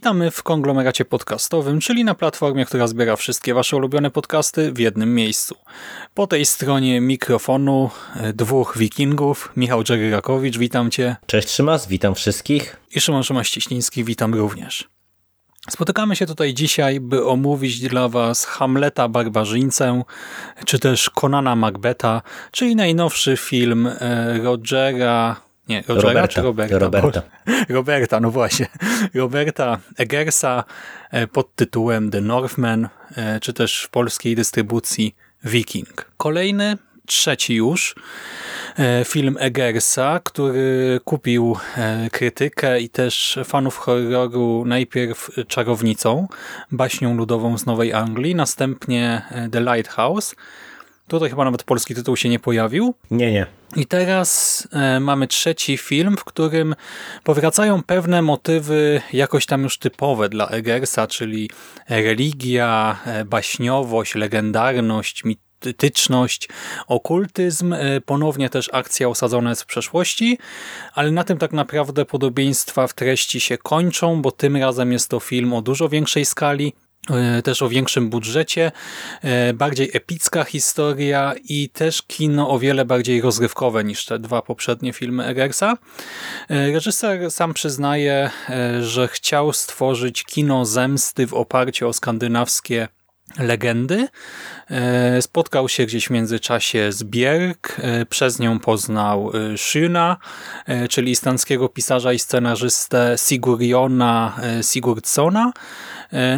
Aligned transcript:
Witamy 0.00 0.30
w 0.30 0.42
konglomeracie 0.42 1.04
podcastowym, 1.04 1.80
czyli 1.80 2.04
na 2.04 2.14
platformie, 2.14 2.64
która 2.64 2.86
zbiera 2.86 3.16
wszystkie 3.16 3.54
Wasze 3.54 3.76
ulubione 3.76 4.10
podcasty 4.10 4.72
w 4.72 4.78
jednym 4.78 5.14
miejscu. 5.14 5.56
Po 6.14 6.26
tej 6.26 6.46
stronie 6.46 7.00
mikrofonu 7.00 7.90
e, 8.16 8.32
dwóch 8.32 8.78
wikingów, 8.78 9.52
Michał 9.56 9.84
Dżeryrakowicz, 9.84 10.58
witam 10.58 10.90
Cię. 10.90 11.16
Cześć 11.26 11.48
Trzymas, 11.48 11.88
witam 11.88 12.14
wszystkich. 12.14 12.76
I 12.94 13.00
Szymon 13.00 13.22
Szymaściśliński, 13.22 14.04
witam 14.04 14.34
również. 14.34 14.88
Spotykamy 15.70 16.16
się 16.16 16.26
tutaj 16.26 16.54
dzisiaj, 16.54 17.00
by 17.00 17.26
omówić 17.26 17.80
dla 17.80 18.08
Was 18.08 18.44
Hamleta 18.44 19.08
Barbarzyńcę, 19.08 20.02
czy 20.66 20.78
też 20.78 21.10
Konana 21.10 21.56
Macbeta, 21.56 22.22
czyli 22.50 22.76
najnowszy 22.76 23.36
film 23.36 23.86
e, 23.86 24.38
Rogera 24.42 25.49
nie, 25.70 25.82
Rogera 25.88 26.08
Roberta. 26.08 26.28
czy 26.28 26.42
Roberta? 26.42 26.78
Roberta. 26.78 27.22
Bo, 27.46 27.52
Roberta, 27.74 28.20
no 28.20 28.30
właśnie. 28.30 28.66
Roberta 29.14 29.78
Eggersa 29.96 30.64
e, 31.10 31.26
pod 31.26 31.54
tytułem 31.54 32.10
The 32.10 32.20
Northman, 32.20 32.88
e, 33.16 33.40
czy 33.40 33.52
też 33.52 33.82
w 33.82 33.88
polskiej 33.88 34.36
dystrybucji 34.36 35.14
Viking. 35.44 36.10
Kolejny, 36.16 36.78
trzeci 37.06 37.54
już 37.54 37.94
e, 38.78 39.04
film 39.04 39.36
Eggersa, 39.40 40.20
który 40.24 41.00
kupił 41.04 41.56
krytykę 42.12 42.80
i 42.80 42.88
też 42.88 43.38
fanów 43.44 43.76
horroru 43.76 44.64
najpierw 44.66 45.30
Czarownicą, 45.48 46.28
baśnią 46.72 47.16
ludową 47.16 47.58
z 47.58 47.66
Nowej 47.66 47.92
Anglii, 47.92 48.34
następnie 48.34 49.22
The 49.52 49.60
Lighthouse, 49.60 50.34
Tutaj 51.10 51.30
chyba 51.30 51.44
nawet 51.44 51.62
polski 51.62 51.94
tytuł 51.94 52.16
się 52.16 52.28
nie 52.28 52.38
pojawił. 52.38 52.94
Nie, 53.10 53.32
nie. 53.32 53.46
I 53.76 53.86
teraz 53.86 54.68
e, 54.72 55.00
mamy 55.00 55.26
trzeci 55.26 55.76
film, 55.76 56.16
w 56.16 56.24
którym 56.24 56.74
powracają 57.24 57.82
pewne 57.82 58.22
motywy 58.22 59.02
jakoś 59.12 59.46
tam 59.46 59.62
już 59.62 59.78
typowe 59.78 60.28
dla 60.28 60.48
Eggersa, 60.48 61.06
czyli 61.06 61.50
religia, 61.88 62.98
e, 63.06 63.24
baśniowość, 63.24 64.14
legendarność, 64.14 65.24
mityczność, 65.24 66.48
okultyzm, 66.86 67.72
e, 67.72 68.00
ponownie 68.00 68.50
też 68.50 68.70
akcja 68.72 69.08
osadzona 69.08 69.50
jest 69.50 69.62
w 69.62 69.66
przeszłości, 69.66 70.38
ale 70.94 71.10
na 71.10 71.24
tym 71.24 71.38
tak 71.38 71.52
naprawdę 71.52 72.04
podobieństwa 72.04 72.86
w 72.86 72.94
treści 72.94 73.40
się 73.40 73.58
kończą, 73.58 74.22
bo 74.22 74.30
tym 74.30 74.56
razem 74.56 74.92
jest 74.92 75.08
to 75.08 75.20
film 75.20 75.52
o 75.52 75.62
dużo 75.62 75.88
większej 75.88 76.24
skali, 76.24 76.72
też 77.44 77.62
o 77.62 77.68
większym 77.68 78.10
budżecie, 78.10 78.72
e, 79.22 79.52
bardziej 79.52 79.90
epicka 79.92 80.44
historia 80.44 81.34
i 81.44 81.68
też 81.68 82.02
kino 82.02 82.50
o 82.50 82.58
wiele 82.58 82.84
bardziej 82.84 83.20
rozrywkowe 83.20 83.84
niż 83.84 84.04
te 84.06 84.18
dwa 84.18 84.42
poprzednie 84.42 84.92
filmy 84.92 85.24
Eggersa. 85.24 85.76
E, 86.48 86.72
reżyser 86.72 87.30
sam 87.30 87.54
przyznaje, 87.54 88.30
że 88.80 89.08
chciał 89.08 89.52
stworzyć 89.52 90.24
kino 90.24 90.64
zemsty 90.64 91.26
w 91.26 91.34
oparciu 91.34 91.88
o 91.88 91.92
skandynawskie 91.92 92.88
legendy. 93.38 94.08
Spotkał 95.20 95.68
się 95.68 95.86
gdzieś 95.86 96.06
w 96.06 96.10
międzyczasie 96.10 96.92
z 96.92 97.02
Bjerg, 97.02 97.80
przez 98.08 98.38
nią 98.38 98.58
poznał 98.58 99.32
Szyna, 99.56 100.16
czyli 100.90 101.12
islandzkiego 101.12 101.68
pisarza 101.68 102.12
i 102.12 102.18
scenarzystę 102.18 103.16
Siguriona 103.18 104.36
Sigurdssona, 104.62 105.52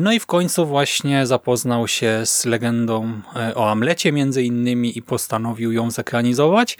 no 0.01 0.13
i 0.13 0.21
w 0.21 0.27
końcu 0.27 0.67
właśnie 0.67 1.27
zapoznał 1.27 1.89
się 1.89 2.21
z 2.25 2.45
legendą 2.45 3.21
e, 3.37 3.55
o 3.55 3.71
Amlecie 3.71 4.13
między 4.13 4.43
innymi 4.43 4.99
i 4.99 5.03
postanowił 5.03 5.73
ją 5.73 5.91
zekranizować. 5.91 6.79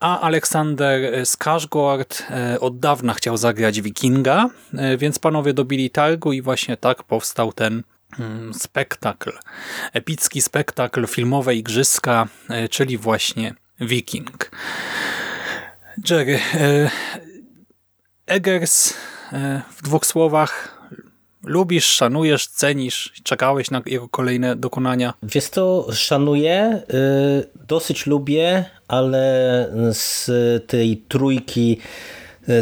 A 0.00 0.20
Aleksander 0.20 1.22
Skarsgård 1.22 2.22
e, 2.30 2.60
od 2.60 2.78
dawna 2.78 3.14
chciał 3.14 3.36
zagrać 3.36 3.80
Wikinga, 3.80 4.48
e, 4.74 4.96
więc 4.96 5.18
panowie 5.18 5.54
dobili 5.54 5.90
targu 5.90 6.32
i 6.32 6.42
właśnie 6.42 6.76
tak 6.76 7.02
powstał 7.02 7.52
ten 7.52 7.82
spektakl, 8.52 9.32
epicki 9.92 10.42
spektakl, 10.42 11.06
filmowe 11.06 11.54
igrzyska, 11.54 12.28
czyli 12.70 12.98
właśnie 12.98 13.54
Wiking. 13.80 14.50
Jerry, 16.10 16.38
Eggers 18.26 18.94
w 19.76 19.82
dwóch 19.82 20.06
słowach 20.06 20.74
lubisz, 21.44 21.84
szanujesz, 21.84 22.46
cenisz, 22.46 23.12
czekałeś 23.22 23.70
na 23.70 23.82
jego 23.86 24.08
kolejne 24.08 24.56
dokonania? 24.56 25.14
Wiesz 25.22 25.44
co, 25.44 25.86
szanuję, 25.92 26.82
y, 27.54 27.66
dosyć 27.66 28.06
lubię, 28.06 28.64
ale 28.88 29.68
z 29.92 30.30
tej 30.66 30.96
trójki 30.96 31.78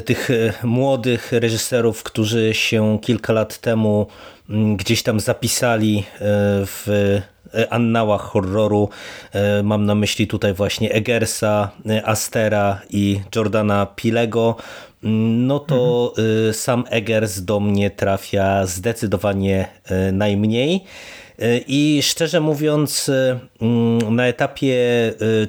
tych 0.04 0.30
y, 0.30 0.52
młodych 0.62 1.32
reżyserów, 1.32 2.02
którzy 2.02 2.54
się 2.54 2.98
kilka 3.02 3.32
lat 3.32 3.58
temu 3.58 4.06
mm, 4.50 4.76
gdzieś 4.76 5.02
tam 5.02 5.20
zapisali 5.20 6.04
w 6.66 6.86
annałach 7.70 8.20
horroru. 8.20 8.88
Mam 9.62 9.84
na 9.86 9.94
myśli 9.94 10.26
tutaj 10.26 10.54
właśnie 10.54 10.92
Eggersa, 10.92 11.70
Astera 12.04 12.80
i 12.90 13.20
Jordana 13.36 13.86
Pilego 13.96 14.56
no 15.02 15.58
to 15.58 16.12
mhm. 16.18 16.54
sam 16.54 16.84
Eggers 16.90 17.40
do 17.40 17.60
mnie 17.60 17.90
trafia 17.90 18.66
zdecydowanie 18.66 19.68
najmniej. 20.12 20.84
Y, 21.38 21.64
I 21.66 22.00
szczerze 22.02 22.40
mówiąc, 22.40 23.10
mm, 23.60 24.16
na 24.16 24.26
etapie 24.26 24.76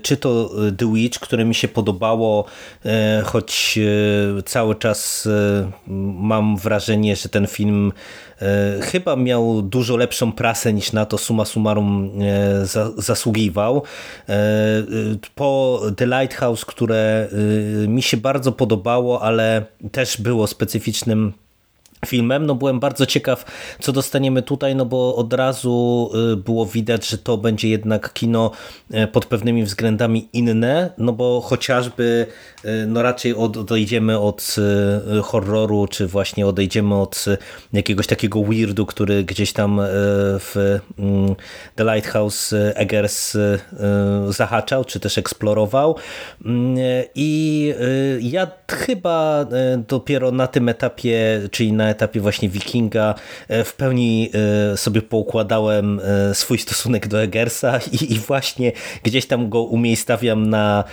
czy 0.02 0.18
to 0.18 0.52
The 0.78 0.94
Witch, 0.94 1.20
które 1.20 1.46
mi 1.46 1.56
się 1.56 1.68
podobało, 1.68 2.46
choć 3.24 3.80
cały 4.46 4.76
czas 4.76 5.30
mam 5.88 6.58
wrażenie, 6.58 7.16
że 7.16 7.30
ten 7.30 7.48
film 7.48 7.92
E, 8.44 8.82
chyba 8.82 9.16
miał 9.16 9.62
dużo 9.62 9.98
lepszą 9.98 10.32
prasę 10.32 10.74
niż 10.74 10.92
na 10.92 11.06
to 11.06 11.18
suma 11.18 11.46
summarum 11.46 12.12
e, 12.22 12.66
zasługiwał. 12.98 13.84
E, 14.30 14.34
po 15.36 15.82
The 15.98 16.06
Lighthouse, 16.06 16.66
które 16.66 17.28
mi 17.88 18.02
się 18.02 18.18
bardzo 18.18 18.52
podobało, 18.52 19.22
ale 19.22 19.66
też 19.92 20.22
było 20.22 20.48
specyficznym 20.48 21.34
filmem. 22.06 22.46
No 22.46 22.56
byłem 22.56 22.80
bardzo 22.80 23.06
ciekaw, 23.06 23.46
co 23.80 23.92
dostaniemy 23.92 24.42
tutaj, 24.42 24.76
no 24.76 24.86
bo 24.86 25.16
od 25.16 25.34
razu 25.34 26.10
y, 26.34 26.36
było 26.38 26.66
widać, 26.66 27.08
że 27.08 27.18
to 27.18 27.38
będzie 27.38 27.70
jednak 27.70 28.14
kino 28.14 28.52
y, 28.94 29.08
pod 29.08 29.26
pewnymi 29.26 29.64
względami 29.64 30.30
inne, 30.34 30.90
no 30.98 31.14
bo 31.14 31.42
chociażby 31.42 32.28
y, 32.66 32.86
no 32.88 33.02
raczej 33.02 33.36
odejdziemy 33.36 34.20
od 34.20 34.56
horroru, 35.24 35.88
czy 35.88 36.08
właśnie 36.08 36.48
odejdziemy 36.48 36.96
od 36.96 37.26
jakiegoś 37.74 38.08
takiego 38.08 38.44
weirdu, 38.44 38.86
który 38.86 39.24
gdzieś 39.24 39.54
tam 39.54 39.82
w 40.40 40.80
mm, 41.00 41.36
The 41.76 41.84
Lighthouse 41.84 42.54
Eggers 42.76 43.38
zahaczał, 44.30 44.86
czy 44.86 45.00
też 45.00 45.18
eksplorował. 45.18 45.96
Mm, 46.46 46.76
I 47.16 47.74
ja 48.20 48.48
chyba 48.72 49.46
dopiero 49.88 50.32
na 50.32 50.48
tym 50.48 50.70
etapie, 50.70 51.42
czyli 51.52 51.74
na 51.74 51.90
etapie 51.94 52.20
właśnie 52.20 52.50
Wikinga 52.50 53.16
e, 53.48 53.64
w 53.64 53.74
pełni 53.76 54.30
e, 54.74 54.78
sobie 54.78 55.02
poukładałem 55.02 56.00
e, 56.04 56.36
swój 56.36 56.58
stosunek 56.58 57.08
do 57.08 57.22
Eggersa 57.22 57.80
i, 57.92 58.14
i 58.14 58.20
właśnie 58.20 58.72
gdzieś 59.04 59.26
tam 59.26 59.50
go 59.50 59.64
umiejscawiam 59.64 60.50
na 60.50 60.84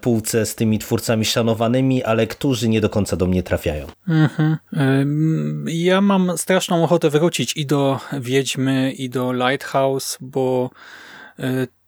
półce 0.00 0.46
z 0.46 0.54
tymi 0.54 0.78
twórcami 0.78 1.24
szanowanymi, 1.24 2.04
ale 2.04 2.26
którzy 2.26 2.68
nie 2.68 2.80
do 2.80 2.88
końca 2.88 3.16
do 3.16 3.26
mnie 3.26 3.42
trafiają. 3.42 3.86
Mhm. 4.08 4.56
Ja 5.68 6.00
mam 6.00 6.38
straszną 6.38 6.84
ochotę 6.84 7.10
wrócić 7.10 7.56
i 7.56 7.66
do 7.66 8.00
Wiedźmy, 8.20 8.92
i 8.92 9.10
do 9.10 9.32
Lighthouse, 9.32 10.18
bo 10.20 10.70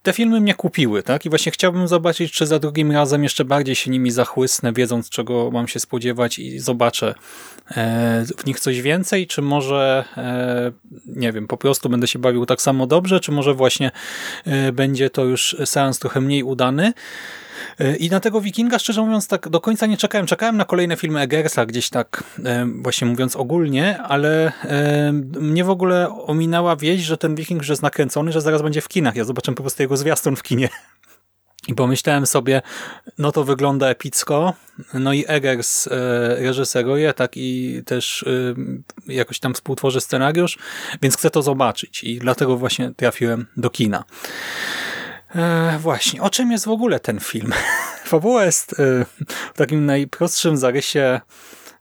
te 0.09 0.13
filmy 0.13 0.41
mnie 0.41 0.55
kupiły, 0.55 1.03
tak? 1.03 1.27
I 1.27 1.29
właśnie 1.29 1.53
chciałbym 1.53 1.89
zobaczyć, 1.89 2.33
czy 2.33 2.47
za 2.47 2.59
drugim 2.59 2.93
razem 2.93 3.23
jeszcze 3.23 3.45
bardziej 3.45 3.75
się 3.75 3.91
nimi 3.91 4.11
zachłysnę, 4.11 4.73
wiedząc, 4.73 5.09
czego 5.11 5.51
mam 5.51 5.69
się 5.69 5.81
spodziewać 5.81 6.39
i 6.39 6.59
zobaczę 6.59 7.15
e, 7.77 8.25
w 8.39 8.47
nich 8.47 8.61
coś 8.61 8.83
więcej, 8.83 9.27
czy 9.27 9.43
może, 9.43 10.05
e, 10.17 10.73
nie 11.07 11.33
wiem, 11.33 11.47
po 11.47 11.57
prostu 11.57 11.89
będę 11.89 12.07
się 12.07 12.19
bawił 12.19 12.47
tak 12.47 12.63
samo 12.63 12.87
dobrze, 12.87 13.21
czy 13.21 13.33
może 13.33 13.55
właśnie 13.55 13.91
e, 14.45 14.73
będzie 14.73 15.11
to 15.11 15.25
już 15.25 15.57
seans 15.65 15.99
trochę 15.99 16.21
mniej 16.21 16.43
udany. 16.43 16.93
I 17.99 18.11
na 18.11 18.21
tego 18.21 18.41
Wikinga, 18.41 18.79
szczerze 18.79 19.03
mówiąc, 19.03 19.29
tak 19.29 19.49
do 19.49 19.61
końca 19.61 19.87
nie 19.87 19.97
czekałem. 19.97 20.27
Czekałem 20.27 20.57
na 20.57 20.65
kolejne 20.65 20.97
filmy 20.97 21.21
Eggersa, 21.21 21.67
gdzieś 21.67 21.91
tak 21.91 22.25
właśnie 22.83 23.07
mówiąc 23.07 23.37
ogólnie, 23.37 23.99
ale 23.99 24.53
mnie 25.41 25.65
w 25.65 25.71
ogóle 25.71 26.09
ominęła 26.27 26.77
wieść, 26.77 27.05
że 27.05 27.19
ten 27.19 27.35
Wiking 27.35 27.61
już 27.61 27.69
jest 27.69 27.83
nakręcony, 27.83 28.33
że 28.33 28.41
zaraz 28.41 28.63
będzie 28.63 28.81
w 28.81 28.89
kinach. 28.89 29.17
Ja 29.17 29.25
zobaczyłem 29.25 29.55
po 29.55 29.63
prostu 29.63 29.83
jego 29.83 29.97
zwiastun 29.97 30.37
w 30.37 30.43
kinie. 30.43 30.69
I 31.69 31.75
pomyślałem 31.75 32.27
sobie, 32.27 32.63
no 33.19 33.33
to 33.33 33.45
wygląda 33.45 33.89
epicko, 33.89 34.55
no 34.95 35.13
i 35.13 35.25
Eggers 35.27 35.87
e, 35.87 35.91
reżyseruje, 36.37 37.15
tak 37.15 37.33
i 37.37 37.83
też 37.87 38.23
e, 38.23 39.13
jakoś 39.13 39.39
tam 39.39 39.55
współtworzy 39.55 40.01
scenariusz, 40.01 40.59
więc 41.03 41.17
chcę 41.17 41.31
to 41.31 41.43
zobaczyć 41.43 42.05
i 42.05 42.19
dlatego 42.19 42.57
właśnie 42.57 42.93
trafiłem 42.97 43.47
do 43.57 43.71
kina. 43.71 44.05
E, 45.35 45.79
właśnie, 45.79 46.23
o 46.23 46.31
czym 46.31 46.53
jest 46.53 46.65
w 46.65 46.69
ogóle 46.71 47.01
ten 47.01 47.21
film? 47.21 47.53
Fabuła 48.05 48.45
jest 48.45 48.73
e, 48.73 49.05
w 49.55 49.57
takim 49.57 49.87
najprostszym 49.87 50.57
zarysie 50.57 51.21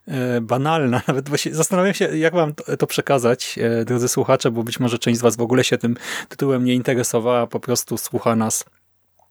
e, 0.08 0.40
banalna. 0.40 1.02
Nawet 1.08 1.28
właśnie 1.28 1.54
zastanawiam 1.54 1.94
się, 1.94 2.18
jak 2.18 2.34
wam 2.34 2.54
to, 2.54 2.76
to 2.76 2.86
przekazać, 2.86 3.58
e, 3.58 3.84
drodzy 3.84 4.08
słuchacze, 4.08 4.50
bo 4.50 4.62
być 4.62 4.80
może 4.80 4.98
część 4.98 5.18
z 5.18 5.22
was 5.22 5.36
w 5.36 5.40
ogóle 5.40 5.64
się 5.64 5.78
tym 5.78 5.96
tytułem 6.28 6.64
nie 6.64 6.74
interesowała, 6.74 7.46
po 7.46 7.60
prostu 7.60 7.98
słucha 7.98 8.36
nas 8.36 8.64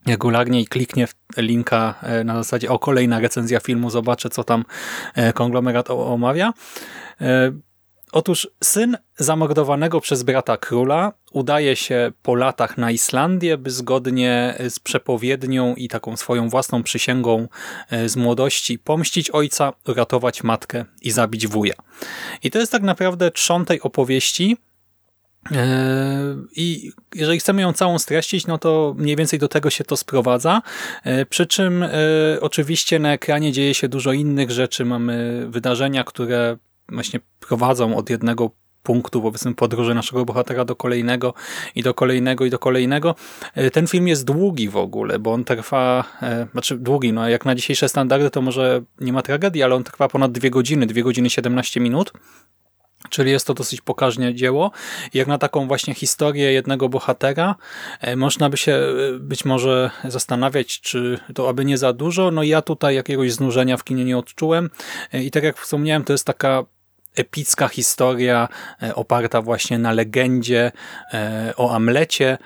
regularnie 0.08 0.62
i 0.62 0.68
kliknie 0.68 1.08
w 1.08 1.14
linka 1.38 1.96
e, 2.02 2.24
na 2.24 2.36
zasadzie 2.36 2.70
o 2.70 2.80
kolejna 2.80 3.20
recenzja 3.20 3.60
filmu, 3.60 3.90
zobaczę 3.90 4.30
co 4.30 4.44
tam 4.44 4.66
konglomerat 5.34 5.90
omawia. 5.90 6.54
E, 8.08 8.18
otóż 8.18 8.48
syn 8.64 8.98
zamordowanego 9.18 10.02
przez 10.02 10.24
brata 10.24 10.58
króla 10.58 11.14
udaje 11.32 11.76
się 11.76 12.12
po 12.22 12.36
latach 12.36 12.78
na 12.78 12.92
Islandię, 12.92 13.58
by 13.58 13.72
zgodnie 13.72 14.56
z 14.70 14.80
przepowiednią 14.80 15.76
i 15.76 15.88
taką 15.88 16.18
swoją 16.18 16.50
własną 16.50 16.84
przysięgą 16.84 17.48
z 18.06 18.16
młodości 18.16 18.80
pomścić 18.80 19.30
ojca, 19.30 19.74
uratować 19.88 20.44
matkę 20.44 20.86
i 21.02 21.12
zabić 21.12 21.48
wuja. 21.48 21.74
I 22.44 22.52
to 22.52 22.60
jest 22.60 22.72
tak 22.72 22.84
naprawdę 22.84 23.32
trzon 23.32 23.66
tej 23.66 23.82
opowieści, 23.82 24.58
E, 25.52 26.36
I 26.56 26.92
jeżeli 27.16 27.40
chcemy 27.40 27.62
ją 27.62 27.74
całą 27.74 28.00
streścić, 28.00 28.48
no 28.48 28.58
to 28.58 28.96
mniej 28.98 29.16
więcej 29.16 29.40
do 29.40 29.48
tego 29.48 29.70
się 29.70 29.84
to 29.84 29.98
sprowadza. 29.98 30.62
E, 31.04 31.26
przy 31.26 31.46
czym 31.46 31.84
e, 31.84 31.90
oczywiście 32.42 33.00
na 33.00 33.14
ekranie 33.14 33.52
dzieje 33.52 33.74
się 33.74 33.90
dużo 33.90 34.14
innych 34.14 34.52
rzeczy. 34.52 34.86
Mamy 34.86 35.46
wydarzenia, 35.50 36.04
które 36.04 36.58
właśnie 36.90 37.20
prowadzą 37.40 37.98
od 37.98 38.10
jednego 38.10 38.52
punktu, 38.84 39.22
powiedzmy 39.22 39.56
podróży 39.56 39.94
naszego 39.94 40.26
bohatera 40.26 40.66
do 40.66 40.76
kolejnego 40.76 41.34
i 41.76 41.84
do 41.84 41.94
kolejnego 41.94 42.46
i 42.46 42.50
do 42.50 42.60
kolejnego. 42.60 43.16
Ten 43.74 43.88
film 43.88 44.08
jest 44.08 44.26
długi 44.26 44.70
w 44.70 44.78
ogóle, 44.78 45.20
bo 45.20 45.34
on 45.34 45.44
trwa, 45.44 46.04
znaczy 46.52 46.78
długi, 46.78 47.14
no 47.14 47.30
jak 47.30 47.46
na 47.46 47.56
dzisiejsze 47.56 47.90
standardy 47.90 48.30
to 48.30 48.42
może 48.42 48.82
nie 49.00 49.14
ma 49.14 49.22
tragedii, 49.22 49.64
ale 49.64 49.76
on 49.76 49.84
trwa 49.84 50.08
ponad 50.08 50.32
dwie 50.32 50.50
godziny, 50.50 50.86
dwie 50.86 51.04
godziny 51.04 51.30
17 51.30 51.80
minut. 51.80 52.14
Czyli 53.10 53.32
jest 53.32 53.48
to 53.48 53.54
dosyć 53.54 53.82
pokaźne 53.82 54.36
dzieło. 54.36 54.72
Jak 55.14 55.28
na 55.28 55.38
taką 55.38 55.68
właśnie 55.68 55.94
historię 55.94 56.54
jednego 56.54 56.90
bohatera, 56.90 57.56
e, 58.02 58.16
można 58.16 58.50
by 58.50 58.58
się 58.58 58.74
e, 58.74 59.20
być 59.20 59.46
może 59.46 59.92
zastanawiać, 60.04 60.82
czy 60.82 61.20
to 61.36 61.50
aby 61.50 61.66
nie 61.66 61.78
za 61.78 61.94
dużo. 61.94 62.32
No 62.32 62.44
ja 62.44 62.62
tutaj 62.62 62.96
jakiegoś 62.96 63.32
znużenia 63.32 63.78
w 63.78 63.84
kinie 63.84 64.06
nie 64.06 64.18
odczułem. 64.18 64.70
E, 65.14 65.24
I 65.24 65.32
tak 65.32 65.44
jak 65.44 65.58
wspomniałem, 65.58 66.04
to 66.04 66.14
jest 66.14 66.26
taka 66.26 66.66
epicka 67.20 67.68
historia 67.68 68.48
oparta 68.96 69.42
właśnie 69.42 69.80
na 69.80 69.92
legendzie 69.92 70.72
o 71.58 71.76
Amlecie, 71.76 72.38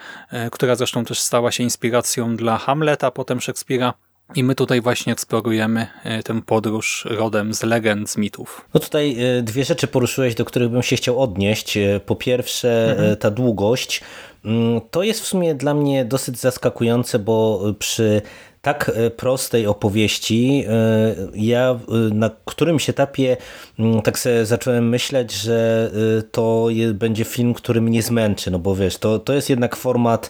która 0.52 0.76
zresztą 0.76 1.06
też 1.06 1.20
stała 1.20 1.52
się 1.52 1.64
inspiracją 1.64 2.36
dla 2.36 2.58
Hamleta, 2.58 3.12
potem 3.12 3.42
Szekspira. 3.42 3.94
I 4.36 4.44
my 4.44 4.56
tutaj 4.56 4.82
właśnie 4.82 5.14
eksplorujemy 5.14 5.88
e, 6.04 6.24
tę 6.24 6.42
podróż 6.42 7.08
rodem 7.10 7.54
z 7.54 7.64
legend, 7.64 8.10
z 8.10 8.18
mitów. 8.18 8.66
No 8.74 8.80
tutaj 8.80 9.18
e, 9.38 9.42
dwie 9.42 9.66
rzeczy 9.66 9.88
poruszyłeś, 9.88 10.36
do 10.36 10.46
których 10.46 10.70
bym 10.70 10.84
się 10.84 10.96
chciał 10.96 11.22
odnieść. 11.22 11.78
E, 11.78 12.00
po 12.06 12.16
pierwsze 12.16 12.92
mhm. 12.92 13.18
ta 13.18 13.32
długość. 13.32 14.02
Mm, 14.46 14.82
to 14.92 15.04
jest 15.04 15.22
w 15.22 15.28
sumie 15.28 15.56
dla 15.56 15.74
mnie 15.74 16.06
dosyć 16.06 16.40
zaskakujące, 16.40 17.20
bo 17.20 17.64
przy 17.80 18.22
tak 18.62 18.92
e, 18.96 19.10
prostej 19.10 19.68
opowieści, 19.68 20.66
e, 20.68 21.16
ja 21.36 21.72
e, 21.72 22.14
na 22.14 22.30
którymś 22.46 22.90
etapie 22.90 23.38
mm, 23.80 24.02
tak 24.02 24.20
sobie 24.20 24.46
zacząłem 24.46 24.90
myśleć, 24.90 25.32
że 25.32 25.92
to 26.32 26.68
będzie 26.94 27.24
film, 27.24 27.54
który 27.54 27.82
mnie 27.82 28.02
zmęczy, 28.02 28.52
no 28.52 28.60
bo 28.60 28.76
wiesz, 28.76 28.98
to, 28.98 29.20
to 29.20 29.34
jest 29.34 29.50
jednak 29.50 29.76
format 29.76 30.30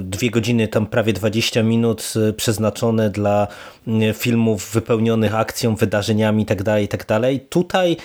dwie 0.00 0.30
godziny, 0.30 0.68
tam 0.68 0.86
prawie 0.86 1.12
20 1.12 1.62
minut 1.62 2.12
przeznaczone 2.36 3.10
dla 3.10 3.48
mm, 3.86 4.14
filmów 4.14 4.70
wypełnionych 4.72 5.34
akcją, 5.34 5.76
wydarzeniami 5.76 6.42
itd., 6.42 6.64
tak 6.64 6.80
itd. 6.80 7.20
Tak 7.20 7.48
Tutaj 7.48 7.96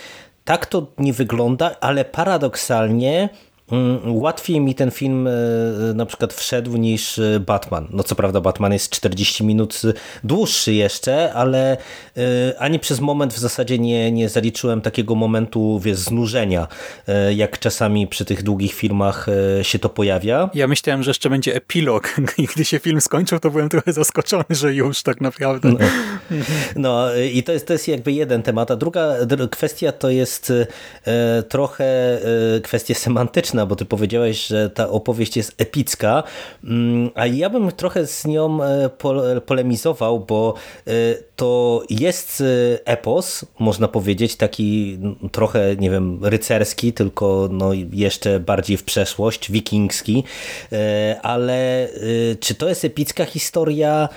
tak 0.45 0.65
to 0.65 0.87
nie 0.97 1.13
wygląda, 1.13 1.75
ale 1.81 2.05
paradoksalnie 2.05 3.29
łatwiej 4.05 4.59
mi 4.59 4.75
ten 4.75 4.91
film 4.91 5.27
e, 5.27 5.31
na 5.93 6.05
przykład 6.05 6.33
wszedł 6.33 6.77
niż 6.77 7.19
e, 7.19 7.39
Batman. 7.39 7.87
No 7.91 8.03
co 8.03 8.15
prawda 8.15 8.41
Batman 8.41 8.73
jest 8.73 8.89
40 8.89 9.43
minut 9.43 9.81
dłuższy 10.23 10.73
jeszcze, 10.73 11.33
ale 11.33 11.77
e, 12.17 12.59
ani 12.59 12.79
przez 12.79 12.99
moment 12.99 13.33
w 13.33 13.37
zasadzie 13.37 13.79
nie, 13.79 14.11
nie 14.11 14.29
zaliczyłem 14.29 14.81
takiego 14.81 15.15
momentu 15.15 15.79
wiesz, 15.79 15.97
znużenia, 15.97 16.67
jak 17.35 17.59
czasami 17.59 18.07
przy 18.07 18.25
tych 18.25 18.43
długich 18.43 18.73
filmach 18.73 19.27
się 19.61 19.79
to 19.79 19.89
pojawia. 19.89 20.49
Ja 20.53 20.67
myślałem, 20.67 21.03
że 21.03 21.09
jeszcze 21.09 21.29
będzie 21.29 21.55
epilog 21.55 22.15
i 22.37 22.45
gdy 22.45 22.65
się 22.65 22.79
film 22.79 23.01
skończył, 23.01 23.39
to 23.39 23.51
byłem 23.51 23.69
trochę 23.69 23.93
zaskoczony, 23.93 24.45
że 24.49 24.73
już 24.73 25.03
tak 25.03 25.21
naprawdę. 25.21 25.69
No, 25.69 25.77
no 26.75 27.15
i 27.33 27.43
to 27.43 27.51
jest, 27.51 27.67
to 27.67 27.73
jest 27.73 27.87
jakby 27.87 28.11
jeden 28.11 28.43
temat, 28.43 28.71
a 28.71 28.75
druga 28.75 29.15
kwestia 29.51 29.91
to 29.91 30.09
jest 30.09 30.53
trochę 31.49 32.19
kwestia 32.63 32.95
semantyczna, 33.57 33.65
bo 33.65 33.75
ty 33.75 33.85
powiedziałeś, 33.85 34.47
że 34.47 34.69
ta 34.69 34.89
opowieść 34.89 35.37
jest 35.37 35.53
epicka, 35.57 36.23
mm, 36.63 37.09
a 37.15 37.25
ja 37.25 37.49
bym 37.49 37.71
trochę 37.71 38.07
z 38.07 38.25
nią 38.25 38.63
e, 38.63 38.89
polemizował, 39.45 40.19
bo 40.19 40.53
e, 40.87 40.91
to 41.35 41.83
jest 41.89 42.41
e, 42.41 42.85
epos, 42.85 43.45
można 43.59 43.87
powiedzieć, 43.87 44.35
taki 44.35 44.99
trochę, 45.31 45.75
nie 45.75 45.89
wiem, 45.89 46.25
rycerski, 46.25 46.93
tylko 46.93 47.49
no 47.51 47.73
jeszcze 47.91 48.39
bardziej 48.39 48.77
w 48.77 48.83
przeszłość, 48.83 49.51
wikingski, 49.51 50.23
ale 51.21 51.89
czy 52.39 52.55
to 52.55 52.69
jest 52.69 52.85
epicka 52.85 53.25
historia? 53.25 54.09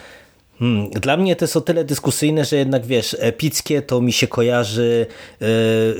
Hmm, 0.61 0.91
dla 0.91 1.17
mnie 1.17 1.37
to 1.37 1.45
jest 1.45 1.57
o 1.57 1.61
tyle 1.61 1.85
dyskusyjne, 1.85 2.45
że 2.45 2.57
jednak 2.57 2.87
wiesz, 2.87 3.17
epickie 3.19 3.83
to 3.83 4.01
mi 4.01 4.13
się 4.13 4.27
kojarzy 4.27 5.07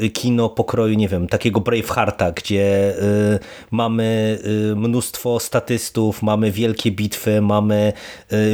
y, 0.03 0.11
kino 0.11 0.49
pokroju, 0.49 0.95
nie 0.95 1.09
wiem, 1.09 1.29
takiego 1.29 1.61
Bravehearta, 1.61 2.33
gdzie 2.33 2.95
y, 3.35 3.39
mamy 3.71 4.39
y, 4.73 4.77
mnóstwo 4.77 5.41
statystów, 5.41 6.23
mamy 6.23 6.51
wielkie 6.51 6.91
bitwy, 6.91 7.41
mamy 7.41 7.93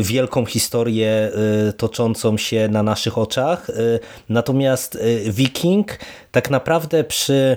wielką 0.03 0.47
historię 0.47 1.31
toczącą 1.77 2.39
się 2.39 2.69
na 2.69 2.83
naszych 2.83 3.19
oczach. 3.19 3.71
Natomiast 4.29 4.99
Viking 5.31 5.99
tak 6.33 6.51
naprawdę 6.51 7.05
przy 7.05 7.57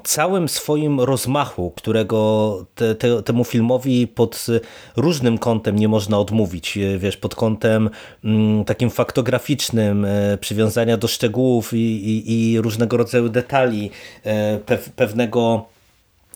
całym 0.00 0.48
swoim 0.48 1.00
rozmachu, 1.00 1.72
którego 1.76 2.66
te, 2.74 2.94
te, 2.94 3.22
temu 3.22 3.44
filmowi 3.44 4.06
pod 4.06 4.46
różnym 4.96 5.38
kątem 5.38 5.76
nie 5.76 5.88
można 5.88 6.18
odmówić, 6.18 6.78
e, 6.78 6.98
wiesz, 6.98 7.16
pod 7.16 7.34
kątem 7.34 7.90
mm, 8.24 8.64
takim 8.64 8.90
faktograficznym, 8.90 10.04
e, 10.04 10.38
przywiązania 10.38 10.96
do 10.96 11.08
szczegółów 11.08 11.72
i, 11.72 11.76
i, 11.76 12.52
i 12.52 12.60
różnego 12.60 12.96
rodzaju 12.96 13.28
detali, 13.28 13.90
e, 14.24 14.58
pewnego 14.96 15.66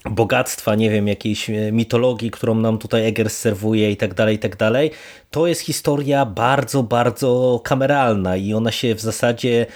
bogactwa, 0.05 0.75
nie 0.75 0.91
wiem, 0.91 1.09
jakiejś 1.09 1.51
mitologii, 1.73 2.31
którą 2.31 2.55
nam 2.55 2.79
tutaj 2.79 3.07
Eggers 3.07 3.37
serwuje 3.37 3.91
i 3.91 3.97
tak 3.97 4.15
dalej, 4.15 4.37
i 4.37 4.39
tak 4.39 4.57
dalej, 4.57 4.91
to 5.31 5.47
jest 5.47 5.61
historia 5.61 6.27
bardzo, 6.27 6.83
bardzo 6.83 7.61
kameralna 7.65 8.37
i 8.37 8.55
ona 8.55 8.73
się 8.73 8.95
w 8.95 9.01
zasadzie 9.01 9.67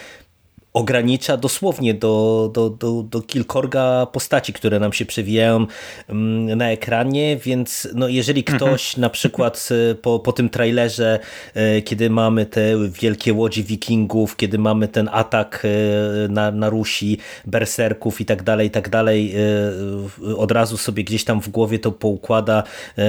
ogranicza 0.75 1.37
dosłownie 1.37 1.95
do, 1.95 2.51
do, 2.55 2.71
do, 2.71 3.03
do 3.03 3.23
kilkorga 3.23 4.07
postaci, 4.07 4.53
które 4.53 4.81
nam 4.81 4.93
się 4.93 5.07
przewijają 5.07 5.67
mm, 6.09 6.59
na 6.59 6.71
ekranie, 6.71 7.37
więc 7.37 7.89
no 7.95 8.09
jeżeli 8.09 8.41
mhm. 8.41 8.59
ktoś 8.59 8.97
na 8.97 9.11
przykład 9.11 9.69
e, 9.91 9.95
po, 9.95 10.19
po 10.19 10.33
tym 10.33 10.49
trailerze, 10.49 11.19
e, 11.55 11.83
kiedy 11.83 12.11
mamy 12.11 12.47
te 12.47 12.89
wielkie 13.01 13.33
łodzi 13.33 13.65
wikingów, 13.65 14.37
kiedy 14.37 14.59
mamy 14.59 14.89
ten 14.89 15.09
atak 15.13 15.65
e, 15.65 16.29
na, 16.29 16.51
na 16.51 16.71
Rusi, 16.71 17.19
berserków 17.47 18.21
i 18.21 18.25
tak 18.25 18.43
dalej, 18.43 18.69
i 18.69 18.71
tak 18.71 18.89
dalej, 18.89 19.35
od 20.37 20.53
razu 20.53 20.77
sobie 20.77 21.05
gdzieś 21.05 21.25
tam 21.25 21.41
w 21.41 21.49
głowie 21.49 21.79
to 21.79 21.93
poukłada, 21.93 22.63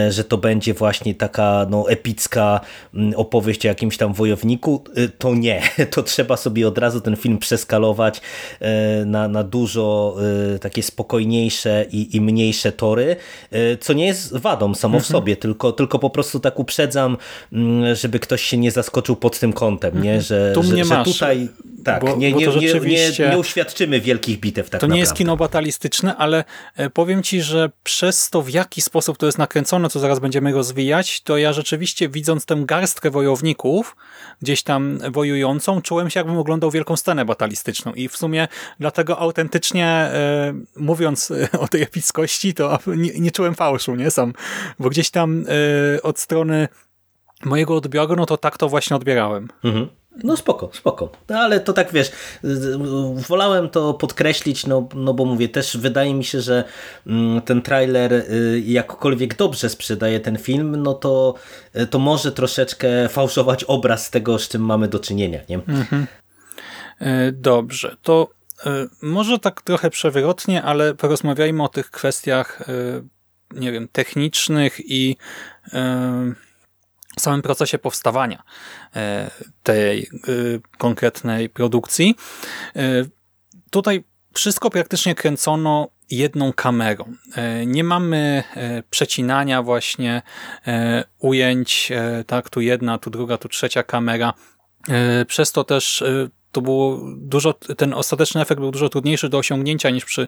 że 0.10 0.24
to 0.24 0.38
będzie 0.38 0.74
właśnie 0.74 1.16
taka 1.16 1.66
no, 1.70 1.90
epicka 1.90 2.60
mm, 2.94 3.14
opowieść 3.16 3.66
o 3.66 3.68
jakimś 3.68 3.98
tam 3.98 4.14
wojowniku, 4.14 4.84
to 5.18 5.36
nie, 5.36 5.62
to 5.94 6.04
trzeba 6.04 6.38
sobie 6.38 6.68
od 6.68 6.78
razu 6.78 7.02
ten 7.02 7.16
film 7.16 7.38
przeczytać 7.38 7.55
przeskalować 7.56 8.22
e, 8.60 9.06
na, 9.06 9.28
na 9.28 9.44
dużo 9.44 10.16
e, 10.56 10.60
takie 10.60 10.84
spokojniejsze 10.84 11.86
i, 11.92 12.16
i 12.16 12.22
mniejsze 12.22 12.72
tory, 12.72 13.16
e, 13.52 13.78
co 13.78 13.94
nie 13.94 14.06
jest 14.06 14.38
wadą 14.38 14.76
samo 14.76 15.00
w 15.00 15.04
mhm. 15.04 15.12
sobie, 15.12 15.36
tylko, 15.36 15.72
tylko 15.72 16.00
po 16.00 16.10
prostu 16.10 16.40
tak 16.40 16.60
uprzedzam, 16.60 17.18
mm, 17.54 17.96
żeby 17.96 18.20
ktoś 18.20 18.42
się 18.42 18.58
nie 18.58 18.72
zaskoczył 18.72 19.16
pod 19.16 19.40
tym 19.40 19.54
kątem, 19.54 19.94
nie? 19.94 20.14
Mhm. 20.14 20.22
Że, 20.22 20.52
tu 20.54 20.64
że, 20.64 20.74
mnie 20.74 20.86
że 20.86 21.04
tutaj 21.04 21.50
Tak, 21.86 22.02
bo, 22.02 22.16
nie, 22.16 22.32
bo 22.32 22.40
nie, 22.40 22.52
rzeczywiście... 22.52 23.24
nie, 23.24 23.30
nie 23.30 23.38
uświadczymy 23.38 24.02
wielkich 24.02 24.40
bitew 24.40 24.70
tak 24.70 24.82
To 24.82 24.88
nie 24.88 24.90
naprawdę. 24.90 25.00
jest 25.00 25.14
kino 25.14 25.38
batalistyczne, 25.38 26.16
ale 26.16 26.44
e, 26.76 26.90
powiem 26.90 27.24
ci, 27.24 27.42
że 27.42 27.70
przez 27.84 28.30
to 28.30 28.42
w 28.42 28.50
jaki 28.50 28.82
sposób 28.82 29.18
to 29.18 29.26
jest 29.26 29.38
nakręcone, 29.38 29.90
co 29.90 30.00
zaraz 30.00 30.20
będziemy 30.20 30.52
rozwijać, 30.52 31.22
to 31.22 31.38
ja 31.38 31.54
rzeczywiście 31.54 32.10
widząc 32.10 32.46
tę 32.46 32.56
garstkę 32.60 33.10
wojowników 33.12 33.96
gdzieś 34.42 34.64
tam 34.64 35.00
wojującą, 35.12 35.82
czułem 35.82 36.10
się 36.10 36.20
jakbym 36.20 36.38
oglądał 36.38 36.72
wielką 36.72 36.98
scenę 36.98 37.26
batalistyczną 37.26 37.94
i 37.94 38.10
w 38.10 38.18
sumie 38.18 38.48
dlatego 38.80 39.20
autentycznie 39.20 39.88
e, 39.88 40.54
mówiąc 40.76 41.32
e, 41.32 41.50
o 41.64 41.68
tej 41.68 41.82
epickości, 41.82 42.54
to 42.54 42.80
nie, 42.88 43.20
nie 43.20 43.32
czułem 43.32 43.56
fałszu, 43.56 43.96
nie 43.96 44.12
sam, 44.12 44.34
bo 44.80 44.90
gdzieś 44.90 45.10
tam 45.10 45.46
od 46.04 46.20
strony 46.20 46.68
mojego 47.46 47.76
odbioru, 47.76 48.16
no 48.16 48.26
to 48.26 48.38
tak 48.38 48.58
to 48.58 48.70
właśnie 48.70 48.96
odbierałem. 48.96 49.48
Mhm. 49.64 49.90
No 50.24 50.38
spoko, 50.38 50.70
spoko. 50.74 51.10
No 51.30 51.40
ale 51.40 51.60
to 51.60 51.74
tak 51.74 51.92
wiesz, 51.92 52.12
wolałem 53.28 53.70
to 53.70 53.94
podkreślić, 53.94 54.66
no, 54.66 54.88
no 54.96 55.14
bo 55.14 55.26
mówię, 55.26 55.50
też 55.50 55.78
wydaje 55.78 56.14
mi 56.14 56.24
się, 56.24 56.42
że 56.42 56.64
mm, 57.08 57.42
ten 57.42 57.62
trailer 57.62 58.14
y, 58.14 58.64
jakkolwiek 58.66 59.36
dobrze 59.36 59.70
sprzedaje 59.70 60.20
ten 60.20 60.38
film, 60.38 60.76
no 60.76 60.94
to, 60.94 61.34
y, 61.76 61.88
to 61.88 62.00
może 62.00 62.32
troszeczkę 62.32 63.10
fałszować 63.10 63.64
obraz 63.64 64.10
tego, 64.10 64.40
z 64.40 64.48
czym 64.48 64.62
mamy 64.62 64.88
do 64.88 65.00
czynienia. 65.00 65.40
Nie? 65.50 65.56
Mhm. 65.56 66.08
E, 67.00 67.32
dobrze, 67.32 67.96
to 68.02 68.30
e, 68.66 68.88
może 69.02 69.40
tak 69.40 69.62
trochę 69.62 69.90
przewrotnie, 69.90 70.64
ale 70.64 70.94
porozmawiajmy 70.94 71.64
o 71.64 71.68
tych 71.68 71.92
kwestiach, 71.92 72.62
e, 72.62 72.66
nie 73.60 73.72
wiem, 73.72 73.88
technicznych 73.88 74.80
i 74.80 75.18
samym 77.22 77.42
procesie 77.42 77.78
powstawania 77.78 78.44
tej 79.64 80.10
konkretnej 80.78 81.50
produkcji. 81.50 82.16
Tutaj 83.72 84.04
wszystko 84.34 84.70
praktycznie 84.70 85.16
kręcono 85.16 85.90
jedną 86.10 86.54
kamerą. 86.54 87.14
Nie 87.66 87.84
mamy 87.84 88.44
przecinania 88.90 89.64
właśnie 89.64 90.22
ujęć, 91.20 91.92
tak, 92.28 92.50
tu 92.50 92.62
jedna, 92.62 92.98
tu 92.98 93.10
druga, 93.10 93.38
tu 93.38 93.50
trzecia 93.50 93.84
kamera. 93.84 94.34
Przez 95.28 95.52
to 95.52 95.64
też 95.64 96.04
to 96.56 96.62
było 96.62 97.02
dużo, 97.18 97.54
ten 97.54 97.94
ostateczny 97.94 98.42
efekt 98.42 98.62
był 98.62 98.72
dużo 98.72 98.90
trudniejszy 98.90 99.30
do 99.30 99.38
osiągnięcia 99.38 99.90
niż 99.90 100.06
przy 100.06 100.28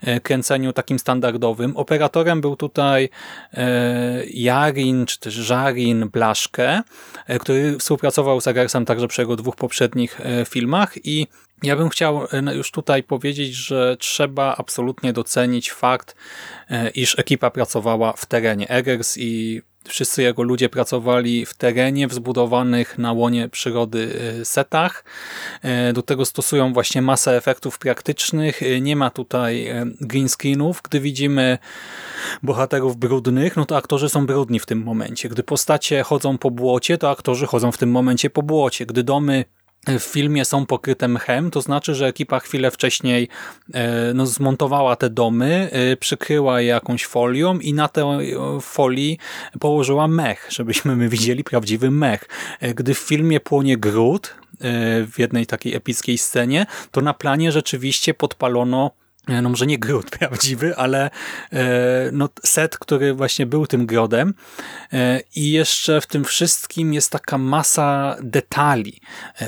e, 0.00 0.20
kręceniu 0.20 0.72
takim 0.72 0.98
standardowym. 0.98 1.76
Operatorem 1.76 2.40
był 2.40 2.56
tutaj 2.56 3.08
e, 3.52 4.24
Jarin, 4.26 5.06
czy 5.06 5.20
też 5.20 5.34
Żarin 5.34 6.08
Blaszke, 6.08 6.82
e, 7.26 7.38
który 7.38 7.78
współpracował 7.78 8.40
z 8.40 8.48
Agersem 8.48 8.84
także 8.84 9.08
przy 9.08 9.22
jego 9.22 9.36
dwóch 9.36 9.56
poprzednich 9.56 10.20
filmach 10.48 11.06
i 11.06 11.26
ja 11.62 11.76
bym 11.76 11.88
chciał 11.88 12.26
już 12.54 12.70
tutaj 12.70 13.02
powiedzieć, 13.02 13.54
że 13.54 13.96
trzeba 14.00 14.54
absolutnie 14.58 15.12
docenić 15.12 15.72
fakt, 15.72 16.14
iż 16.94 17.18
ekipa 17.18 17.50
pracowała 17.50 18.12
w 18.12 18.26
terenie. 18.26 18.68
Eggers 18.68 19.18
i 19.18 19.62
Wszyscy 19.88 20.22
jego 20.22 20.42
ludzie 20.42 20.68
pracowali 20.68 21.46
w 21.46 21.54
terenie, 21.54 22.08
w 22.08 22.14
zbudowanych 22.14 22.98
na 22.98 23.12
łonie 23.12 23.48
przyrody 23.48 23.98
y, 24.40 24.44
setach. 24.44 25.04
Y, 25.90 25.92
do 25.92 26.02
tego 26.02 26.24
stosują 26.24 26.72
właśnie 26.72 27.02
masę 27.02 27.36
efektów 27.36 27.78
praktycznych. 27.78 28.62
Y, 28.62 28.80
nie 28.80 28.96
ma 28.96 29.10
tutaj 29.10 29.68
green 30.00 30.28
screenów. 30.28 30.82
Gdy 30.82 31.00
widzimy 31.00 31.58
bohaterów 32.42 32.96
brudnych, 32.96 33.56
no 33.56 33.66
to 33.66 33.76
aktorzy 33.76 34.08
są 34.08 34.26
brudni 34.26 34.60
w 34.60 34.66
tym 34.66 34.82
momencie. 34.82 35.28
Gdy 35.28 35.42
postacie 35.42 36.02
chodzą 36.02 36.38
po 36.38 36.50
błocie, 36.50 36.98
to 36.98 37.10
aktorzy 37.10 37.46
chodzą 37.46 37.72
w 37.72 37.78
tym 37.78 37.90
momencie 37.90 38.30
po 38.30 38.42
błocie. 38.42 38.86
Gdy 38.86 39.02
domy 39.02 39.44
w 39.86 40.02
filmie 40.02 40.44
są 40.44 40.66
pokryte 40.66 41.08
mchem, 41.08 41.50
to 41.50 41.60
znaczy, 41.60 41.94
że 41.94 42.06
ekipa 42.06 42.40
chwilę 42.40 42.70
wcześniej 42.70 43.28
e, 43.74 44.14
no, 44.14 44.26
zmontowała 44.26 44.96
te 44.96 45.10
domy, 45.10 45.70
e, 45.72 45.96
przykryła 45.96 46.60
je 46.60 46.66
jakąś 46.66 47.06
folią 47.06 47.58
i 47.58 47.74
na 47.74 47.88
tej 47.88 48.04
folii 48.60 49.18
położyła 49.60 50.08
mech, 50.08 50.46
żebyśmy 50.50 50.96
my 50.96 51.08
widzieli 51.08 51.44
prawdziwy 51.44 51.90
mech. 51.90 52.28
E, 52.60 52.74
gdy 52.74 52.94
w 52.94 52.98
filmie 52.98 53.40
płonie 53.40 53.76
gród 53.76 54.34
w 55.06 55.12
jednej 55.18 55.46
takiej 55.46 55.74
epickiej 55.74 56.18
scenie, 56.18 56.66
to 56.90 57.00
na 57.00 57.14
planie 57.14 57.52
rzeczywiście 57.52 58.14
podpalono 58.14 58.90
no 59.28 59.48
może 59.48 59.66
nie 59.66 59.78
gród 59.78 60.10
prawdziwy, 60.18 60.76
ale 60.76 61.10
e, 61.52 62.10
no 62.12 62.28
set, 62.44 62.78
który 62.78 63.14
właśnie 63.14 63.46
był 63.46 63.66
tym 63.66 63.86
grodem 63.86 64.34
e, 64.92 65.20
i 65.36 65.50
jeszcze 65.50 66.00
w 66.00 66.06
tym 66.06 66.24
wszystkim 66.24 66.94
jest 66.94 67.10
taka 67.10 67.38
masa 67.38 68.16
detali 68.22 69.00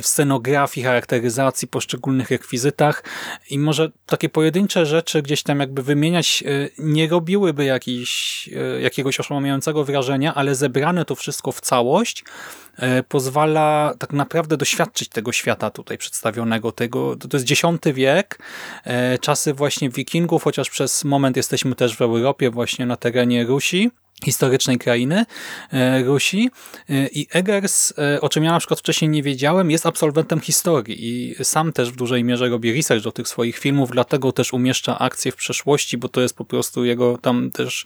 w 0.02 0.06
scenografii, 0.06 0.86
charakteryzacji, 0.86 1.68
poszczególnych 1.68 2.30
rekwizytach 2.30 3.04
i 3.50 3.58
może 3.58 3.90
takie 4.06 4.28
pojedyncze 4.28 4.86
rzeczy 4.86 5.22
gdzieś 5.22 5.42
tam 5.42 5.60
jakby 5.60 5.82
wymieniać 5.82 6.44
nie 6.78 7.08
robiłyby 7.08 7.64
jakiś, 7.64 8.50
jakiegoś 8.82 9.20
oszałamiającego 9.20 9.84
wrażenia, 9.84 10.34
ale 10.34 10.54
zebrane 10.54 11.04
to 11.04 11.14
wszystko 11.14 11.52
w 11.52 11.60
całość 11.60 12.24
E, 12.69 12.69
pozwala 13.08 13.94
tak 13.98 14.12
naprawdę 14.12 14.56
doświadczyć 14.56 15.08
tego 15.08 15.32
świata 15.32 15.70
tutaj 15.70 15.98
przedstawionego. 15.98 16.72
Tego, 16.72 17.16
to 17.16 17.36
jest 17.36 17.50
X 17.50 17.62
wiek, 17.94 18.38
e, 18.84 19.18
czasy 19.18 19.54
właśnie 19.54 19.90
wikingów, 19.90 20.44
chociaż 20.44 20.70
przez 20.70 21.04
moment 21.04 21.36
jesteśmy 21.36 21.74
też 21.74 21.96
w 21.96 22.02
Europie, 22.02 22.50
właśnie 22.50 22.86
na 22.86 22.96
terenie 22.96 23.44
Rusi 23.44 23.90
historycznej 24.24 24.78
krainy 24.78 25.24
e, 25.72 26.02
Rusi. 26.02 26.50
E, 26.88 27.06
i 27.06 27.26
Eggers, 27.32 27.92
e, 27.98 28.20
o 28.20 28.28
czym 28.28 28.44
ja 28.44 28.52
na 28.52 28.58
przykład 28.58 28.80
wcześniej 28.80 29.08
nie 29.08 29.22
wiedziałem, 29.22 29.70
jest 29.70 29.86
absolwentem 29.86 30.40
historii 30.40 30.96
i 31.00 31.44
sam 31.44 31.72
też 31.72 31.90
w 31.90 31.96
dużej 31.96 32.24
mierze 32.24 32.48
robi 32.48 32.76
research 32.76 33.04
do 33.04 33.12
tych 33.12 33.28
swoich 33.28 33.58
filmów, 33.58 33.90
dlatego 33.90 34.32
też 34.32 34.52
umieszcza 34.52 34.98
akcje 34.98 35.32
w 35.32 35.36
przeszłości, 35.36 35.98
bo 35.98 36.08
to 36.08 36.20
jest 36.20 36.36
po 36.36 36.44
prostu 36.44 36.84
jego 36.84 37.18
tam 37.18 37.50
też 37.50 37.84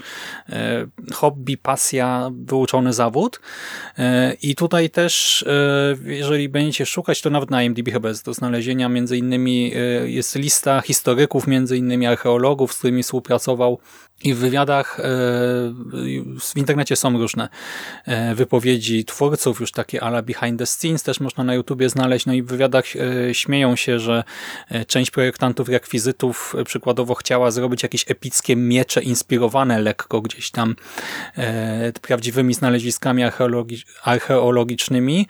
hobby, 1.12 1.56
pasja, 1.56 2.30
wyuczony 2.32 2.92
zawód. 2.92 3.40
I 4.42 4.54
tutaj 4.54 4.90
też 4.90 5.44
jeżeli 6.04 6.48
będziecie 6.48 6.86
szukać, 6.86 7.20
to 7.20 7.30
nawet 7.30 7.50
na 7.50 7.62
IMDb 7.62 7.90
chyba 7.92 8.08
jest 8.08 8.24
do 8.24 8.34
znalezienia, 8.34 8.88
między 8.88 9.16
innymi 9.16 9.72
jest 10.04 10.36
lista 10.36 10.80
historyków, 10.80 11.46
między 11.46 11.76
innymi 11.76 12.06
archeologów, 12.06 12.72
z 12.72 12.78
którymi 12.78 13.02
współpracował 13.02 13.78
i 14.22 14.34
w 14.34 14.38
wywiadach 14.38 15.00
w 16.40 16.56
internecie 16.56 16.96
są 16.96 17.18
różne 17.18 17.48
e, 18.04 18.34
wypowiedzi 18.34 19.04
twórców, 19.04 19.60
już 19.60 19.72
takie 19.72 20.02
ala 20.02 20.22
behind 20.22 20.58
the 20.58 20.66
scenes 20.66 21.02
też 21.02 21.20
można 21.20 21.44
na 21.44 21.54
YouTubie 21.54 21.88
znaleźć, 21.88 22.26
no 22.26 22.32
i 22.32 22.42
w 22.42 22.46
wywiadach 22.46 22.84
e, 22.96 23.34
śmieją 23.34 23.76
się, 23.76 23.98
że 23.98 24.24
e, 24.68 24.84
część 24.84 25.10
projektantów 25.10 25.68
rekwizytów 25.68 26.54
przykładowo 26.64 27.14
chciała 27.14 27.50
zrobić 27.50 27.82
jakieś 27.82 28.10
epickie 28.10 28.56
miecze 28.56 29.02
inspirowane 29.02 29.80
lekko 29.80 30.20
gdzieś 30.20 30.50
tam 30.50 30.76
prawdziwymi 32.02 32.54
znaleziskami 32.54 33.22
archeologicznymi, 34.04 35.26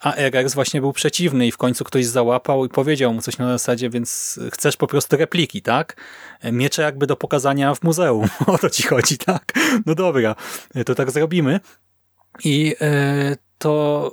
a 0.00 0.14
RX 0.28 0.54
właśnie 0.54 0.80
był 0.80 0.92
przeciwny 0.92 1.46
i 1.46 1.52
w 1.52 1.56
końcu 1.56 1.84
ktoś 1.84 2.06
załapał 2.06 2.66
i 2.66 2.68
powiedział 2.68 3.14
mu 3.14 3.22
coś 3.22 3.38
na 3.38 3.46
zasadzie, 3.46 3.90
więc 3.90 4.40
chcesz 4.52 4.76
po 4.76 4.86
prostu 4.86 5.16
repliki, 5.16 5.62
tak? 5.62 5.96
Miecze 6.52 6.82
jakby 6.82 7.06
do 7.06 7.16
pokazania 7.16 7.61
w 7.74 7.82
muzeum, 7.82 8.28
o 8.46 8.58
to 8.58 8.70
ci 8.70 8.82
chodzi, 8.82 9.18
tak? 9.18 9.52
No 9.86 9.94
dobra, 9.94 10.34
to 10.86 10.94
tak 10.94 11.10
zrobimy. 11.10 11.60
I 12.44 12.74
e, 12.80 13.36
to 13.58 14.12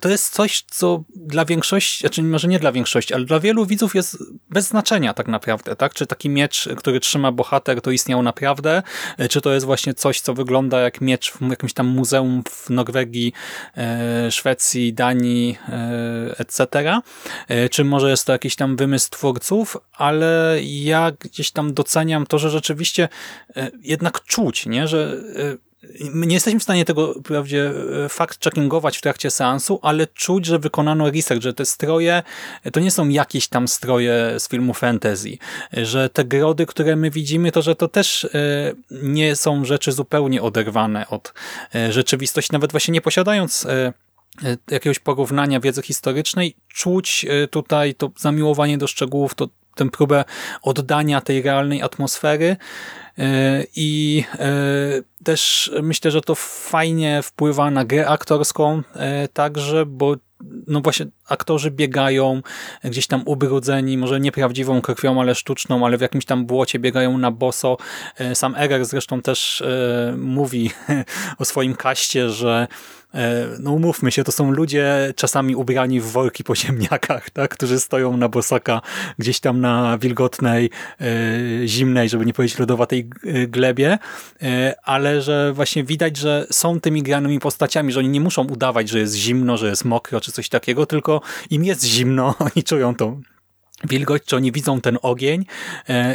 to 0.00 0.08
jest 0.08 0.34
coś, 0.34 0.64
co 0.70 1.04
dla 1.16 1.44
większości, 1.44 2.00
znaczy 2.00 2.22
może 2.22 2.48
nie 2.48 2.58
dla 2.58 2.72
większości, 2.72 3.14
ale 3.14 3.24
dla 3.24 3.40
wielu 3.40 3.66
widzów 3.66 3.94
jest 3.94 4.18
bez 4.50 4.68
znaczenia 4.68 5.14
tak 5.14 5.28
naprawdę, 5.28 5.76
tak? 5.76 5.94
Czy 5.94 6.06
taki 6.06 6.28
miecz, 6.28 6.68
który 6.76 7.00
trzyma 7.00 7.32
bohater, 7.32 7.80
to 7.80 7.90
istniał 7.90 8.22
naprawdę, 8.22 8.82
czy 9.30 9.40
to 9.40 9.52
jest 9.52 9.66
właśnie 9.66 9.94
coś, 9.94 10.20
co 10.20 10.34
wygląda 10.34 10.80
jak 10.80 11.00
miecz 11.00 11.32
w 11.32 11.50
jakimś 11.50 11.72
tam 11.72 11.86
muzeum 11.86 12.42
w 12.50 12.70
Norwegii, 12.70 13.32
e, 13.76 14.30
Szwecji, 14.30 14.94
Danii, 14.94 15.58
e, 15.68 16.34
etc. 16.38 16.66
E, 17.48 17.68
czy 17.68 17.84
może 17.84 18.10
jest 18.10 18.26
to 18.26 18.32
jakiś 18.32 18.56
tam 18.56 18.76
wymysł 18.76 19.10
twórców, 19.10 19.76
ale 19.92 20.58
ja 20.62 21.12
gdzieś 21.20 21.50
tam 21.50 21.74
doceniam 21.74 22.26
to, 22.26 22.38
że 22.38 22.50
rzeczywiście 22.50 23.08
jednak 23.80 24.24
czuć, 24.24 24.66
nie? 24.66 24.88
że 24.88 25.22
nie 26.14 26.34
jesteśmy 26.34 26.60
w 26.60 26.62
stanie 26.62 26.84
tego 26.84 27.14
wprawdzie 27.14 27.66
e, 27.66 28.08
fact-checkingować 28.08 28.98
w 28.98 29.00
trakcie 29.00 29.30
seansu, 29.30 29.78
ale 29.82 30.06
czuć, 30.06 30.46
że 30.46 30.58
wykonano 30.58 31.10
research, 31.10 31.42
że 31.42 31.54
te 31.54 31.64
stroje 31.64 32.22
to 32.72 32.80
nie 32.80 32.90
są 32.90 33.08
jakieś 33.08 33.48
tam 33.48 33.68
stroje 33.68 34.34
z 34.38 34.48
filmu 34.48 34.74
fantasy, 34.74 35.38
że 35.72 36.08
te 36.08 36.24
grody, 36.24 36.66
które 36.66 36.96
my 36.96 37.10
widzimy, 37.10 37.52
to 37.52 37.62
że 37.62 37.74
to 37.74 37.88
też 37.88 38.24
e, 38.24 38.28
nie 38.90 39.36
są 39.36 39.64
rzeczy 39.64 39.92
zupełnie 39.92 40.42
oderwane 40.42 41.08
od 41.08 41.34
e, 41.74 41.92
rzeczywistości, 41.92 42.52
nawet 42.52 42.70
właśnie 42.70 42.92
nie 42.92 43.00
posiadając 43.00 43.66
jakiegoś 44.70 44.98
porównania 44.98 45.60
wiedzy 45.60 45.82
historycznej, 45.82 46.56
czuć 46.68 47.26
tutaj 47.50 47.94
to 47.94 48.10
zamiłowanie 48.16 48.78
do 48.78 48.86
szczegółów, 48.86 49.34
to 49.34 49.48
tę 49.74 49.90
próbę 49.90 50.24
oddania 50.62 51.20
tej 51.20 51.42
realnej 51.42 51.82
atmosfery. 51.82 52.56
e, 52.56 52.56
i 53.76 54.24
e, 54.38 54.48
też 55.24 55.70
myślę, 55.82 56.10
że 56.10 56.20
to 56.20 56.34
fajnie 56.34 57.20
wpływa 57.22 57.70
na 57.70 57.84
grę 57.84 58.08
aktorską 58.08 58.82
e, 58.94 59.28
także, 59.28 59.86
bo 59.86 60.16
no 60.66 60.80
właśnie 60.80 61.06
aktorzy 61.28 61.70
biegają 61.70 62.42
gdzieś 62.84 63.06
tam 63.06 63.22
ubrudzeni, 63.26 63.98
może 63.98 64.20
nieprawdziwą 64.20 64.80
krwią, 64.80 65.20
ale 65.20 65.34
sztuczną, 65.34 65.86
ale 65.86 65.98
w 65.98 66.00
jakimś 66.00 66.24
tam 66.24 66.46
błocie 66.46 66.78
biegają 66.78 67.18
na 67.18 67.30
boso. 67.30 67.76
E, 68.18 68.34
sam 68.34 68.54
Eger 68.56 68.84
zresztą 68.84 69.22
też 69.22 69.60
e, 69.60 70.14
mówi 70.18 70.70
o 71.38 71.44
swoim 71.44 71.74
kaście, 71.74 72.30
że 72.30 72.66
E, 72.68 73.03
no 73.58 73.72
umówmy 73.72 74.12
się, 74.12 74.24
to 74.24 74.32
są 74.32 74.50
ludzie 74.50 75.12
czasami 75.16 75.56
ubrani 75.56 76.00
w 76.00 76.04
worki 76.04 76.44
po 76.44 76.56
ziemniakach, 76.62 77.30
tak? 77.30 77.50
którzy 77.50 77.80
stoją 77.80 78.16
na 78.16 78.28
bosaka 78.28 78.80
gdzieś 79.18 79.40
tam 79.40 79.60
na 79.60 79.98
wilgotnej, 79.98 80.70
e, 81.00 81.68
zimnej, 81.68 82.08
żeby 82.08 82.26
nie 82.26 82.32
powiedzieć 82.32 82.58
lodowatej 82.58 83.10
e, 83.24 83.46
glebie, 83.46 83.98
ale 84.82 85.22
że 85.22 85.52
właśnie 85.52 85.84
widać, 85.84 86.16
że 86.16 86.46
są 86.50 86.80
tymi 86.80 87.02
granymi 87.02 87.38
postaciami, 87.40 87.92
że 87.92 87.98
oni 87.98 88.08
nie 88.08 88.20
muszą 88.20 88.46
udawać, 88.46 88.88
że 88.88 88.98
jest 88.98 89.14
zimno, 89.14 89.56
że 89.56 89.68
jest 89.68 89.84
mokro, 89.84 90.20
czy 90.20 90.32
coś 90.32 90.48
takiego, 90.48 90.86
tylko 90.86 91.20
im 91.50 91.64
jest 91.64 91.84
zimno, 91.84 92.34
oni 92.54 92.64
czują 92.64 92.94
tą 92.94 93.20
wilgoć, 93.84 94.22
czy 94.24 94.36
oni 94.36 94.52
widzą 94.52 94.80
ten 94.80 94.98
ogień 95.02 95.44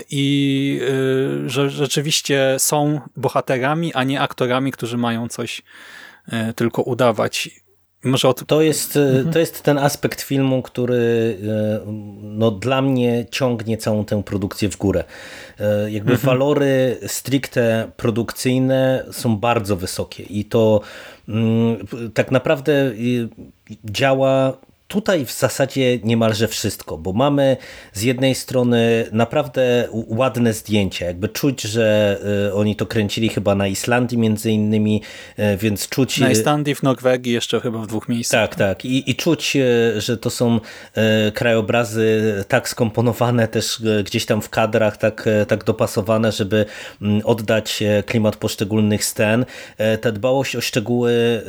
i 0.10 0.82
że 1.46 1.70
rzeczywiście 1.70 2.56
są 2.58 3.02
bohaterami, 3.16 3.94
a 3.94 4.04
nie 4.04 4.22
aktorami, 4.22 4.72
którzy 4.72 4.98
mają 4.98 5.28
coś 5.28 5.62
E, 5.62 6.09
tylko 6.56 6.82
udawać. 6.82 7.50
Może 8.04 8.28
od... 8.28 8.46
to, 8.48 8.62
jest, 8.62 8.98
e, 8.98 9.02
mhm. 9.02 9.32
to 9.32 9.40
jest 9.40 9.62
ten 9.62 9.78
aspekt 9.78 10.22
filmu, 10.22 10.62
który 10.62 11.38
e, 11.44 11.92
no, 12.22 12.52
dla 12.52 12.82
mnie 12.82 13.26
ciągnie 13.32 13.78
całą 13.78 14.06
tę 14.06 14.24
produkcję 14.24 14.70
w 14.70 14.78
górę. 14.78 15.04
Jakby 15.88 16.12
mhm. 16.12 16.20
walory 16.20 16.98
stricte 17.08 17.92
produkcyjne 17.98 19.06
są 19.12 19.38
bardzo 19.38 19.76
wysokie 19.76 20.24
i 20.24 20.46
to 20.46 20.82
mm, 21.30 21.78
tak 22.14 22.32
naprawdę 22.32 22.92
działa 23.86 24.58
tutaj 24.90 25.26
w 25.26 25.32
zasadzie 25.32 26.00
niemalże 26.04 26.48
wszystko, 26.48 26.98
bo 26.98 27.14
mamy 27.14 27.58
z 27.94 28.02
jednej 28.02 28.36
strony 28.36 29.06
naprawdę 29.12 29.88
ładne 29.92 30.54
zdjęcia, 30.54 31.06
jakby 31.06 31.30
czuć, 31.30 31.62
że 31.62 32.18
y, 32.48 32.54
oni 32.54 32.76
to 32.76 32.86
kręcili 32.86 33.30
chyba 33.30 33.56
na 33.56 33.68
Islandii 33.68 34.18
między 34.18 34.52
innymi, 34.52 35.02
y, 35.40 35.58
więc 35.58 35.90
czuć... 35.90 36.18
Na 36.18 36.32
Islandii, 36.32 36.76
w 36.76 36.84
Norwegii, 36.84 37.34
jeszcze 37.34 37.60
chyba 37.60 37.80
w 37.80 37.88
dwóch 37.88 38.10
miejscach. 38.10 38.50
Tak, 38.50 38.58
tak 38.58 38.86
i, 38.86 39.12
i 39.12 39.16
czuć, 39.16 39.56
y, 39.56 40.02
że 40.02 40.18
to 40.18 40.30
są 40.30 40.60
krajobrazy 41.34 42.44
tak 42.48 42.70
skomponowane 42.70 43.48
też 43.48 43.82
gdzieś 44.06 44.26
tam 44.26 44.42
w 44.42 44.50
kadrach, 44.50 44.98
tak, 44.98 45.30
tak 45.48 45.64
dopasowane, 45.64 46.32
żeby 46.32 46.66
mm, 47.02 47.22
oddać 47.24 47.84
klimat 48.06 48.36
poszczególnych 48.36 49.06
scen. 49.06 49.46
Ta 50.02 50.12
dbałość 50.12 50.56
o 50.56 50.62
szczegóły 50.62 51.42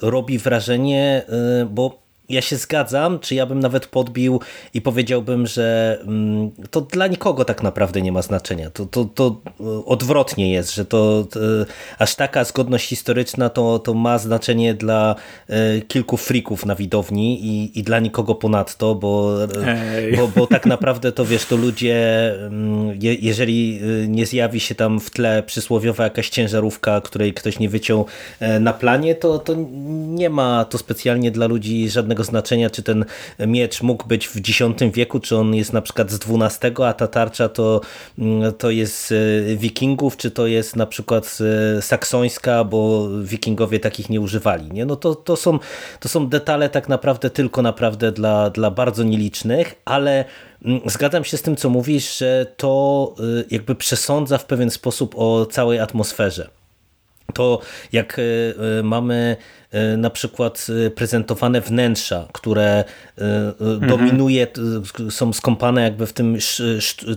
robi 0.00 0.38
wrażenie, 0.38 1.22
bo 1.70 2.07
ja 2.28 2.42
się 2.42 2.56
zgadzam, 2.56 3.18
czy 3.18 3.34
ja 3.34 3.46
bym 3.46 3.60
nawet 3.60 3.86
podbił 3.86 4.40
i 4.74 4.80
powiedziałbym, 4.80 5.46
że 5.46 5.98
mm, 6.02 6.50
to 6.70 6.80
dla 6.80 7.06
nikogo 7.06 7.44
tak 7.44 7.62
naprawdę 7.62 8.02
nie 8.02 8.12
ma 8.12 8.22
znaczenia. 8.22 8.70
To, 8.70 8.86
to, 8.86 9.04
to 9.04 9.40
e, 9.60 9.84
odwrotnie 9.84 10.52
jest, 10.52 10.74
że 10.74 10.84
to, 10.84 11.26
to 11.30 11.40
aż 11.98 12.14
taka 12.14 12.44
zgodność 12.44 12.88
historyczna 12.88 13.48
to, 13.48 13.78
to 13.78 13.94
ma 13.94 14.18
znaczenie 14.18 14.74
dla 14.74 15.14
e, 15.48 15.80
kilku 15.80 16.16
frików 16.16 16.66
na 16.66 16.74
widowni 16.74 17.46
i, 17.46 17.78
i 17.78 17.82
dla 17.82 18.00
nikogo 18.00 18.34
ponadto, 18.34 18.94
bo, 18.94 19.44
e, 19.44 20.16
bo, 20.16 20.28
bo 20.28 20.46
tak 20.46 20.66
naprawdę 20.76 21.12
to 21.12 21.24
wiesz, 21.24 21.46
to 21.46 21.56
ludzie, 21.56 22.30
mm, 22.46 22.98
je, 23.02 23.14
jeżeli 23.14 23.80
nie 24.08 24.26
zjawi 24.26 24.60
się 24.60 24.74
tam 24.74 25.00
w 25.00 25.10
tle 25.10 25.42
przysłowiowa 25.42 26.04
jakaś 26.04 26.28
ciężarówka, 26.28 27.00
której 27.00 27.34
ktoś 27.34 27.58
nie 27.58 27.68
wyciął 27.68 28.06
na 28.60 28.72
planie, 28.72 29.14
to, 29.14 29.38
to 29.38 29.54
nie 30.08 30.30
ma 30.30 30.64
to 30.64 30.78
specjalnie 30.78 31.30
dla 31.30 31.46
ludzi 31.46 31.90
żadnego 31.90 32.17
żadnego 32.18 32.24
znaczenia, 32.24 32.70
czy 32.70 32.82
ten 32.82 33.04
miecz 33.38 33.82
mógł 33.82 34.06
być 34.06 34.28
w 34.28 34.36
X 34.36 34.48
wieku, 34.92 35.20
czy 35.20 35.36
on 35.36 35.54
jest 35.54 35.72
na 35.72 35.82
przykład 35.82 36.10
z 36.10 36.18
XII, 36.28 36.84
a 36.84 36.92
ta 36.92 37.06
tarcza 37.06 37.48
to, 37.48 37.80
mm, 38.18 38.52
to 38.52 38.70
jest 38.70 39.12
e, 39.12 39.56
wikingów, 39.56 40.16
czy 40.16 40.30
to 40.30 40.46
jest 40.46 40.76
na 40.76 40.86
przykład 40.86 41.38
e, 41.78 41.82
saksońska, 41.82 42.64
bo 42.64 43.08
wikingowie 43.22 43.80
takich 43.80 44.10
nie 44.10 44.20
używali. 44.20 44.72
Nie? 44.72 44.86
No 44.86 44.96
to, 44.96 45.14
to, 45.14 45.36
są, 45.36 45.58
to 46.00 46.08
są 46.08 46.28
detale 46.28 46.68
tak 46.68 46.88
naprawdę 46.88 47.30
tylko 47.30 47.62
naprawdę 47.62 48.12
dla, 48.12 48.50
dla 48.50 48.70
bardzo 48.70 49.04
nielicznych, 49.04 49.74
ale 49.84 50.24
mm, 50.64 50.80
Zgadzam 50.86 51.24
się 51.24 51.36
z 51.36 51.42
tym, 51.42 51.56
co 51.56 51.68
mówisz, 51.70 52.18
że 52.18 52.46
to 52.56 53.14
e, 53.18 53.44
jakby 53.50 53.74
przesądza 53.74 54.38
w 54.38 54.44
pewien 54.44 54.70
sposób 54.70 55.14
o 55.16 55.46
całej 55.46 55.80
atmosferze. 55.80 56.50
To 57.34 57.60
jak 57.92 58.20
mamy 58.82 59.36
na 59.98 60.10
przykład 60.10 60.66
e, 60.86 60.90
prezentowane 60.90 61.60
wnętrza, 61.60 62.28
które 62.32 62.84
e, 63.18 63.52
mhm. 63.60 63.90
dominuje, 63.90 64.46
są 65.10 65.32
skąpane 65.32 65.82
jakby 65.82 66.06
w 66.06 66.12
tym 66.12 66.36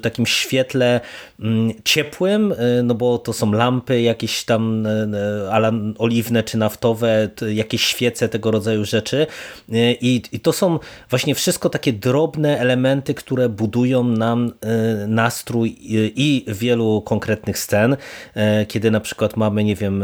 takim 0.01 0.25
świetle 0.25 1.01
mm, 1.39 1.71
ciepłym, 1.85 2.53
no 2.83 2.95
bo 2.95 3.17
to 3.17 3.33
są 3.33 3.51
lampy 3.51 4.01
jakieś 4.01 4.43
tam 4.43 4.87
oliwne 5.97 6.43
czy 6.43 6.57
naftowe, 6.57 7.29
jakieś 7.53 7.85
świece, 7.85 8.29
tego 8.29 8.51
rodzaju 8.51 8.85
rzeczy 8.85 9.27
i, 10.01 10.21
i 10.31 10.39
to 10.39 10.53
są 10.53 10.79
właśnie 11.09 11.35
wszystko 11.35 11.69
takie 11.69 11.93
drobne 11.93 12.59
elementy, 12.59 13.13
które 13.13 13.49
budują 13.49 14.03
nam 14.03 14.51
nastrój 15.07 15.77
i 16.15 16.45
wielu 16.47 17.01
konkretnych 17.01 17.57
scen, 17.57 17.97
kiedy 18.67 18.91
na 18.91 18.99
przykład 18.99 19.37
mamy, 19.37 19.63
nie 19.63 19.75
wiem, 19.75 20.03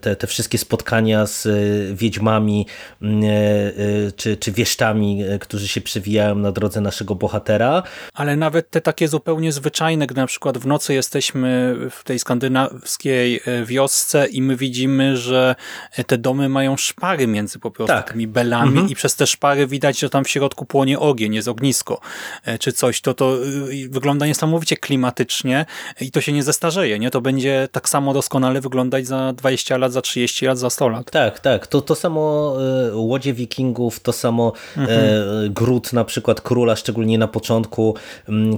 te, 0.00 0.16
te 0.16 0.26
wszystkie 0.26 0.58
spotkania 0.58 1.26
z 1.26 1.48
wiedźmami 1.94 2.66
mm, 3.02 3.24
e, 3.24 3.28
e, 3.28 4.12
czy, 4.16 4.36
czy 4.36 4.52
wieszczami, 4.52 5.22
e, 5.22 5.38
którzy 5.38 5.68
się 5.68 5.80
przewijają 5.80 6.34
na 6.34 6.52
drodze 6.52 6.80
naszego 6.80 7.14
bohatera. 7.14 7.82
Ale 8.14 8.36
nawet 8.36 8.70
te 8.70 8.80
takie 8.80 9.08
zupełnie 9.08 9.52
zwyczajne, 9.52 10.06
gdy 10.06 10.20
na 10.20 10.26
przykład 10.26 10.58
w 10.58 10.66
nocy 10.66 10.94
jesteśmy 10.94 11.76
w 11.90 12.04
tej 12.04 12.18
skandynawskiej 12.18 13.40
wiosce 13.64 14.26
i 14.26 14.42
my 14.42 14.56
widzimy, 14.56 15.16
że 15.16 15.54
te 16.06 16.18
domy 16.18 16.48
mają 16.48 16.76
szpary 16.76 17.26
między 17.26 17.58
po 17.58 17.70
prostu 17.70 17.94
tak. 17.94 18.12
tymi 18.12 18.26
belami 18.26 18.68
mhm. 18.68 18.88
i 18.88 18.94
przez 18.94 19.16
te 19.16 19.26
szpary 19.26 19.66
widać, 19.66 19.98
że 19.98 20.10
tam 20.10 20.24
w 20.24 20.28
środku 20.28 20.66
płonie 20.66 20.98
ogień, 20.98 21.34
jest 21.34 21.48
ognisko 21.48 22.00
czy 22.60 22.72
coś, 22.72 23.00
to 23.00 23.14
to 23.14 23.36
wygląda 23.88 24.26
niesamowicie 24.26 24.76
klimatycznie 24.76 25.66
i 26.00 26.10
to 26.10 26.20
się 26.20 26.32
nie 26.32 26.42
zestarzeje, 26.42 26.98
nie? 26.98 27.10
To 27.10 27.20
będzie 27.20 27.68
tak 27.72 27.88
samo 27.88 28.14
doskonale 28.14 28.60
wyglądać 28.60 29.06
za 29.06 29.32
20 29.32 29.76
lat, 29.76 29.92
za 29.92 30.02
30 30.02 30.46
lat, 30.46 30.58
za 30.58 30.70
100 30.70 30.88
lat. 30.88 31.10
Tak, 31.10 31.40
tak 31.40 31.55
tak, 31.58 31.66
to, 31.66 31.80
to 31.80 31.94
samo 31.94 32.56
e, 32.92 32.96
łodzie 32.96 33.34
wikingów, 33.34 34.00
to 34.00 34.12
samo 34.12 34.52
e, 34.76 34.80
mhm. 34.80 35.52
gród 35.52 35.92
na 35.92 36.04
przykład 36.04 36.40
króla, 36.40 36.76
szczególnie 36.76 37.18
na 37.18 37.28
początku, 37.28 37.94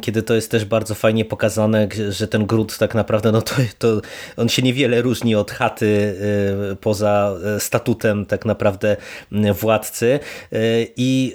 kiedy 0.00 0.22
to 0.22 0.34
jest 0.34 0.50
też 0.50 0.64
bardzo 0.64 0.94
fajnie 0.94 1.24
pokazane, 1.24 1.88
że 2.08 2.28
ten 2.28 2.46
gród 2.46 2.78
tak 2.78 2.94
naprawdę, 2.94 3.32
no 3.32 3.42
to, 3.42 3.54
to 3.78 4.00
on 4.36 4.48
się 4.48 4.62
niewiele 4.62 5.02
różni 5.02 5.34
od 5.34 5.50
chaty 5.50 6.18
e, 6.72 6.76
poza 6.76 7.34
statutem 7.58 8.26
tak 8.26 8.44
naprawdę 8.44 8.96
władcy 9.54 10.20
i 10.96 11.34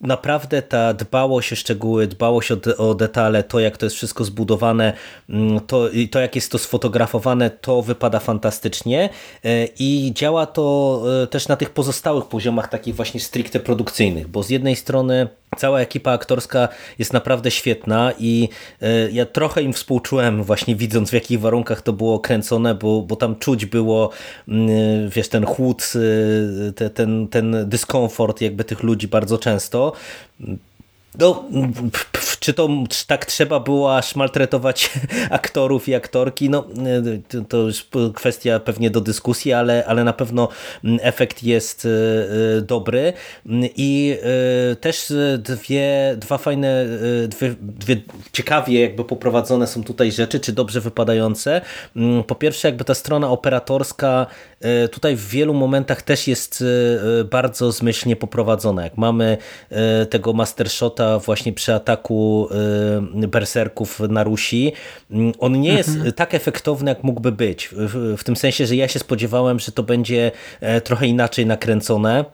naprawdę 0.00 0.62
ta 0.62 0.94
dbałość 0.94 1.52
o 1.52 1.56
szczegóły, 1.56 2.06
dbałość 2.06 2.52
o, 2.52 2.56
o, 2.78 2.94
detale, 2.94 3.42
to 3.42 3.60
jak 3.60 3.76
to 3.76 3.86
jest 3.86 3.96
wszystko 3.96 4.24
zbudowane, 4.24 4.92
mm, 5.28 5.60
to, 5.60 5.88
to 6.10 6.20
jak 6.20 6.34
jest 6.34 6.52
to 6.52 6.58
sfotografowane, 6.58 7.50
to 7.50 7.82
wypada 7.82 8.20
fantastycznie. 8.20 9.08
E, 9.44 9.64
i 9.78 10.12
działa 10.14 10.46
to 10.46 11.02
e, 11.22 11.26
też 11.26 11.48
na 11.48 11.56
tych 11.56 11.70
pozostałych 11.70 12.24
poziomach 12.24 12.68
takich 12.68 12.94
właśnie 12.94 13.20
stricte 13.20 13.60
produkcyjnych, 13.60 14.28
bo 14.28 14.42
z 14.42 14.50
jednej 14.50 14.76
strony 14.76 15.28
Cała 15.56 15.80
ekipa 15.80 16.12
aktorska 16.12 16.68
jest 16.98 17.12
naprawdę 17.12 17.50
świetna 17.50 18.12
i 18.18 18.48
e, 18.82 19.10
ja 19.10 19.26
trochę 19.26 19.62
im 19.62 19.72
współczułem 19.72 20.42
właśnie 20.42 20.76
widząc 20.76 21.10
w 21.10 21.12
jakich 21.12 21.40
warunkach 21.40 21.82
to 21.82 21.92
było 21.92 22.20
kręcone, 22.20 22.74
bo, 22.74 23.02
bo 23.02 23.16
tam 23.16 23.36
czuć 23.36 23.66
było 23.66 24.10
mm, 24.48 24.70
wiesz, 25.10 25.28
ten 25.28 25.46
chłód, 25.46 25.92
te, 26.76 26.90
ten, 26.90 27.28
ten 27.28 27.68
dyskomfort 27.68 28.40
jakby 28.40 28.64
tych 28.64 28.82
ludzi 28.82 29.08
bardzo 29.08 29.38
często. 29.38 29.92
No, 31.18 31.44
czy 32.40 32.54
to 32.54 32.68
tak 33.06 33.26
trzeba 33.26 33.60
było 33.60 33.96
aż 33.96 34.16
maltretować 34.16 34.90
aktorów 35.30 35.88
i 35.88 35.94
aktorki? 35.94 36.50
No, 36.50 36.64
to 37.48 37.56
już 37.56 37.88
kwestia 38.14 38.60
pewnie 38.60 38.90
do 38.90 39.00
dyskusji, 39.00 39.52
ale, 39.52 39.84
ale 39.86 40.04
na 40.04 40.12
pewno 40.12 40.48
efekt 41.00 41.42
jest 41.42 41.86
e, 41.86 41.88
e, 42.58 42.60
dobry. 42.60 43.12
I 43.76 44.18
e, 44.72 44.76
też 44.76 45.12
dwie, 45.38 46.16
dwa 46.16 46.38
fajne, 46.38 46.86
dwie, 47.28 47.54
dwie 47.60 47.96
ciekawie 48.32 48.80
jakby 48.80 49.04
poprowadzone 49.04 49.66
są 49.66 49.84
tutaj 49.84 50.12
rzeczy, 50.12 50.40
czy 50.40 50.52
dobrze 50.52 50.80
wypadające. 50.80 51.60
Po 52.26 52.34
pierwsze, 52.34 52.68
jakby 52.68 52.84
ta 52.84 52.94
strona 52.94 53.30
operatorska 53.30 54.26
tutaj 54.90 55.16
w 55.16 55.28
wielu 55.28 55.54
momentach 55.54 56.02
też 56.02 56.28
jest 56.28 56.64
bardzo 57.30 57.72
zmyślnie 57.72 58.16
poprowadzona. 58.16 58.84
Jak 58.84 58.96
mamy 58.96 59.36
tego 60.10 60.32
mastershota 60.32 61.07
właśnie 61.24 61.52
przy 61.52 61.74
ataku 61.74 62.48
y, 63.22 63.28
berserków 63.28 64.00
na 64.00 64.24
Rusi, 64.24 64.72
mm, 65.10 65.32
on 65.38 65.60
nie 65.60 65.72
jest 65.72 65.88
mhm. 65.88 66.12
tak 66.12 66.34
efektowny, 66.34 66.90
jak 66.90 67.02
mógłby 67.04 67.32
być. 67.32 67.68
W, 67.72 68.16
w 68.18 68.24
tym 68.24 68.36
sensie, 68.36 68.66
że 68.66 68.76
ja 68.76 68.88
się 68.88 68.98
spodziewałem, 68.98 69.58
że 69.58 69.72
to 69.72 69.82
będzie 69.82 70.30
e, 70.60 70.80
trochę 70.80 71.06
inaczej 71.06 71.46
nakręcone 71.46 72.24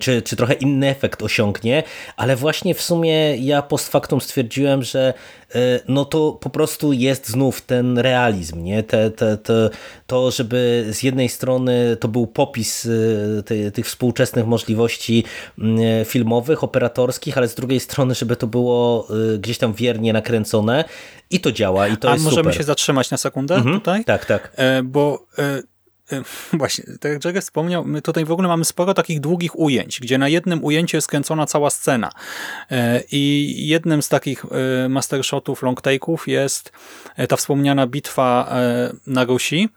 czy, 0.00 0.22
czy 0.22 0.36
trochę 0.36 0.54
inny 0.54 0.88
efekt 0.88 1.22
osiągnie, 1.22 1.82
ale 2.16 2.36
właśnie 2.36 2.74
w 2.74 2.82
sumie 2.82 3.36
ja 3.36 3.62
post 3.62 3.88
factum 3.88 4.20
stwierdziłem, 4.20 4.82
że 4.82 5.14
e, 5.54 5.58
no 5.88 6.04
to 6.04 6.32
po 6.32 6.50
prostu 6.50 6.92
jest 6.92 7.28
znów 7.28 7.60
ten 7.60 7.98
realizm, 7.98 8.62
nie? 8.64 8.82
Te, 8.82 9.10
te, 9.10 9.36
te, 9.36 9.70
to, 10.06 10.30
żeby 10.30 10.86
z 10.92 11.02
jednej 11.02 11.28
strony 11.28 11.96
to 12.00 12.08
był 12.08 12.26
popis 12.26 12.88
e, 13.66 13.70
tych 13.70 13.86
współczesnych 13.86 14.46
możliwości 14.46 15.24
filmowych, 16.04 16.64
operatorskich, 16.64 17.38
ale 17.38 17.48
z 17.48 17.54
drugiej 17.54 17.80
strony, 17.80 18.14
żeby 18.14 18.36
to 18.36 18.46
było 18.46 19.08
e, 19.34 19.38
gdzieś 19.38 19.58
tam 19.58 19.72
wiernie 19.72 20.12
nakręcone 20.12 20.84
i 21.30 21.40
to 21.40 21.52
działa 21.52 21.88
i 21.88 21.96
to 21.96 22.08
A 22.08 22.12
jest 22.12 22.24
możemy 22.24 22.42
super. 22.42 22.56
się 22.56 22.64
zatrzymać 22.64 23.10
na 23.10 23.16
sekundę 23.16 23.54
Mhm, 23.54 23.74
tutaj? 23.74 24.04
Tak, 24.04 24.26
tak. 24.26 24.52
E, 24.56 24.82
bo 24.82 25.26
e, 25.38 25.42
e, 25.42 25.62
właśnie, 26.52 26.84
tak 27.00 27.12
jak 27.12 27.24
Jerry 27.24 27.40
wspomniał, 27.40 27.84
my 27.84 28.02
tutaj 28.02 28.24
w 28.24 28.32
ogóle 28.32 28.48
mamy 28.48 28.64
sporo 28.64 28.94
takich 28.94 29.20
długich 29.20 29.58
ujęć, 29.58 30.00
gdzie 30.00 30.18
na 30.18 30.28
jednym 30.28 30.64
ujęciu 30.64 30.96
jest 30.96 31.08
kręcona 31.08 31.46
cała 31.46 31.70
scena. 31.70 32.10
E, 32.70 33.02
I 33.12 33.54
jednym 33.68 34.02
z 34.02 34.08
takich 34.08 34.44
e, 34.44 34.88
mastershotów, 34.88 35.62
long 35.62 35.82
take'ów 35.82 36.18
jest 36.26 36.72
ta 37.28 37.36
wspomniana 37.36 37.86
bitwa 37.86 38.54
na 39.06 39.24
Rusi, 39.24 39.68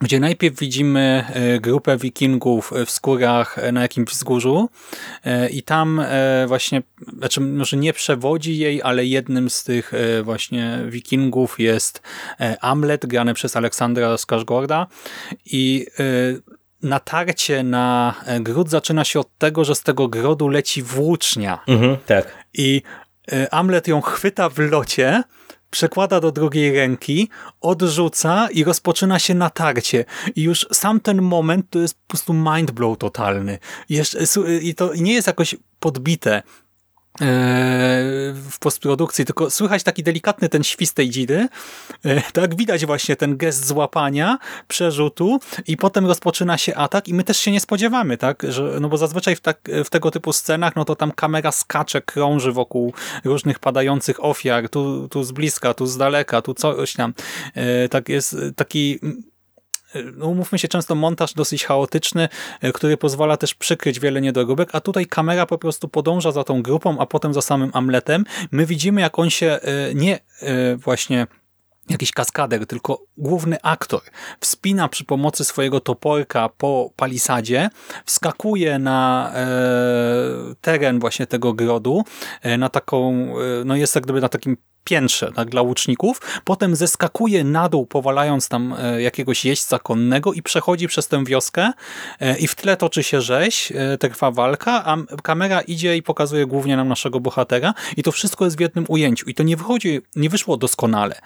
gdzie 0.00 0.20
najpierw 0.20 0.58
widzimy 0.58 1.24
e, 1.28 1.60
grupę 1.60 1.96
wikingów 1.96 2.72
w 2.86 2.90
skórach 2.90 3.58
e, 3.58 3.72
na 3.72 3.82
jakimś 3.82 4.10
wzgórzu 4.10 4.68
e, 5.24 5.48
i 5.48 5.62
tam 5.62 6.02
właśnie, 6.46 6.82
znaczy 7.18 7.40
może 7.40 7.76
nie 7.76 7.92
przewodzi 7.92 8.58
jej, 8.58 8.82
ale 8.82 9.06
jednym 9.06 9.50
z 9.50 9.64
tych 9.64 9.92
właśnie 10.22 10.78
wikingów 10.88 11.60
jest 11.60 12.02
Amlet, 12.60 13.06
grany 13.06 13.34
przez 13.34 13.56
Aleksandra 13.56 14.14
Skarsgårda 14.14 14.86
i 15.46 15.86
natarcie 16.82 17.62
na 17.62 18.14
gród 18.40 18.70
zaczyna 18.70 19.04
się 19.04 19.20
od 19.20 19.38
tego, 19.38 19.64
że 19.64 19.74
z 19.74 19.82
tego 19.82 20.08
grodu 20.08 20.48
leci 20.48 20.82
włócznia 20.82 21.58
Mhm, 21.66 21.96
tak. 22.06 22.44
i 22.54 22.82
Amlet 23.50 23.88
ją 23.88 24.00
chwyta 24.00 24.48
w 24.48 24.58
locie, 24.58 25.22
przekłada 25.70 26.20
do 26.20 26.32
drugiej 26.32 26.76
ręki, 26.76 27.28
odrzuca 27.60 28.48
i 28.50 28.64
rozpoczyna 28.64 29.18
się 29.18 29.34
natarcie. 29.34 30.04
I 30.36 30.42
już 30.42 30.66
sam 30.72 31.00
ten 31.00 31.22
moment 31.22 31.66
to 31.70 31.78
jest 31.78 31.94
po 31.94 32.06
prostu 32.08 32.32
mind 32.32 32.70
blow 32.70 32.98
totalny. 32.98 33.58
I 34.62 34.74
to 34.74 34.94
nie 34.94 35.12
jest 35.12 35.26
jakoś 35.26 35.56
podbite 35.80 36.42
w 38.34 38.56
postprodukcji, 38.60 39.24
tylko 39.24 39.50
słychać 39.50 39.82
taki 39.82 40.02
delikatny 40.02 40.48
ten 40.48 40.64
świst 40.64 40.94
tej 40.94 41.10
dzidy, 41.10 41.48
e, 42.04 42.22
tak 42.32 42.56
widać 42.56 42.86
właśnie 42.86 43.16
ten 43.16 43.36
gest 43.36 43.66
złapania, 43.66 44.38
przerzutu 44.68 45.40
i 45.66 45.76
potem 45.76 46.06
rozpoczyna 46.06 46.58
się 46.58 46.74
atak 46.74 47.08
i 47.08 47.14
my 47.14 47.24
też 47.24 47.36
się 47.36 47.50
nie 47.50 47.60
spodziewamy, 47.60 48.16
tak, 48.16 48.42
że, 48.48 48.78
no 48.80 48.88
bo 48.88 48.96
zazwyczaj 48.96 49.36
w, 49.36 49.40
tak, 49.40 49.60
w 49.84 49.90
tego 49.90 50.10
typu 50.10 50.32
scenach, 50.32 50.76
no 50.76 50.84
to 50.84 50.96
tam 50.96 51.12
kamera 51.12 51.52
skacze, 51.52 52.00
krąży 52.00 52.52
wokół 52.52 52.92
różnych 53.24 53.58
padających 53.58 54.24
ofiar, 54.24 54.68
tu, 54.68 55.08
tu 55.08 55.24
z 55.24 55.32
bliska, 55.32 55.74
tu 55.74 55.86
z 55.86 55.96
daleka, 55.96 56.42
tu 56.42 56.54
coś 56.54 56.92
tam, 56.92 57.14
e, 57.54 57.88
tak 57.88 58.08
jest 58.08 58.36
taki 58.56 58.98
no 60.16 60.26
umówmy 60.26 60.58
się, 60.58 60.68
często 60.68 60.94
montaż 60.94 61.34
dosyć 61.34 61.64
chaotyczny, 61.64 62.28
e, 62.60 62.72
który 62.72 62.96
pozwala 62.96 63.36
też 63.36 63.54
przykryć 63.54 64.00
wiele 64.00 64.20
niedoróbek, 64.20 64.68
a 64.72 64.80
tutaj 64.80 65.06
kamera 65.06 65.46
po 65.46 65.58
prostu 65.58 65.88
podąża 65.88 66.32
za 66.32 66.44
tą 66.44 66.62
grupą, 66.62 66.98
a 66.98 67.06
potem 67.06 67.34
za 67.34 67.42
samym 67.42 67.70
Amletem. 67.74 68.24
My 68.52 68.66
widzimy, 68.66 69.00
jak 69.00 69.18
on 69.18 69.30
się 69.30 69.46
e, 69.46 69.94
nie 69.94 70.18
e, 70.42 70.76
właśnie 70.76 71.26
jakiś 71.90 72.12
kaskader, 72.12 72.66
tylko 72.66 73.02
główny 73.16 73.62
aktor 73.62 74.00
wspina 74.40 74.88
przy 74.88 75.04
pomocy 75.04 75.44
swojego 75.44 75.80
toporka 75.80 76.48
po 76.48 76.90
palisadzie, 76.96 77.70
wskakuje 78.04 78.78
na 78.78 79.32
e, 79.34 79.48
teren 80.60 81.00
właśnie 81.00 81.26
tego 81.26 81.52
grodu, 81.52 82.04
e, 82.42 82.58
na 82.58 82.68
taką, 82.68 83.14
e, 83.38 83.64
no 83.64 83.76
jest 83.76 83.94
jak 83.94 84.04
gdyby 84.04 84.20
na 84.20 84.28
takim 84.28 84.56
piętrze 84.84 85.32
tak, 85.32 85.50
dla 85.50 85.62
łuczników, 85.62 86.20
potem 86.44 86.76
zeskakuje 86.76 87.44
na 87.44 87.68
dół, 87.68 87.86
powalając 87.86 88.48
tam 88.48 88.74
e, 88.78 89.02
jakiegoś 89.02 89.44
jeźdźca 89.44 89.78
konnego 89.78 90.32
i 90.32 90.42
przechodzi 90.42 90.88
przez 90.88 91.08
tę 91.08 91.24
wioskę 91.24 91.72
e, 92.20 92.38
i 92.38 92.46
w 92.46 92.54
tle 92.54 92.76
toczy 92.76 93.02
się 93.02 93.20
rzeź, 93.20 93.72
e, 93.72 93.98
trwa 93.98 94.30
walka, 94.30 94.84
a 94.84 94.96
kamera 95.22 95.60
idzie 95.60 95.96
i 95.96 96.02
pokazuje 96.02 96.46
głównie 96.46 96.76
nam 96.76 96.88
naszego 96.88 97.20
bohatera 97.20 97.74
i 97.96 98.02
to 98.02 98.12
wszystko 98.12 98.44
jest 98.44 98.56
w 98.56 98.60
jednym 98.60 98.84
ujęciu 98.88 99.30
i 99.30 99.34
to 99.34 99.42
nie 99.42 99.56
wychodzi, 99.56 100.00
nie 100.16 100.28
wyszło 100.28 100.56
doskonale. 100.56 101.20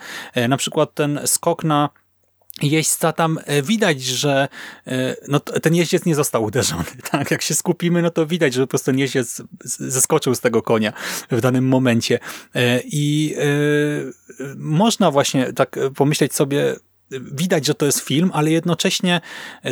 Na 0.49 0.57
przykład 0.57 0.95
ten 0.95 1.21
skok 1.25 1.65
na 1.65 1.89
jeźdźca 2.63 3.13
tam 3.13 3.39
e, 3.45 3.63
widać, 3.63 4.03
że 4.03 4.49
e, 4.87 5.17
no, 5.29 5.41
ten 5.41 5.75
jeździec 5.75 6.05
nie 6.05 6.15
został 6.15 6.45
uderzony. 6.45 6.85
Tak? 7.11 7.31
Jak 7.31 7.43
się 7.43 7.55
skupimy, 7.55 8.03
no 8.03 8.11
to 8.11 8.27
widać, 8.27 8.55
że 8.55 8.61
po 8.61 8.67
prostu 8.67 8.87
ten 8.87 8.99
jeździec 8.99 9.43
zeskoczył 9.65 10.35
z 10.35 10.41
tego 10.41 10.63
konia 10.63 10.93
w 11.31 11.41
danym 11.41 11.69
momencie. 11.69 12.19
E, 12.55 12.81
I 12.85 13.37
można 14.57 15.11
właśnie 15.11 15.53
tak 15.53 15.79
pomyśleć 15.97 16.35
sobie, 16.35 16.77
widać, 17.11 17.67
że 17.67 17.75
to 17.75 17.87
jest 17.87 18.01
film, 18.01 18.31
ale 18.35 18.51
jednocześnie 18.51 19.21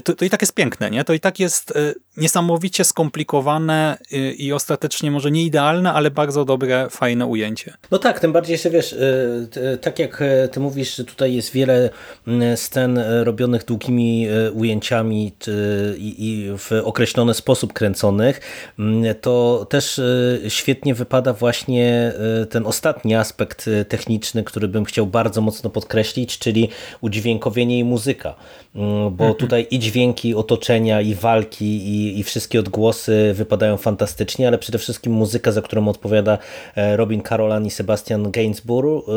to, 0.05 0.15
to 0.15 0.25
i 0.25 0.31
tak 0.31 0.41
jest 0.41 0.55
piękne, 0.55 0.91
nie? 0.91 1.05
To 1.05 1.13
i 1.13 1.21
tak 1.21 1.41
jest 1.41 1.73
niesamowicie 2.17 2.85
skomplikowane 2.85 3.99
e, 4.13 4.33
i 4.33 4.53
ostatecznie 4.53 5.11
może 5.11 5.31
nie 5.31 5.45
idealne, 5.45 5.93
ale 5.93 6.11
bardzo 6.11 6.45
dobre, 6.45 6.87
fajne 6.91 7.27
ujęcie. 7.27 7.75
No 7.91 7.99
tak, 7.99 8.21
tym 8.21 8.33
bardziej, 8.33 8.59
że 8.59 8.71
wiesz, 8.71 8.93
y, 8.93 9.79
tak 9.81 9.99
jak 9.99 10.23
y, 10.23 10.49
ty 10.53 10.61
mówisz, 10.61 10.97
że 10.97 11.05
tutaj 11.05 11.35
jest 11.35 11.53
wiele 11.53 11.91
y, 12.29 12.57
scen 12.57 12.99
y, 12.99 13.25
robionych 13.25 13.65
długimi 13.65 14.29
y, 14.29 14.53
ujęciami 14.53 15.33
y, 15.49 15.53
i 15.99 16.49
w 16.59 16.73
określony 16.85 17.35
sposób 17.35 17.73
kręconych, 17.73 18.41
y, 18.79 19.15
to 19.15 19.67
też 19.71 19.99
y, 19.99 20.43
świetnie 20.49 20.95
wypada 20.95 21.33
właśnie 21.33 22.13
y, 22.43 22.47
ten 22.47 22.67
ostatni 22.67 23.15
aspekt 23.15 23.69
y, 23.69 23.85
techniczny, 23.85 24.45
który 24.45 24.69
bym 24.69 24.85
chciał 24.85 25.07
bardzo 25.07 25.41
mocno 25.41 25.71
podkreślić, 25.71 26.39
czyli 26.39 26.69
udźwiękowienie 27.01 27.79
i 27.79 27.85
muzyka. 27.85 28.35
Y, 28.77 28.79
Bo 29.11 29.35
tutaj 29.35 29.67
i 29.71 29.79
dźwięki 29.79 30.35
otoczenia, 30.35 31.01
i 31.01 31.15
walki, 31.15 31.65
i, 31.65 32.02
i 32.09 32.23
wszystkie 32.23 32.61
odgłosy 32.61 33.33
wypadają 33.35 33.77
fantastycznie, 33.77 34.49
ale 34.49 34.59
przede 34.59 34.79
wszystkim 34.79 35.13
muzyka, 35.13 35.53
za 35.53 35.63
którą 35.63 35.89
odpowiada 35.89 36.39
e, 36.75 36.97
Robin 36.97 37.23
Carolan 37.23 37.67
i 37.67 37.71
Sebastian 37.71 38.31
Gainsbourg, 38.31 39.09
e, 39.09 39.13
e, 39.13 39.15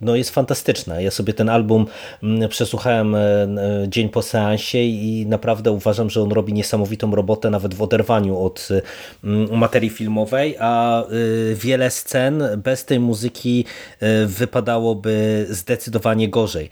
no 0.00 0.16
jest 0.16 0.30
fantastyczna. 0.30 1.00
Ja 1.00 1.10
sobie 1.10 1.34
ten 1.34 1.48
album 1.48 1.86
przesłuchałem 2.48 3.16
dzień 3.88 4.08
po 4.08 4.22
seansie 4.22 4.78
i 4.78 5.26
naprawdę 5.28 5.70
uważam, 5.70 6.10
że 6.10 6.22
on 6.22 6.32
robi 6.32 6.52
niesamowitą 6.52 7.14
robotę 7.14 7.50
nawet 7.50 7.74
w 7.74 7.82
oderwaniu 7.82 8.38
od 8.38 8.68
materii 9.52 9.90
filmowej, 9.90 10.56
a 10.58 11.04
wiele 11.54 11.90
scen 11.90 12.42
bez 12.56 12.84
tej 12.84 13.00
muzyki 13.00 13.64
wypadałoby 14.26 15.46
zdecydowanie 15.50 16.28
gorzej. 16.28 16.70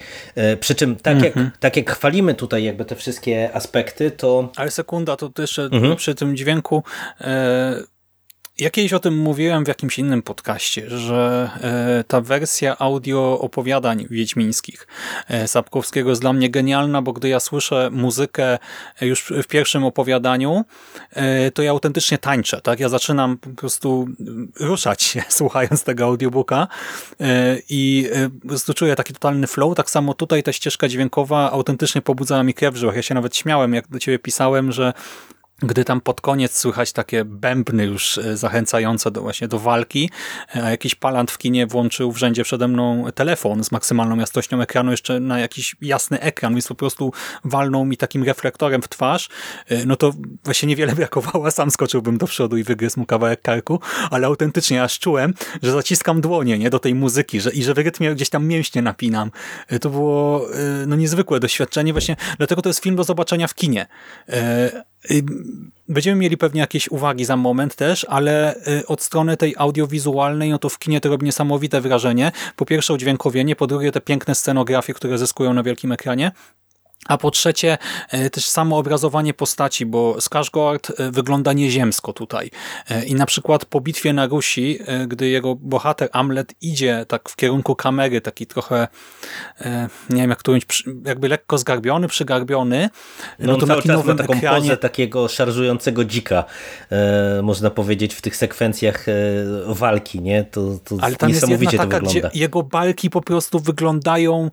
Przy 0.61 0.75
czym 0.75 0.97
tak, 0.97 1.23
jak, 1.23 1.35
tak 1.61 1.77
jak 1.77 1.91
chwalimy 1.91 2.35
tutaj 2.35 2.65
jakby 2.65 2.85
te 2.85 2.97
wszystkie 2.97 3.51
aspekty, 3.55 4.11
to 4.11 4.49
Ale 4.57 4.71
sekunda, 4.71 5.12
to 5.17 5.29
to 5.29 5.43
jeszcze 5.43 5.71
przy 5.97 6.15
tym 6.15 6.37
dźwięku. 6.37 6.83
E, 7.21 7.92
ja 8.59 8.71
kiedyś 8.71 8.93
o 8.93 9.01
tym 9.01 9.19
mówiłem 9.19 9.65
w 9.65 9.69
jakimś 9.69 9.99
innym 9.99 10.23
podcaście, 10.23 10.91
że 10.91 11.51
e, 11.61 12.05
ta 12.05 12.21
wersja 12.21 12.79
audio 12.79 13.39
opowiadań 13.41 14.07
wiedźmińskich 14.11 14.87
e, 15.29 15.49
Sapkowskiego 15.49 16.11
jest 16.11 16.21
dla 16.21 16.33
mnie 16.33 16.51
genialna, 16.51 17.03
bo 17.03 17.13
gdy 17.13 17.29
ja 17.29 17.41
słyszę 17.41 17.91
muzykę 17.93 18.59
już 19.01 19.33
w 19.43 19.47
pierwszym 19.47 19.85
opowiadaniu, 19.85 20.65
e, 21.11 21.51
to 21.51 21.63
ja 21.63 21.71
autentycznie 21.71 22.19
tańczę. 22.19 22.61
Tak? 22.61 22.81
Ja 22.81 22.89
zaczynam 22.89 23.39
po 23.39 23.51
prostu 23.51 24.09
ruszać 24.61 25.03
się 25.03 25.23
słuchając 25.39 25.85
tego 25.85 26.05
audiobooka 26.05 26.69
e, 27.21 27.59
i 27.69 28.09
e, 28.13 28.31
po 28.31 28.49
prostu 28.49 28.75
czuję 28.75 28.97
taki 28.97 29.13
totalny 29.13 29.47
flow. 29.47 29.77
Tak 29.77 29.91
samo 29.91 30.15
tutaj 30.15 30.43
ta 30.43 30.53
ścieżka 30.53 30.89
dźwiękowa 30.89 31.51
autentycznie 31.51 32.03
pobudzała 32.03 32.43
mi 32.43 32.55
krew 32.55 32.75
w 32.75 32.77
żyłach. 32.77 32.97
Ja 32.97 33.03
się 33.03 33.15
nawet 33.15 33.37
śmiałem, 33.37 33.75
jak 33.75 33.89
do 33.89 33.99
ciebie 33.99 34.19
pisałem, 34.19 34.73
że 34.73 34.93
gdy 35.63 35.85
tam 35.85 36.01
pod 36.01 36.21
koniec 36.21 36.59
słychać 36.59 36.93
takie 36.93 37.25
bębny 37.25 37.85
już 37.85 38.19
e, 38.19 38.37
zachęcające 38.37 39.11
do, 39.11 39.21
właśnie 39.21 39.49
do 39.49 39.59
walki, 39.59 40.11
e, 40.57 40.65
a 40.65 40.71
jakiś 40.71 40.95
palant 40.95 41.31
w 41.31 41.39
kinie 41.39 41.67
włączył 41.67 42.13
w 42.13 42.17
rzędzie 42.17 42.45
przede 42.45 42.69
mną 42.69 43.05
telefon 43.15 43.65
z 43.65 43.73
maksymalną 43.73 44.17
jasnością 44.17 44.61
ekranu 44.61 44.91
jeszcze 44.91 45.21
na 45.21 45.39
jakiś 45.39 45.77
jasny 45.81 46.21
ekran, 46.21 46.53
więc 46.53 46.69
po 46.69 46.75
prostu 46.75 47.13
walnął 47.45 47.85
mi 47.85 47.97
takim 47.97 48.25
reflektorem 48.25 48.83
w 48.83 48.89
twarz, 48.89 49.29
e, 49.69 49.87
no 49.87 49.97
to 49.97 50.13
właśnie 50.45 50.69
niewiele 50.69 50.93
brakowało, 51.03 51.51
sam 51.51 51.71
skoczyłbym 51.71 52.19
do 52.19 52.27
przodu 52.27 52.57
i 52.57 52.63
wygryzł 52.63 53.01
mu 53.01 53.07
kawałek 53.07 53.43
karku, 53.43 53.81
ale 54.11 54.27
autentycznie 54.27 54.83
aż 54.83 54.99
czułem, 54.99 55.35
że 55.63 55.73
zaciskam 55.73 56.21
dłonie 56.21 56.59
nie 56.59 56.71
do 56.71 56.79
tej 56.79 56.95
muzyki 56.95 57.41
że, 57.41 57.51
i 57.51 57.63
że 57.65 57.75
w 57.75 57.79
rytmie 57.79 58.15
gdzieś 58.15 58.31
tam 58.31 58.47
mięśnie 58.47 58.83
napinam. 58.83 59.31
To 59.81 59.91
było 59.91 60.47
no 60.87 60.97
niezwykłe 60.97 61.41
doświadczenie, 61.41 61.93
właśnie 61.93 62.17
dlatego 62.39 62.63
to 62.63 62.69
jest 62.69 62.81
film 62.81 62.97
do 62.97 63.05
zobaczenia 63.05 63.49
w 63.49 63.55
kinie. 63.55 63.87
Y, 65.11 65.23
Będziemy 65.89 66.21
mieli 66.21 66.37
pewnie 66.37 66.61
jakieś 66.61 66.89
uwagi 66.89 67.25
za 67.25 67.37
moment 67.37 67.75
też, 67.75 68.07
ale 68.09 68.57
y, 68.81 68.87
od 68.87 69.03
strony 69.03 69.37
tej 69.37 69.55
audiowizualnej, 69.59 70.51
no 70.51 70.59
to 70.59 70.69
w 70.69 70.79
kinie 70.79 71.01
to 71.01 71.09
robi 71.09 71.25
niesamowite 71.25 71.81
wrażenie. 71.81 72.33
Po 72.57 72.65
pierwsze 72.65 72.95
udźwiękowienie, 72.95 73.57
po 73.57 73.67
drugie 73.67 73.93
te 73.93 74.01
piękne 74.01 74.35
scenografie, 74.35 74.95
które 74.95 75.19
zyskują 75.19 75.55
na 75.55 75.63
wielkim 75.63 75.93
ekranie. 75.93 76.33
A 77.09 77.19
po 77.19 77.31
trzecie, 77.31 77.79
e, 78.11 78.31
też 78.31 78.47
samo 78.47 78.79
obrazowanie 78.79 79.35
postaci, 79.35 79.87
bo 79.87 80.13
Skarsgård 80.13 80.93
e, 80.99 81.11
wygląda 81.11 81.53
nieziemsko 81.53 82.13
tutaj. 82.13 82.51
E, 82.91 83.05
I 83.05 83.15
na 83.15 83.27
przykład 83.27 83.65
po 83.65 83.81
bitwie 83.81 84.13
na 84.13 84.27
Rusi, 84.27 84.79
gdy 85.09 85.29
jego 85.29 85.55
bohater 85.55 86.09
Amlet 86.13 86.55
idzie 86.61 87.05
tak 87.09 87.29
w 87.29 87.37
kierunku 87.37 87.77
kamery, 87.77 88.21
taki 88.21 88.47
trochę, 88.47 88.89
nie 90.11 90.21
wiem 90.21 90.31
jak 90.31 90.43
powiedzieć, 90.43 90.85
jakby 91.05 91.29
lekko 91.29 91.59
zgarbiony, 91.59 92.09
przygarbiony, 92.09 92.91
no, 93.39 93.53
no 93.53 93.59
to 93.59 93.67
na 93.67 93.83
kinowym 93.83 94.17
taką 94.17 94.35
ekranie... 94.35 94.61
pozę 94.61 94.77
takiego 94.77 95.29
szarżującego 95.29 96.05
dzika, 96.05 96.45
można 97.43 97.71
powiedzieć, 97.71 98.15
w 98.15 98.21
tych 98.21 98.37
sekwencjach 98.37 99.07
walki, 99.67 100.21
nie? 100.21 100.45
To, 100.45 100.79
to 100.85 100.97
Ale 101.01 101.17
tam 101.17 101.31
jest 101.31 101.49
jedna 101.49 101.71
taka, 101.71 102.01
gdzie 102.01 102.31
jego 102.35 102.63
balki 102.63 103.11
po 103.11 103.21
prostu 103.21 103.61
wyglądają 103.61 104.51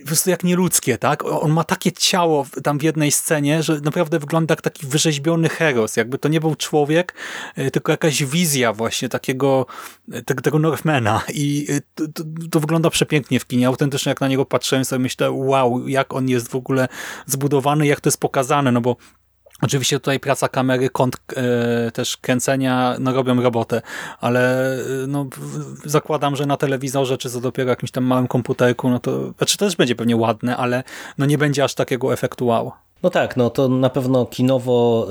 po 0.00 0.06
prostu 0.06 0.30
jak 0.30 0.44
nieludzkie, 0.44 0.98
tak? 0.98 1.24
On 1.24 1.52
ma 1.52 1.64
takie 1.64 1.92
ciało 1.92 2.46
tam 2.62 2.78
w 2.78 2.82
jednej 2.82 3.12
scenie, 3.12 3.62
że 3.62 3.80
naprawdę 3.80 4.18
wygląda 4.18 4.52
jak 4.52 4.62
taki 4.62 4.86
wyrzeźbiony 4.86 5.48
heros, 5.48 5.96
jakby 5.96 6.18
to 6.18 6.28
nie 6.28 6.40
był 6.40 6.54
człowiek, 6.54 7.14
e, 7.56 7.70
tylko 7.70 7.92
jakaś 7.92 8.24
wizja 8.24 8.72
właśnie 8.72 9.08
takiego 9.08 9.66
e, 10.12 10.22
tego, 10.22 10.58
Northmana 10.58 11.22
i 11.34 11.66
e, 11.68 11.80
to, 11.94 12.04
to, 12.08 12.24
to, 12.50 12.60
wygląda 12.60 12.90
przepięknie 12.90 13.40
w 13.40 13.46
kinie. 13.46 13.66
Autentycznie 13.66 14.10
jak 14.10 14.20
na 14.20 14.28
niego 14.28 14.44
patrzyłem 14.44 14.84
sobie 14.84 15.02
myślę, 15.02 15.30
wow, 15.30 15.88
jak 15.88 16.14
on 16.14 16.28
jest 16.28 16.48
w 16.48 16.54
ogóle 16.54 16.88
zbudowany, 17.26 17.86
jak 17.86 18.00
to 18.00 18.08
jest 18.08 18.20
pokazane, 18.20 18.72
no 18.72 18.80
bo 18.80 18.96
Oczywiście 19.64 20.00
tutaj 20.00 20.20
praca 20.20 20.48
kamery, 20.48 20.90
kąt 20.90 21.16
e, 21.36 21.90
też 21.90 22.16
kręcenia, 22.16 22.96
no 23.00 23.12
robią 23.12 23.42
robotę, 23.42 23.82
ale 24.20 24.72
e, 24.74 25.06
no, 25.08 25.26
zakładam, 25.84 26.36
że 26.36 26.46
na 26.46 26.56
telewizorze, 26.56 27.18
czy 27.18 27.30
co 27.30 27.40
dopiero 27.40 27.70
jakimś 27.70 27.90
tam 27.90 28.04
małym 28.04 28.26
komputerku, 28.26 28.90
no 28.90 28.98
to, 28.98 29.32
znaczy 29.38 29.58
też 29.58 29.76
będzie 29.76 29.94
pewnie 29.94 30.16
ładne, 30.16 30.56
ale 30.56 30.82
no 31.18 31.26
nie 31.26 31.38
będzie 31.38 31.64
aż 31.64 31.74
takiego 31.74 32.12
efektu 32.12 32.46
wow. 32.46 32.72
No 33.04 33.10
tak, 33.10 33.36
no 33.36 33.50
to 33.50 33.68
na 33.68 33.90
pewno 33.90 34.26
kinowo 34.26 35.08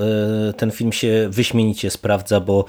e, 0.50 0.54
ten 0.54 0.72
film 0.72 0.92
się 0.92 1.28
wyśmienicie 1.30 1.90
sprawdza, 1.90 2.40
bo 2.40 2.66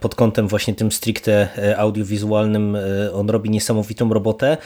pod 0.00 0.14
kątem 0.14 0.48
właśnie 0.48 0.74
tym 0.74 0.92
stricte 0.92 1.48
e, 1.58 1.78
audiowizualnym 1.78 2.76
e, 2.76 3.12
on 3.12 3.30
robi 3.30 3.50
niesamowitą 3.50 4.12
robotę. 4.12 4.56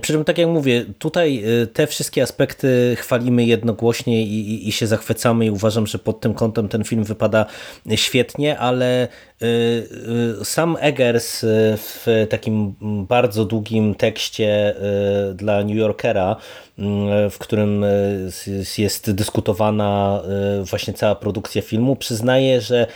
Przy 0.00 0.12
czym 0.12 0.24
tak 0.24 0.38
jak 0.38 0.48
mówię, 0.48 0.84
tutaj 0.98 1.44
te 1.72 1.86
wszystkie 1.86 2.22
aspekty 2.22 2.96
chwalimy 2.98 3.44
jednogłośnie 3.44 4.22
i, 4.22 4.50
i, 4.50 4.68
i 4.68 4.72
się 4.72 4.86
zachwycamy 4.86 5.46
i 5.46 5.50
uważam, 5.50 5.86
że 5.86 5.98
pod 5.98 6.20
tym 6.20 6.34
kątem 6.34 6.68
ten 6.68 6.84
film 6.84 7.04
wypada 7.04 7.46
świetnie, 7.96 8.58
ale 8.58 9.08
sam 10.44 10.76
Eggers 10.80 11.44
w 11.76 12.26
takim 12.30 12.74
bardzo 13.08 13.44
długim 13.44 13.94
tekście 13.94 14.74
dla 15.34 15.64
New 15.64 15.76
Yorkera 15.76 16.36
w 17.30 17.36
którym 17.38 17.84
jest 18.78 19.10
dyskutowana 19.10 20.22
właśnie 20.62 20.94
cała 20.94 21.14
produkcja 21.14 21.62
filmu, 21.62 21.96
przyznaje, 21.96 22.60
że 22.60 22.86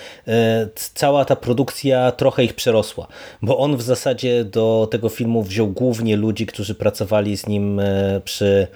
cała 0.75 1.25
ta 1.25 1.37
produkcja 1.37 2.13
trochę 2.13 2.45
ich 2.45 2.55
przerosła, 2.55 3.07
bo 3.43 3.59
on 3.59 3.77
w 3.77 3.83
zasadzie 3.83 4.45
do 4.45 4.89
tego 4.91 5.09
filmu 5.09 5.43
wziął 5.43 5.69
głównie 5.69 6.17
ludzi, 6.17 6.47
którzy 6.47 6.75
pracowali 6.75 7.37
z 7.37 7.47
nim 7.47 7.81
przy 8.25 8.67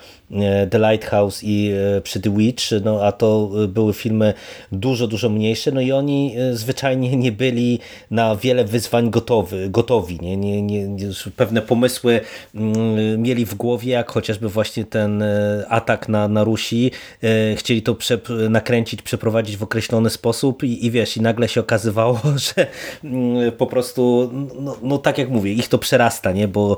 The 0.71 0.79
Lighthouse 0.79 1.41
i 1.43 1.73
przy 2.03 2.21
The 2.21 2.37
Witch, 2.37 2.65
no 2.85 3.05
a 3.05 3.13
to 3.13 3.51
były 3.69 3.93
filmy 3.93 4.35
dużo, 4.73 5.07
dużo 5.07 5.29
mniejsze, 5.29 5.73
no 5.73 5.81
i 5.81 5.93
oni 5.93 6.37
zwyczajnie 6.53 7.17
nie 7.17 7.33
byli 7.33 7.79
na 8.11 8.37
wiele 8.37 8.65
wyzwań 8.65 9.11
gotowy, 9.11 9.69
gotowi, 9.71 10.19
nie? 10.23 10.37
Nie, 10.37 10.63
nie, 10.63 10.89
pewne 11.37 11.63
pomysły 11.63 12.21
mm, 12.55 13.23
mieli 13.23 13.47
w 13.47 13.55
głowie, 13.55 13.93
jak 13.93 14.11
chociażby 14.11 14.49
właśnie 14.49 14.85
ten 14.85 15.23
e, 15.23 15.65
atak 15.69 16.09
na, 16.09 16.29
na 16.29 16.45
Rusi, 16.45 16.91
e, 17.23 17.57
chcieli 17.57 17.83
to 17.83 17.95
prze, 17.95 18.19
nakręcić, 18.51 19.03
przeprowadzić 19.03 19.57
w 19.57 19.63
określony 19.63 20.11
sposób 20.11 20.63
i, 20.63 20.87
i 20.87 20.91
wiesz, 20.91 21.17
i 21.17 21.21
nagle 21.21 21.49
się 21.49 21.61
okazywało, 21.61 22.21
że 22.57 22.67
mm, 23.05 23.53
po 23.53 23.67
prostu, 23.67 24.31
no, 24.61 24.77
no 24.83 24.99
tak 24.99 25.19
jak 25.19 25.29
mówię, 25.29 25.53
ich 25.53 25.69
to 25.69 25.79
przerasta, 25.79 26.33
nie, 26.33 26.49
bo 26.49 26.77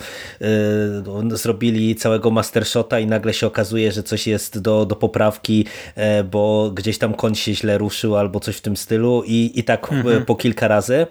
y, 1.33 1.37
zrobili 1.37 1.97
całego 1.97 2.31
mastershota 2.31 3.01
i 3.01 3.07
nagle 3.07 3.35
się 3.35 3.46
okazuje, 3.47 3.93
że 3.93 4.03
coś 4.03 4.27
jest 4.27 4.59
do, 4.59 4.87
do 4.87 4.97
poprawki, 4.97 5.65
y, 6.21 6.25
bo 6.25 6.71
gdzieś 6.75 6.99
tam 6.99 7.15
koń 7.15 7.35
się 7.35 7.55
źle 7.55 7.79
ruszył 7.79 8.17
albo 8.17 8.41
coś 8.41 8.57
w 8.57 8.61
tym 8.61 8.77
stylu 8.77 9.23
i, 9.27 9.53
i 9.55 9.65
tak 9.65 9.93
mhm. 9.93 10.25
po 10.25 10.35
kilka 10.35 10.69
razy 10.69 11.07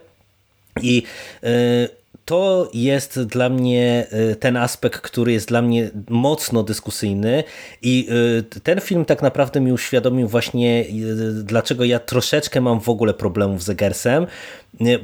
i 0.81 1.03
y, 1.43 1.89
to 2.25 2.69
jest 2.73 3.23
dla 3.23 3.49
mnie 3.49 4.07
ten 4.39 4.57
aspekt, 4.57 5.01
który 5.01 5.31
jest 5.31 5.47
dla 5.47 5.61
mnie 5.61 5.89
mocno 6.09 6.63
dyskusyjny 6.63 7.43
i 7.81 8.07
ten 8.63 8.81
film 8.81 9.05
tak 9.05 9.21
naprawdę 9.21 9.61
mi 9.61 9.71
uświadomił 9.73 10.27
właśnie, 10.27 10.85
dlaczego 11.43 11.83
ja 11.83 11.99
troszeczkę 11.99 12.61
mam 12.61 12.81
w 12.81 12.89
ogóle 12.89 13.13
problemów 13.13 13.63
z 13.63 13.69
Egersem, 13.69 14.27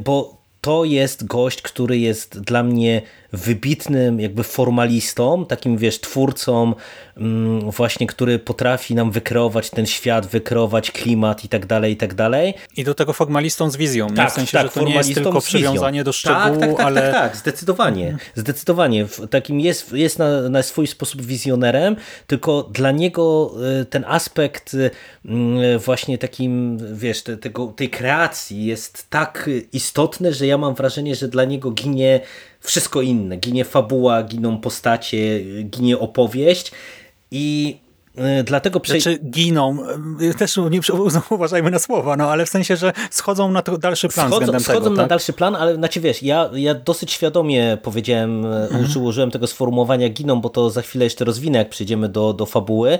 bo 0.04 0.41
to 0.62 0.86
jest 0.86 1.26
gość, 1.26 1.62
który 1.62 1.98
jest 1.98 2.39
dla 2.39 2.63
mnie 2.63 3.02
wybitnym 3.34 4.20
jakby 4.20 4.44
formalistą, 4.44 5.46
takim 5.46 5.78
wiesz, 5.78 6.00
twórcą 6.00 6.74
mm, 7.17 7.72
właśnie, 7.72 8.08
który 8.08 8.39
potrafi 8.39 8.96
nam 8.96 9.12
wykreować 9.12 9.70
ten 9.70 9.86
świat, 9.86 10.28
wykreować 10.28 10.91
klimat 10.91 11.46
i 11.46 11.50
tak 11.50 11.65
dalej, 11.65 11.94
i 11.94 11.98
tak 11.98 12.13
dalej. 12.13 12.54
I 12.78 12.84
do 12.84 12.94
tego 12.94 13.13
formalistą 13.13 13.72
z 13.72 13.78
wizją, 13.78 14.08
tak, 14.08 14.32
w 14.32 14.34
sensie, 14.34 14.58
tak, 14.58 14.67
że 14.67 14.74
to 14.74 14.84
nie 14.84 14.96
jest 14.96 15.13
tylko 15.13 15.41
przywiązanie 15.41 16.04
do 16.04 16.12
szczegółu, 16.12 16.60
tak, 16.60 16.70
tak, 16.70 16.78
tak, 16.78 16.86
ale... 16.86 17.02
Tak, 17.02 17.13
tak, 17.13 17.38
zdecydowanie. 17.38 18.17
Zdecydowanie. 18.36 19.06
Takim 19.30 19.60
jest, 19.60 19.94
jest 19.94 20.20
na, 20.20 20.50
na 20.50 20.63
swój 20.63 20.88
sposób 20.88 21.22
wizjonerem, 21.22 21.96
tylko 22.28 22.63
dla 22.63 22.91
niego 22.91 23.54
y, 23.82 23.86
ten 23.86 24.06
aspekt 24.08 24.74
y, 24.74 24.91
właśnie 25.80 26.17
takim, 26.17 26.78
wiesz, 26.98 27.22
te, 27.24 27.38
tego, 27.38 27.67
tej 27.67 27.89
kreacji 27.89 28.65
jest 28.65 29.06
tak 29.10 29.50
istotny, 29.74 30.34
że 30.34 30.48
ja 30.48 30.58
mam 30.58 30.76
wrażenie, 30.76 31.15
że 31.15 31.28
dla 31.28 31.46
niego 31.46 31.72
ginie 31.72 32.20
wszystko 32.62 33.02
inne. 33.02 33.20
Ginie 33.29 33.65
fabuła, 33.65 34.23
giną 34.23 34.57
postacie, 34.57 35.39
ginie 35.63 35.99
opowieść 35.99 36.71
i 37.31 37.77
dlatego 38.43 38.80
prze... 38.80 39.00
Znaczy 39.00 39.19
giną, 39.30 39.78
e, 40.30 40.34
też 40.34 40.58
nie 40.58 40.80
uważajmy 41.30 41.71
na 41.71 41.80
słowa, 41.80 42.17
no 42.17 42.32
ale 42.32 42.45
w 42.45 42.50
sensie, 42.50 42.76
że 42.76 42.93
schodzą 43.12 43.52
na 43.52 43.62
dalszy 43.62 44.10
plan 44.10 44.28
schodzą, 44.28 44.39
względem 44.39 44.62
schodzą 44.62 44.80
tego, 44.80 44.95
na 44.95 45.02
tak? 45.02 45.10
dalszy 45.10 45.34
plan, 45.34 45.56
ale 45.56 45.76
znaczy 45.76 46.02
wiesz, 46.02 46.24
ja, 46.24 46.50
ja 46.54 46.76
dosyć 46.76 47.12
świadomie 47.12 47.78
powiedziałem, 47.82 48.45
e, 48.45 48.69
mhm. 48.69 49.04
użyłem 49.04 49.32
tego 49.32 49.47
sformułowania 49.47 50.10
giną, 50.10 50.41
bo 50.41 50.50
to 50.50 50.69
za 50.69 50.82
chwilę 50.82 51.06
jeszcze 51.06 51.26
rozwinę, 51.26 51.60
jak 51.60 51.69
przejdziemy 51.69 52.10
do, 52.10 52.34
do 52.34 52.45
fabuły, 52.45 53.00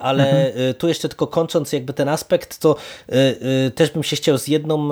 ale 0.00 0.46
mhm. 0.46 0.74
tu 0.74 0.88
jeszcze 0.88 1.08
tylko 1.08 1.26
kończąc 1.26 1.72
jakby 1.72 1.92
ten 1.92 2.08
aspekt, 2.08 2.58
to 2.58 2.76
też 3.74 3.90
bym 3.90 4.02
się 4.02 4.16
chciał 4.16 4.38
z 4.38 4.48
jedną 4.48 4.88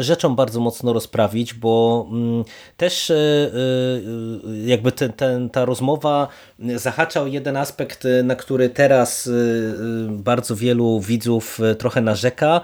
rzeczą 0.00 0.36
bardzo 0.36 0.60
mocno 0.60 0.92
rozprawić, 0.92 1.54
bo 1.54 2.06
mm, 2.10 2.44
też 2.76 3.12
jakby 4.64 4.92
ten, 4.92 5.12
ten, 5.12 5.50
ta 5.50 5.64
rozmowa 5.64 6.28
zahacza 6.76 7.22
o 7.22 7.26
jeden 7.26 7.56
aspekt, 7.56 8.04
na 8.24 8.36
który 8.36 8.68
teraz 8.68 9.26
y, 9.26 9.30
y, 9.30 9.74
bardzo 10.10 10.56
wielu 10.56 11.00
widzów 11.00 11.60
y, 11.60 11.74
trochę 11.74 12.00
narzeka, 12.00 12.60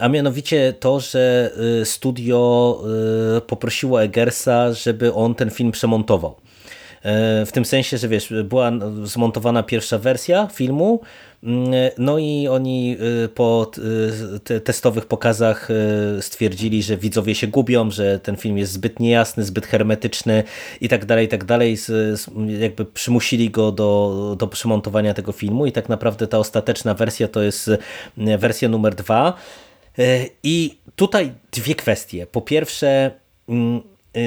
a 0.00 0.08
mianowicie 0.08 0.72
to, 0.72 1.00
że 1.00 1.50
studio 1.84 2.82
poprosiło 3.46 4.02
Eggersa, 4.02 4.72
żeby 4.72 5.14
on 5.14 5.34
ten 5.34 5.50
film 5.50 5.70
przemontował. 5.72 6.36
W 7.46 7.48
tym 7.52 7.64
sensie, 7.64 7.98
że 7.98 8.08
wiesz, 8.08 8.32
była 8.44 8.72
zmontowana 9.04 9.62
pierwsza 9.62 9.98
wersja 9.98 10.48
filmu, 10.52 11.00
no 11.98 12.18
i 12.18 12.48
oni 12.48 12.96
y, 13.24 13.28
po 13.28 13.70
y, 14.50 14.60
testowych 14.60 15.06
pokazach 15.06 15.70
y, 15.70 16.22
stwierdzili, 16.22 16.82
że 16.82 16.96
widzowie 16.96 17.34
się 17.34 17.46
gubią, 17.46 17.90
że 17.90 18.18
ten 18.18 18.36
film 18.36 18.58
jest 18.58 18.72
zbyt 18.72 19.00
niejasny, 19.00 19.44
zbyt 19.44 19.66
hermetyczny 19.66 20.44
i 20.80 20.88
tak 20.88 21.04
dalej, 21.04 21.26
i 21.26 21.28
tak 21.28 21.44
dalej. 21.44 21.76
Jakby 22.60 22.84
przymusili 22.84 23.50
go 23.50 23.72
do, 23.72 24.36
do 24.38 24.46
przymontowania 24.46 25.14
tego 25.14 25.32
filmu 25.32 25.66
i 25.66 25.72
tak 25.72 25.88
naprawdę 25.88 26.26
ta 26.26 26.38
ostateczna 26.38 26.94
wersja 26.94 27.28
to 27.28 27.42
jest 27.42 27.70
wersja 28.16 28.68
numer 28.68 28.94
dwa. 28.94 29.34
I 30.42 30.78
tutaj 30.96 31.32
dwie 31.52 31.74
kwestie. 31.74 32.26
Po 32.26 32.40
pierwsze, 32.40 33.10
mm, 33.48 33.80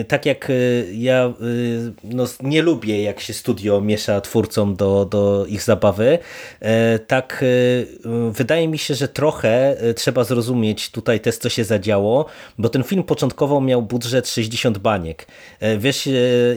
tak 0.08 0.26
jak 0.26 0.50
y, 0.50 0.92
ja 0.94 1.34
y, 1.42 1.94
no, 2.04 2.26
nie 2.44 2.62
lubię, 2.62 3.04
jak 3.04 3.20
się 3.20 3.34
studio 3.34 3.82
miesza 3.82 4.22
twórcom 4.22 4.76
do, 4.76 5.06
do 5.06 5.46
ich 5.46 5.64
zabawy, 5.64 6.20
tak 7.08 7.46
wydaje 8.32 8.68
mi 8.68 8.78
się, 8.78 8.96
że 8.96 9.08
trochę 9.08 9.78
trzeba 9.96 10.24
zrozumieć 10.24 10.92
tutaj 10.92 11.20
też, 11.20 11.38
co 11.38 11.50
się 11.50 11.64
zadziało, 11.64 12.26
bo 12.58 12.70
ten 12.70 12.84
film 12.84 13.04
początkowo 13.04 13.62
miał 13.62 13.82
budżet 13.82 14.30
60 14.30 14.78
baniek. 14.78 15.28
Wiesz, 15.78 16.10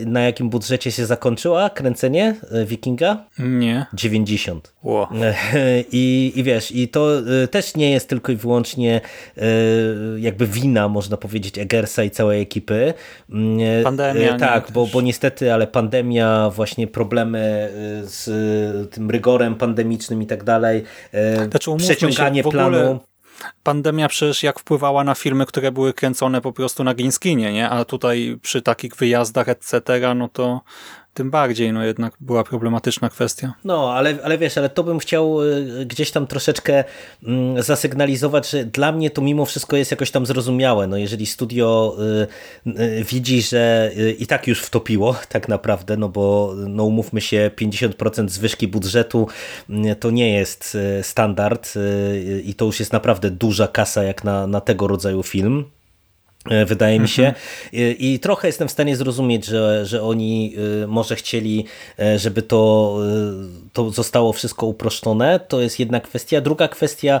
na 0.05 0.21
jakim 0.21 0.49
budżecie 0.49 0.91
się 0.91 1.05
zakończyła 1.05 1.69
kręcenie 1.69 2.35
Wikinga? 2.65 3.25
Nie. 3.39 3.85
90. 3.93 4.73
Wow. 4.83 5.07
I, 5.91 6.33
I 6.35 6.43
wiesz, 6.43 6.71
i 6.71 6.87
to 6.87 7.09
też 7.51 7.75
nie 7.75 7.91
jest 7.91 8.09
tylko 8.09 8.31
i 8.31 8.35
wyłącznie 8.35 9.01
jakby 10.17 10.47
wina, 10.47 10.87
można 10.87 11.17
powiedzieć, 11.17 11.57
Egersa 11.57 12.03
i 12.03 12.11
całej 12.11 12.41
ekipy, 12.41 12.93
pandemia. 13.83 14.37
Tak, 14.37 14.71
bo, 14.71 14.87
bo 14.87 15.01
niestety, 15.01 15.53
ale 15.53 15.67
pandemia, 15.67 16.49
właśnie 16.49 16.87
problemy 16.87 17.69
z 18.03 18.25
tym 18.91 19.11
rygorem 19.11 19.55
pandemicznym 19.55 20.21
i 20.21 20.25
tak 20.25 20.43
dalej, 20.43 20.83
znaczy, 21.49 21.71
przeciąganie 21.77 22.43
się, 22.43 22.49
planu. 22.49 22.99
Pandemia 23.63 24.07
przecież 24.07 24.43
jak 24.43 24.59
wpływała 24.59 25.03
na 25.03 25.15
filmy, 25.15 25.45
które 25.45 25.71
były 25.71 25.93
kręcone 25.93 26.41
po 26.41 26.53
prostu 26.53 26.83
na 26.83 26.93
green 26.93 27.11
screenie, 27.11 27.53
nie? 27.53 27.69
A 27.69 27.85
tutaj 27.85 28.37
przy 28.41 28.61
takich 28.61 28.95
wyjazdach 28.95 29.49
etc., 29.49 29.81
no 30.15 30.29
to 30.29 30.61
tym 31.17 31.31
bardziej 31.31 31.73
no 31.73 31.83
jednak 31.83 32.13
była 32.19 32.43
problematyczna 32.43 33.09
kwestia. 33.09 33.53
No, 33.63 33.93
ale, 33.93 34.17
ale 34.23 34.37
wiesz, 34.37 34.57
ale 34.57 34.69
to 34.69 34.83
bym 34.83 34.99
chciał 34.99 35.43
y, 35.43 35.85
gdzieś 35.85 36.11
tam 36.11 36.27
troszeczkę 36.27 36.83
mm, 37.23 37.63
zasygnalizować, 37.63 38.49
że 38.49 38.65
dla 38.65 38.91
mnie 38.91 39.09
to 39.09 39.21
mimo 39.21 39.45
wszystko 39.45 39.77
jest 39.77 39.91
jakoś 39.91 40.11
tam 40.11 40.25
zrozumiałe. 40.25 40.87
No, 40.87 40.97
jeżeli 40.97 41.25
studio 41.25 41.97
y, 42.67 42.81
y, 42.81 43.03
widzi, 43.03 43.41
że 43.41 43.91
i 44.19 44.27
tak 44.27 44.47
już 44.47 44.61
wtopiło 44.61 45.15
tak 45.29 45.47
naprawdę, 45.47 45.97
no 45.97 46.09
bo 46.09 46.53
no 46.67 46.83
umówmy 46.83 47.21
się, 47.21 47.51
50% 47.55 48.29
zwyżki 48.29 48.67
budżetu 48.67 49.27
mm, 49.69 49.95
to 49.95 50.11
nie 50.11 50.33
jest 50.33 50.77
standard 51.01 51.73
i 52.43 52.53
to 52.53 52.65
już 52.65 52.79
jest 52.79 52.93
naprawdę 52.93 53.31
duża 53.31 53.67
kasa 53.67 54.03
jak 54.03 54.23
na, 54.23 54.47
na 54.47 54.61
tego 54.61 54.87
rodzaju 54.87 55.23
film. 55.23 55.65
E, 56.49 56.65
wydaje 56.65 56.99
mi 56.99 57.07
się. 57.07 57.23
Mhm. 57.23 57.43
I, 57.73 58.13
I, 58.13 58.19
trochę 58.19 58.47
jestem 58.47 58.67
w 58.67 58.71
stanie 58.71 58.95
zrozumieć, 58.95 59.45
że, 59.45 59.85
że 59.85 60.03
oni 60.03 60.53
y, 60.83 60.87
może 60.87 61.15
chcieli, 61.15 61.65
e, 61.99 62.19
żeby 62.19 62.41
to, 62.41 62.97
to 63.73 63.89
zostało 63.89 64.33
wszystko 64.33 64.65
uproszczone. 64.65 65.39
To 65.47 65.61
jest 65.61 65.79
jedna 65.79 65.99
kwestia. 65.99 66.41
Druga 66.41 66.67
kwestia, 66.67 67.19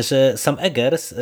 że 0.00 0.32
sam 0.36 0.56
Eggers, 0.60 1.14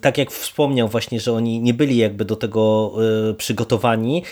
tak 0.00 0.18
jak 0.18 0.30
wspomniał 0.30 0.88
właśnie, 0.88 1.20
że 1.20 1.32
oni 1.32 1.60
nie 1.60 1.74
byli 1.74 1.96
jakby 1.96 2.24
do 2.24 2.36
tego 2.36 2.92
przygotowani 3.36 4.22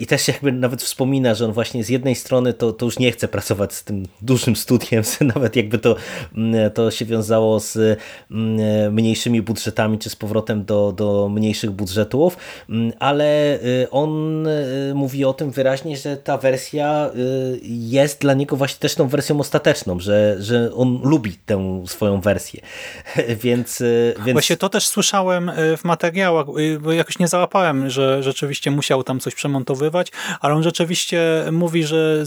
i 0.00 0.06
też 0.06 0.28
jakby 0.28 0.52
nawet 0.52 0.82
wspomina, 0.82 1.34
że 1.34 1.44
on 1.44 1.52
właśnie 1.52 1.84
z 1.84 1.88
jednej 1.88 2.14
strony 2.14 2.52
to, 2.52 2.72
to 2.72 2.84
już 2.84 2.98
nie 2.98 3.12
chce 3.12 3.28
pracować 3.28 3.74
z 3.74 3.84
tym 3.84 4.06
dużym 4.22 4.56
studiem, 4.56 5.02
nawet 5.34 5.56
jakby 5.56 5.78
to, 5.78 5.96
to 6.74 6.90
się 6.90 7.04
wiązało 7.04 7.60
z 7.60 7.98
mniejszymi 8.90 9.42
budżetami, 9.42 9.98
czy 9.98 10.10
z 10.10 10.16
powrotem 10.16 10.64
do, 10.64 10.92
do 10.92 11.28
mniejszych 11.28 11.45
mniejszych 11.46 11.70
budżetów, 11.70 12.36
mm, 12.68 12.92
ale 12.98 13.58
y, 13.62 13.90
on 13.90 14.46
y, 14.46 14.92
mówi 14.94 15.24
o 15.24 15.32
tym 15.32 15.50
wyraźnie, 15.50 15.96
że 15.96 16.16
ta 16.16 16.38
wersja 16.38 17.10
y, 17.16 17.60
jest 17.62 18.20
dla 18.20 18.34
niego 18.34 18.56
właśnie 18.56 18.78
też 18.78 18.94
tą 18.94 19.08
wersją 19.08 19.40
ostateczną, 19.40 20.00
że, 20.00 20.36
że 20.40 20.74
on 20.74 21.00
lubi 21.04 21.38
tę 21.46 21.82
swoją 21.86 22.20
wersję. 22.20 22.60
więc, 23.44 23.82
więc... 24.16 24.32
Właśnie 24.32 24.56
to 24.56 24.68
też 24.68 24.86
słyszałem 24.86 25.50
w 25.76 25.84
materiałach, 25.84 26.46
bo 26.80 26.92
jakoś 26.92 27.18
nie 27.18 27.28
załapałem, 27.28 27.90
że 27.90 28.22
rzeczywiście 28.22 28.70
musiał 28.70 29.02
tam 29.02 29.20
coś 29.20 29.34
przemontowywać, 29.34 30.12
ale 30.40 30.54
on 30.54 30.62
rzeczywiście 30.62 31.20
mówi, 31.52 31.84
że, 31.84 32.24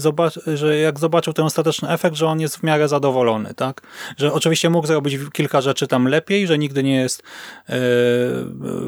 że 0.54 0.78
jak 0.78 0.98
zobaczył 0.98 1.32
ten 1.32 1.44
ostateczny 1.44 1.88
efekt, 1.88 2.16
że 2.16 2.26
on 2.26 2.40
jest 2.40 2.56
w 2.56 2.62
miarę 2.62 2.88
zadowolony, 2.88 3.54
tak? 3.54 3.80
Że 4.16 4.32
oczywiście 4.32 4.70
mógł 4.70 4.86
zrobić 4.86 5.18
kilka 5.32 5.60
rzeczy 5.60 5.86
tam 5.86 6.08
lepiej, 6.08 6.46
że 6.46 6.58
nigdy 6.58 6.82
nie 6.82 6.96
jest 6.96 7.22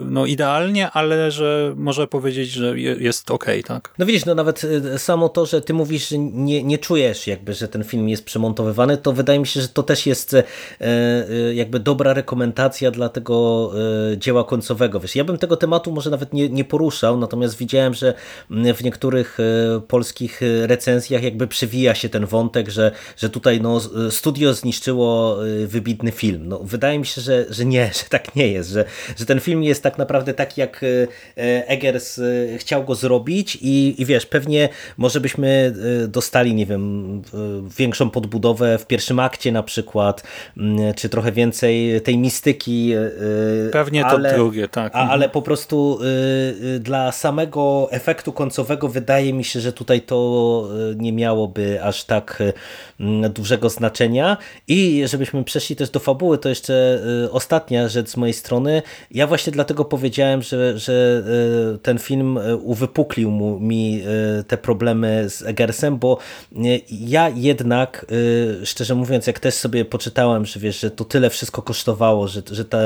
no, 0.04 0.21
no 0.22 0.26
idealnie, 0.26 0.90
ale 0.90 1.30
że 1.30 1.74
może 1.76 2.06
powiedzieć, 2.06 2.50
że 2.50 2.78
jest 2.78 3.30
ok, 3.30 3.46
tak? 3.66 3.94
No 3.98 4.06
widzisz, 4.06 4.24
no 4.24 4.34
nawet 4.34 4.64
y, 4.64 4.98
samo 4.98 5.28
to, 5.28 5.46
że 5.46 5.60
ty 5.60 5.74
mówisz, 5.74 6.08
że 6.08 6.18
nie, 6.18 6.62
nie 6.62 6.78
czujesz 6.78 7.26
jakby, 7.26 7.54
że 7.54 7.68
ten 7.68 7.84
film 7.84 8.08
jest 8.08 8.24
przemontowywany, 8.24 8.96
to 8.96 9.12
wydaje 9.12 9.38
mi 9.38 9.46
się, 9.46 9.60
że 9.60 9.68
to 9.68 9.82
też 9.82 10.06
jest 10.06 10.34
e, 10.34 10.44
e, 10.80 11.54
jakby 11.54 11.80
dobra 11.80 12.14
rekomendacja 12.14 12.90
dla 12.90 13.08
tego 13.08 13.72
dzieła 14.16 14.44
końcowego. 14.44 15.00
Wiesz, 15.00 15.16
ja 15.16 15.24
bym 15.24 15.38
tego 15.38 15.56
tematu 15.56 15.92
może 15.92 16.10
nawet 16.10 16.32
nie, 16.32 16.48
nie 16.48 16.64
poruszał, 16.64 17.18
natomiast 17.18 17.56
widziałem, 17.56 17.94
że 17.94 18.14
w 18.50 18.84
niektórych 18.84 19.38
polskich 19.88 20.40
recenzjach 20.62 21.22
jakby 21.22 21.46
przewija 21.46 21.94
się 21.94 22.08
ten 22.08 22.26
wątek, 22.26 22.70
że, 22.70 22.92
że 23.16 23.30
tutaj 23.30 23.60
no, 23.60 23.80
studio 24.10 24.54
zniszczyło 24.54 25.38
wybitny 25.66 26.12
film. 26.12 26.48
No, 26.48 26.58
wydaje 26.58 26.98
mi 26.98 27.06
się, 27.06 27.20
że, 27.20 27.46
że 27.50 27.64
nie, 27.64 27.90
że 27.98 28.04
tak 28.08 28.36
nie 28.36 28.48
jest, 28.48 28.70
że, 28.70 28.84
że 29.16 29.26
ten 29.26 29.40
film 29.40 29.62
jest 29.62 29.82
tak 29.82 29.98
naprawdę 30.04 30.22
naprawdę 30.22 30.34
tak, 30.34 30.58
jak 30.58 30.82
e, 30.82 30.86
e, 31.36 31.68
Eggers 31.68 32.18
e, 32.18 32.22
chciał 32.58 32.84
go 32.84 32.94
zrobić 32.94 33.58
i, 33.60 33.94
i 33.98 34.06
wiesz, 34.06 34.26
pewnie 34.26 34.68
może 34.96 35.20
byśmy 35.20 35.72
dostali, 36.08 36.54
nie 36.54 36.66
wiem, 36.66 37.22
większą 37.78 38.10
podbudowę 38.10 38.78
w 38.78 38.86
pierwszym 38.86 39.18
akcie 39.18 39.52
na 39.52 39.62
przykład, 39.62 40.22
czy 40.96 41.08
trochę 41.08 41.32
więcej 41.32 42.00
tej 42.00 42.18
mistyki. 42.18 42.92
Pewnie 43.72 44.06
ale, 44.06 44.30
to 44.30 44.36
drugie, 44.36 44.68
tak. 44.68 44.92
A, 44.94 45.08
ale 45.08 45.28
po 45.28 45.42
prostu 45.42 45.98
dla 46.80 47.12
samego 47.12 47.88
efektu 47.90 48.32
końcowego 48.32 48.88
wydaje 48.88 49.32
mi 49.32 49.44
się, 49.44 49.60
że 49.60 49.72
tutaj 49.72 50.00
to 50.00 50.68
nie 50.96 51.12
miałoby 51.12 51.82
aż 51.82 52.04
tak 52.04 52.42
dużego 53.30 53.70
znaczenia 53.70 54.36
i 54.68 55.02
żebyśmy 55.06 55.44
przeszli 55.44 55.76
też 55.76 55.90
do 55.90 56.00
fabuły, 56.00 56.38
to 56.38 56.48
jeszcze 56.48 57.00
ostatnia 57.30 57.88
rzecz 57.88 58.08
z 58.08 58.16
mojej 58.16 58.34
strony. 58.34 58.82
Ja 59.10 59.26
właśnie 59.26 59.52
dlatego 59.52 59.84
powiedziałem 59.92 60.42
że, 60.42 60.78
że 60.78 61.22
e, 61.74 61.78
ten 61.78 61.98
film 61.98 62.38
e, 62.38 62.56
uwypuklił 62.56 63.30
mu, 63.30 63.60
mi 63.60 64.02
e, 64.40 64.44
te 64.44 64.58
problemy 64.58 65.30
z 65.30 65.42
Egersem, 65.42 65.98
bo 65.98 66.18
ja 66.90 67.28
jednak, 67.28 68.06
szczerze 68.64 68.94
mówiąc, 68.94 69.26
jak 69.26 69.40
też 69.40 69.54
sobie 69.54 69.84
poczytałem, 69.84 70.46
że 70.46 70.60
wiesz, 70.60 70.80
że 70.80 70.90
to 70.90 71.04
tyle 71.04 71.30
wszystko 71.30 71.62
kosztowało, 71.62 72.28
że, 72.28 72.42
że 72.50 72.64
ta, 72.64 72.78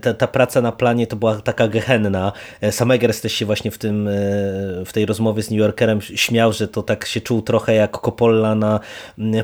ta, 0.00 0.14
ta 0.14 0.26
praca 0.26 0.60
na 0.60 0.72
planie 0.72 1.06
to 1.06 1.16
była 1.16 1.40
taka 1.40 1.68
gehenna. 1.68 2.32
Sam 2.70 2.90
Eggers 2.90 3.20
też 3.20 3.32
się 3.32 3.46
właśnie 3.46 3.70
w, 3.70 3.78
tym, 3.78 4.08
w 4.86 4.90
tej 4.92 5.06
rozmowie 5.06 5.42
z 5.42 5.50
New 5.50 5.58
Yorkerem 5.58 6.00
śmiał, 6.00 6.52
że 6.52 6.68
to 6.68 6.82
tak 6.82 7.06
się 7.06 7.20
czuł 7.20 7.42
trochę 7.42 7.74
jak 7.74 7.98
Coppola 8.00 8.54
na 8.54 8.80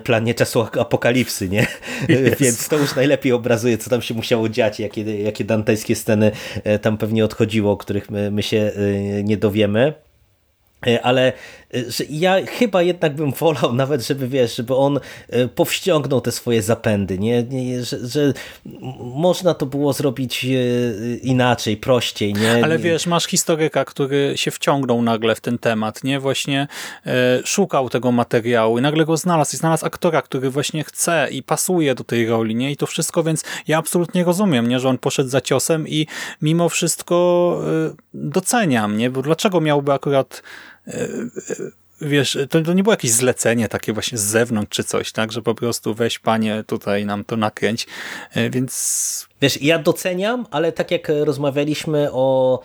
planie 0.04 0.34
czasu 0.34 0.66
apokalipsy, 0.80 1.48
nie? 1.48 1.66
Yes. 2.08 2.38
Więc 2.40 2.68
to 2.68 2.76
już 2.76 2.94
najlepiej 2.94 3.32
obrazuje, 3.32 3.78
co 3.78 3.90
tam 3.90 4.02
się 4.02 4.14
musiało 4.14 4.48
dziać, 4.48 4.80
jakie, 4.80 5.22
jakie 5.22 5.44
dantejskie 5.44 5.96
sceny 5.96 6.32
tam 6.86 6.98
pewnie 6.98 7.24
odchodziło, 7.24 7.72
o 7.72 7.76
których 7.76 8.10
my, 8.10 8.30
my 8.30 8.42
się 8.42 8.56
y, 8.56 9.22
nie 9.24 9.36
dowiemy. 9.36 9.94
E, 10.86 11.02
ale 11.02 11.32
że 11.72 12.04
ja 12.10 12.46
chyba 12.46 12.82
jednak 12.82 13.14
bym 13.14 13.32
wolał 13.32 13.74
nawet, 13.74 14.06
żeby 14.06 14.28
wiesz, 14.28 14.56
żeby 14.56 14.74
on 14.74 15.00
e, 15.28 15.48
powściągnął 15.48 16.20
te 16.20 16.32
swoje 16.32 16.62
zapędy, 16.62 17.18
nie? 17.18 17.42
nie 17.42 17.84
że, 17.84 18.08
że, 18.08 18.32
można 19.00 19.54
to 19.54 19.66
było 19.66 19.92
zrobić 19.92 20.46
inaczej, 21.22 21.76
prościej, 21.76 22.34
nie? 22.34 22.64
Ale 22.64 22.78
wiesz, 22.78 23.06
masz 23.06 23.26
historyka, 23.26 23.84
który 23.84 24.32
się 24.36 24.50
wciągnął 24.50 25.02
nagle 25.02 25.34
w 25.34 25.40
ten 25.40 25.58
temat, 25.58 26.04
nie? 26.04 26.20
Właśnie 26.20 26.68
e, 27.06 27.40
szukał 27.44 27.88
tego 27.88 28.12
materiału 28.12 28.78
i 28.78 28.82
nagle 28.82 29.04
go 29.04 29.16
znalazł 29.16 29.56
i 29.56 29.58
znalazł 29.58 29.86
aktora, 29.86 30.22
który 30.22 30.50
właśnie 30.50 30.84
chce 30.84 31.28
i 31.30 31.42
pasuje 31.42 31.94
do 31.94 32.04
tej 32.04 32.26
roli, 32.26 32.54
nie? 32.54 32.70
I 32.70 32.76
to 32.76 32.86
wszystko, 32.86 33.22
więc 33.22 33.44
ja 33.68 33.78
absolutnie 33.78 34.24
rozumiem, 34.24 34.68
nie? 34.68 34.80
Że 34.80 34.88
on 34.88 34.98
poszedł 34.98 35.28
za 35.28 35.40
ciosem 35.40 35.88
i 35.88 36.06
mimo 36.42 36.68
wszystko 36.68 37.16
e, 37.90 37.94
doceniam, 38.14 38.96
nie? 38.96 39.10
Bo 39.10 39.22
dlaczego 39.22 39.60
miałby 39.60 39.92
akurat 39.92 40.42
wiesz, 42.00 42.38
to, 42.50 42.62
to 42.62 42.72
nie 42.72 42.82
było 42.82 42.92
jakieś 42.92 43.10
zlecenie 43.10 43.68
takie 43.68 43.92
właśnie 43.92 44.18
z 44.18 44.22
zewnątrz 44.22 44.76
czy 44.76 44.84
coś, 44.84 45.12
tak, 45.12 45.32
że 45.32 45.42
po 45.42 45.54
prostu 45.54 45.94
weź 45.94 46.18
panie 46.18 46.64
tutaj 46.66 47.06
nam 47.06 47.24
to 47.24 47.36
nakręć, 47.36 47.86
e, 48.34 48.50
więc... 48.50 49.26
Wiesz, 49.42 49.62
ja 49.62 49.78
doceniam, 49.78 50.46
ale 50.50 50.72
tak 50.72 50.90
jak 50.90 51.08
rozmawialiśmy 51.24 52.08
o 52.12 52.62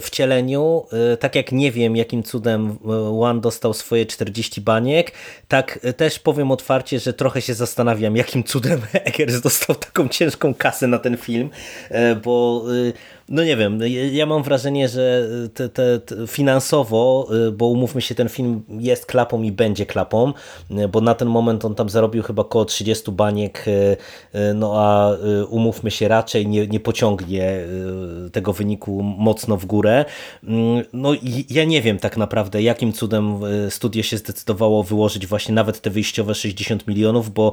wcieleniu, 0.00 0.86
tak 1.20 1.34
jak 1.34 1.52
nie 1.52 1.72
wiem 1.72 1.96
jakim 1.96 2.22
cudem 2.22 2.78
One 3.20 3.40
dostał 3.40 3.74
swoje 3.74 4.06
40 4.06 4.60
baniek, 4.60 5.12
tak 5.48 5.78
też 5.96 6.18
powiem 6.18 6.50
otwarcie, 6.50 7.00
że 7.00 7.12
trochę 7.12 7.42
się 7.42 7.54
zastanawiam 7.54 8.16
jakim 8.16 8.44
cudem 8.44 8.80
Eggers 9.04 9.40
dostał 9.40 9.76
taką 9.76 10.08
ciężką 10.08 10.54
kasę 10.54 10.86
na 10.86 10.98
ten 10.98 11.16
film, 11.16 11.50
bo 12.24 12.64
no 13.30 13.44
nie 13.44 13.56
wiem, 13.56 13.80
ja 14.12 14.26
mam 14.26 14.42
wrażenie, 14.42 14.88
że 14.88 15.28
te, 15.54 15.68
te, 15.68 16.00
te 16.00 16.26
finansowo, 16.26 17.28
y, 17.48 17.52
bo 17.52 17.66
umówmy 17.66 18.00
się, 18.00 18.14
ten 18.14 18.28
film 18.28 18.62
jest 18.68 19.06
klapą 19.06 19.42
i 19.42 19.52
będzie 19.52 19.86
klapą, 19.86 20.32
y, 20.70 20.88
bo 20.88 21.00
na 21.00 21.14
ten 21.14 21.28
moment 21.28 21.64
on 21.64 21.74
tam 21.74 21.88
zarobił 21.88 22.22
chyba 22.22 22.42
około 22.42 22.64
30 22.64 23.12
baniek, 23.12 23.64
y, 23.68 23.96
no 24.54 24.72
a 24.76 25.16
umówmy 25.48 25.90
się, 25.90 26.08
raczej 26.08 26.46
nie, 26.46 26.66
nie 26.66 26.80
pociągnie 26.80 27.60
tego 28.32 28.52
wyniku 28.52 29.02
mocno 29.02 29.56
w 29.56 29.66
górę. 29.66 30.04
No 30.92 31.14
i 31.14 31.46
ja 31.50 31.64
nie 31.64 31.82
wiem 31.82 31.98
tak 31.98 32.16
naprawdę, 32.16 32.62
jakim 32.62 32.92
cudem 32.92 33.40
studio 33.68 34.02
się 34.02 34.16
zdecydowało 34.16 34.82
wyłożyć 34.82 35.26
właśnie 35.26 35.54
nawet 35.54 35.80
te 35.80 35.90
wyjściowe 35.90 36.34
60 36.34 36.86
milionów, 36.86 37.30
bo 37.30 37.52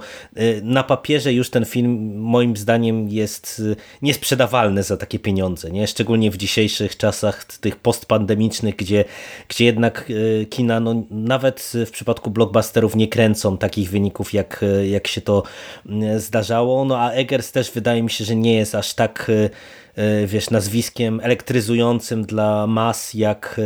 na 0.64 0.84
papierze 0.84 1.34
już 1.34 1.50
ten 1.50 1.66
film 1.66 2.20
moim 2.20 2.58
zdaniem 2.58 3.10
jest 3.10 3.62
niesprzedawalny 4.02 4.84
za 4.84 4.98
takie 4.98 5.20
pieniądze 5.20 5.67
nie? 5.72 5.88
Szczególnie 5.88 6.32
w 6.32 6.38
dzisiejszych 6.38 6.98
czasach 6.98 7.44
tych 7.46 7.76
postpandemicznych, 7.76 8.76
gdzie, 8.76 9.06
gdzie 9.48 9.66
jednak 9.66 10.12
e, 10.42 10.46
kina 10.46 10.80
no, 10.80 11.04
nawet 11.12 11.74
w 11.86 11.92
przypadku 11.92 12.30
blockbusterów 12.32 12.96
nie 12.96 13.08
kręcą 13.08 13.58
takich 13.58 13.90
wyników, 13.90 14.34
jak, 14.34 14.64
e, 14.64 14.88
jak 14.88 15.08
się 15.08 15.22
to 15.22 15.44
zdarzało. 16.18 16.86
No 16.86 17.00
a 17.00 17.12
Eggers 17.12 17.52
też 17.52 17.72
wydaje 17.72 18.04
mi 18.04 18.10
się, 18.10 18.26
że 18.26 18.36
nie 18.36 18.56
jest 18.56 18.76
aż 18.76 18.94
tak 18.94 19.30
e, 19.30 19.50
wiesz, 20.26 20.50
nazwiskiem 20.50 21.20
elektryzującym 21.24 22.26
dla 22.26 22.68
mas, 22.68 23.14
jak... 23.14 23.62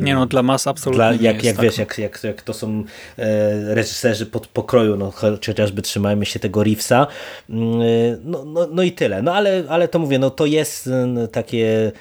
Nie 0.00 0.14
no, 0.14 0.26
dla 0.26 0.42
mas 0.42 0.66
absolutnie 0.66 1.18
dla, 1.18 1.30
jak, 1.30 1.44
jak 1.44 1.56
tak. 1.56 1.64
wiesz, 1.64 1.78
jak, 1.78 1.98
jak, 1.98 2.24
jak 2.24 2.42
to 2.42 2.54
są 2.54 2.84
reżyserzy 3.66 4.26
pod 4.26 4.46
pokroju, 4.46 4.96
no 4.96 5.10
chociażby 5.10 5.82
trzymajmy 5.82 6.26
się 6.26 6.40
tego 6.40 6.64
Reevesa, 6.64 7.06
mm, 7.50 7.80
no, 8.24 8.44
no, 8.44 8.68
no 8.72 8.82
i 8.82 8.92
tyle. 8.92 9.22
No 9.22 9.34
ale, 9.34 9.64
ale 9.68 9.88
to 9.88 9.98
mówię, 9.98 10.18
no 10.18 10.30
to 10.30 10.46
jest 10.46 10.90
takie 11.32 11.92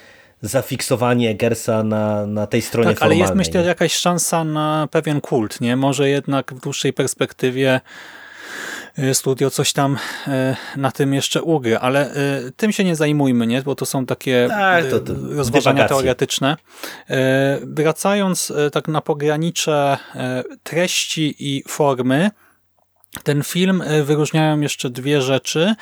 zafiksowanie 0.42 1.36
Gersa 1.36 1.84
na, 1.84 2.26
na 2.26 2.48
tej 2.48 2.62
stronie 2.62 2.90
tak, 2.90 3.00
formalnej. 3.00 3.24
ale 3.24 3.36
jest 3.38 3.48
myślę 3.54 3.68
jakaś 3.68 3.94
szansa 3.94 4.44
na 4.44 4.88
pewien 4.92 5.22
kult, 5.22 5.62
nie? 5.62 5.76
Może 5.76 6.10
jednak 6.10 6.54
w 6.54 6.60
dłuższej 6.60 6.94
perspektywie 6.94 7.82
studio 9.14 9.50
coś 9.50 9.74
tam 9.74 9.98
y, 10.28 10.80
na 10.80 10.92
tym 10.92 11.14
jeszcze 11.14 11.42
ugry, 11.42 11.78
ale 11.78 12.16
y, 12.48 12.52
tym 12.52 12.72
się 12.72 12.84
nie 12.84 12.96
zajmujmy, 12.96 13.48
nie? 13.48 13.62
bo 13.62 13.76
to 13.76 13.86
są 13.86 14.06
takie 14.06 14.46
tak, 14.50 14.86
to, 14.86 15.00
to 15.00 15.14
rozważania 15.30 15.88
teoretyczne. 15.88 16.58
Wracając 17.62 18.54
tak 18.72 18.88
na 18.88 19.02
pogranicze 19.02 19.98
treści 20.64 21.36
i 21.39 21.64
formy, 21.68 22.32
ten 23.24 23.44
film 23.44 23.82
e, 23.82 24.04
wyróżniają 24.04 24.60
jeszcze 24.60 24.89
dwie 24.89 25.22
rzeczy. 25.22 25.76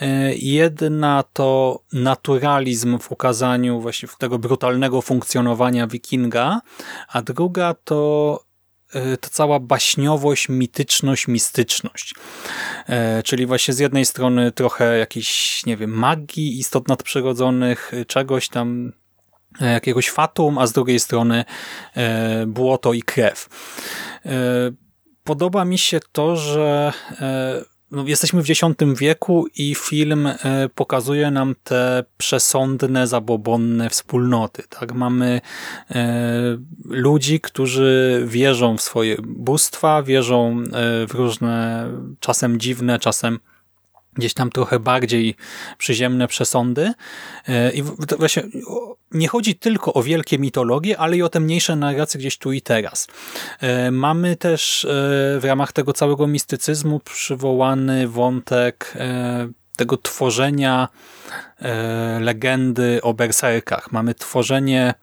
E, 0.00 0.34
jedna 0.34 1.24
to 1.32 1.80
naturalizm 1.92 2.98
w 2.98 3.12
ukazaniu 3.12 3.80
właśnie 3.80 4.08
tego 4.18 4.38
brutalnego 4.38 5.02
funkcjonowania 5.02 5.86
wikinga, 5.86 6.60
a 7.08 7.22
druga 7.22 7.74
to 7.84 8.40
e, 8.42 8.45
ta 9.20 9.28
cała 9.30 9.60
baśniowość, 9.60 10.48
mityczność, 10.48 11.28
mistyczność. 11.28 12.14
Czyli 13.24 13.46
właśnie 13.46 13.74
z 13.74 13.78
jednej 13.78 14.04
strony 14.06 14.52
trochę 14.52 14.98
jakiejś, 14.98 15.62
nie 15.66 15.76
wiem, 15.76 15.90
magii, 15.90 16.58
istot 16.58 16.88
nadprzyrodzonych, 16.88 17.92
czegoś 18.06 18.48
tam, 18.48 18.92
jakiegoś 19.60 20.10
fatum, 20.10 20.58
a 20.58 20.66
z 20.66 20.72
drugiej 20.72 21.00
strony 21.00 21.44
błoto 22.46 22.92
i 22.92 23.02
krew 23.02 23.48
podoba 25.26 25.64
mi 25.64 25.78
się 25.78 26.00
to, 26.12 26.36
że 26.36 26.92
e, 27.20 27.75
no, 27.90 28.04
jesteśmy 28.06 28.42
w 28.42 28.50
X 28.50 28.60
wieku 28.96 29.46
i 29.54 29.74
film 29.74 30.26
e, 30.26 30.36
pokazuje 30.74 31.30
nam 31.30 31.54
te 31.64 32.04
przesądne, 32.16 33.06
zabobonne 33.06 33.90
wspólnoty. 33.90 34.62
Tak? 34.68 34.94
Mamy 34.94 35.40
e, 35.90 36.58
ludzi, 36.84 37.40
którzy 37.40 38.22
wierzą 38.26 38.76
w 38.76 38.82
swoje 38.82 39.16
bóstwa, 39.22 40.02
wierzą 40.02 40.64
w 41.08 41.14
różne, 41.14 41.86
czasem 42.20 42.60
dziwne, 42.60 42.98
czasem 42.98 43.38
gdzieś 44.16 44.34
tam 44.34 44.50
trochę 44.50 44.78
bardziej 44.78 45.34
przyziemne 45.78 46.28
przesądy. 46.28 46.92
E, 47.48 47.72
I 47.72 47.82
właśnie 48.18 48.42
nie 49.12 49.28
chodzi 49.28 49.54
tylko 49.54 49.94
o 49.94 50.02
wielkie 50.02 50.38
mitologie, 50.38 50.98
ale 50.98 51.16
i 51.16 51.22
o 51.22 51.28
te 51.28 51.40
mniejsze 51.40 51.76
narracje 51.76 52.20
gdzieś 52.20 52.38
tu 52.38 52.52
i 52.52 52.62
teraz. 52.62 53.06
E, 53.60 53.90
mamy 53.90 54.36
też 54.36 54.84
e, 54.84 54.88
w 55.40 55.44
ramach 55.44 55.72
tego 55.72 55.92
całego 55.92 56.26
mistycyzmu 56.26 57.00
przywołany 57.00 58.08
wątek 58.08 58.94
tego 59.76 59.96
tworzenia 59.96 60.88
legendy 62.20 63.00
o 63.02 63.14
berserkach. 63.14 63.92
Mamy 63.92 64.14
tworzenie 64.14 64.94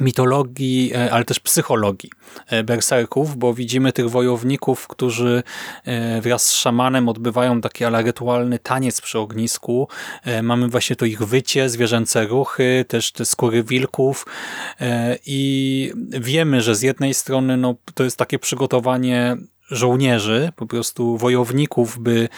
mitologii, 0.00 0.92
e, 0.94 1.12
ale 1.12 1.24
też 1.24 1.40
psychologii 1.40 2.10
e, 2.46 2.64
berserków, 2.64 3.36
bo 3.36 3.54
widzimy 3.54 3.92
tych 3.92 4.10
wojowników, 4.10 4.88
którzy 4.88 5.42
e, 5.84 6.20
wraz 6.20 6.46
z 6.46 6.52
szamanem 6.52 7.08
odbywają 7.08 7.60
taki 7.60 7.84
ala 7.84 8.02
rytualny 8.02 8.58
taniec 8.58 9.00
przy 9.00 9.18
ognisku. 9.18 9.88
Mamy 10.42 10.68
właśnie 10.68 10.96
to 10.96 11.06
ich 11.06 11.22
wycie, 11.22 11.68
zwierzęce 11.68 12.26
ruchy, 12.26 12.84
też 12.88 13.12
te 13.12 13.24
skóry 13.24 13.62
wilków 13.62 14.26
i 15.26 15.92
wiemy, 16.10 16.62
że 16.62 16.74
z 16.74 16.82
jednej 16.82 17.14
strony 17.14 17.56
no, 17.56 17.74
to 17.94 18.04
jest 18.04 18.16
takie 18.16 18.38
przygotowanie 18.38 19.36
żołnierzy, 19.70 20.52
po 20.56 20.66
prostu 20.66 21.16
wojowników, 21.16 21.98
by 21.98 22.28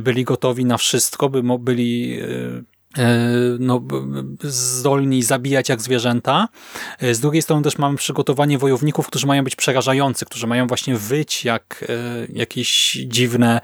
byli 0.00 0.24
gotowi 0.24 0.64
na 0.64 0.78
wszystko, 0.78 1.28
by 1.28 1.58
byli 1.58 2.20
no, 3.58 3.82
zdolni 4.42 5.22
zabijać 5.22 5.68
jak 5.68 5.82
zwierzęta. 5.82 6.48
E, 6.98 7.14
z 7.14 7.20
drugiej 7.20 7.42
strony 7.42 7.62
też 7.62 7.78
mamy 7.78 7.96
przygotowanie 7.96 8.58
wojowników, 8.58 9.06
którzy 9.06 9.26
mają 9.26 9.44
być 9.44 9.56
przerażający, 9.56 10.24
którzy 10.24 10.46
mają 10.46 10.66
właśnie 10.66 10.96
wyć 10.96 11.44
jak 11.44 11.84
e, 11.88 12.26
jakieś 12.32 12.92
dziwne 13.06 13.60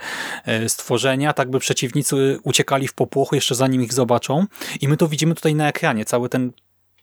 stworzenia, 0.69 1.33
tak 1.33 1.51
by 1.51 1.59
przeciwnicy 1.59 2.39
uciekali 2.43 2.89
w 2.89 2.95
popłochu 2.95 3.35
jeszcze 3.35 3.55
zanim 3.55 3.83
ich 3.83 3.93
zobaczą. 3.93 4.47
I 4.81 4.89
my 4.89 4.97
to 4.97 5.09
widzimy 5.09 5.35
tutaj 5.35 5.55
na 5.55 5.69
ekranie, 5.69 6.05
cały 6.05 6.29
ten 6.29 6.53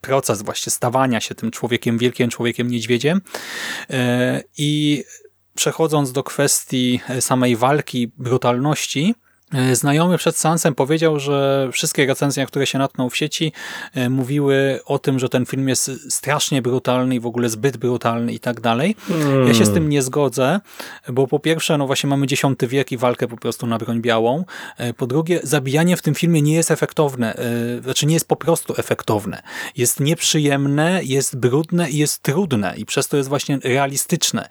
proces 0.01 0.41
właśnie 0.41 0.71
stawania 0.71 1.21
się 1.21 1.35
tym 1.35 1.51
człowiekiem 1.51 1.97
wielkim, 1.97 2.29
człowiekiem 2.29 2.67
niedźwiedziem. 2.67 3.21
I 4.57 5.03
przechodząc 5.55 6.11
do 6.11 6.23
kwestii 6.23 6.99
samej 7.19 7.55
walki, 7.55 8.11
brutalności, 8.17 9.15
E, 9.15 9.30
znajomy 9.73 10.17
przed 10.17 10.37
seansem 10.37 10.75
powiedział, 10.75 11.19
że 11.19 11.69
wszystkie 11.71 12.05
recenzje, 12.05 12.45
które 12.45 12.67
się 12.67 12.79
natknął 12.79 13.09
w 13.09 13.17
sieci, 13.17 13.53
e, 13.93 14.09
mówiły 14.09 14.79
o 14.85 14.99
tym, 14.99 15.19
że 15.19 15.29
ten 15.29 15.45
film 15.45 15.69
jest 15.69 15.91
strasznie 16.09 16.61
brutalny 16.61 17.15
i 17.15 17.19
w 17.19 17.25
ogóle 17.25 17.49
zbyt 17.49 17.77
brutalny 17.77 18.33
i 18.33 18.39
tak 18.39 18.61
dalej. 18.61 18.95
Hmm. 19.07 19.47
Ja 19.47 19.53
się 19.53 19.65
z 19.65 19.73
tym 19.73 19.89
nie 19.89 20.01
zgodzę, 20.01 20.59
bo 21.09 21.27
po 21.27 21.39
pierwsze, 21.39 21.77
no 21.77 21.87
właśnie 21.87 22.09
mamy 22.09 22.25
X 22.25 22.41
wiek 22.61 22.91
i 22.91 22.97
walkę 22.97 23.27
po 23.27 23.37
prostu 23.37 23.67
na 23.67 23.77
broń 23.77 24.01
białą. 24.01 24.45
E, 24.77 24.93
po 24.93 25.07
drugie, 25.07 25.39
zabijanie 25.43 25.97
w 25.97 26.01
tym 26.01 26.15
filmie 26.15 26.41
nie 26.41 26.53
jest 26.53 26.71
efektowne, 26.71 27.35
znaczy 27.83 28.05
nie 28.05 28.13
jest 28.13 28.27
po 28.27 28.35
prostu 28.35 28.73
efektowne. 28.77 29.41
Jest 29.77 29.99
nieprzyjemne, 29.99 31.01
jest 31.03 31.37
brudne 31.37 31.89
i 31.89 31.97
jest 31.97 32.23
trudne 32.23 32.73
i 32.77 32.85
przez 32.85 33.07
to 33.07 33.17
jest 33.17 33.29
właśnie 33.29 33.59
realistyczne. 33.63 34.49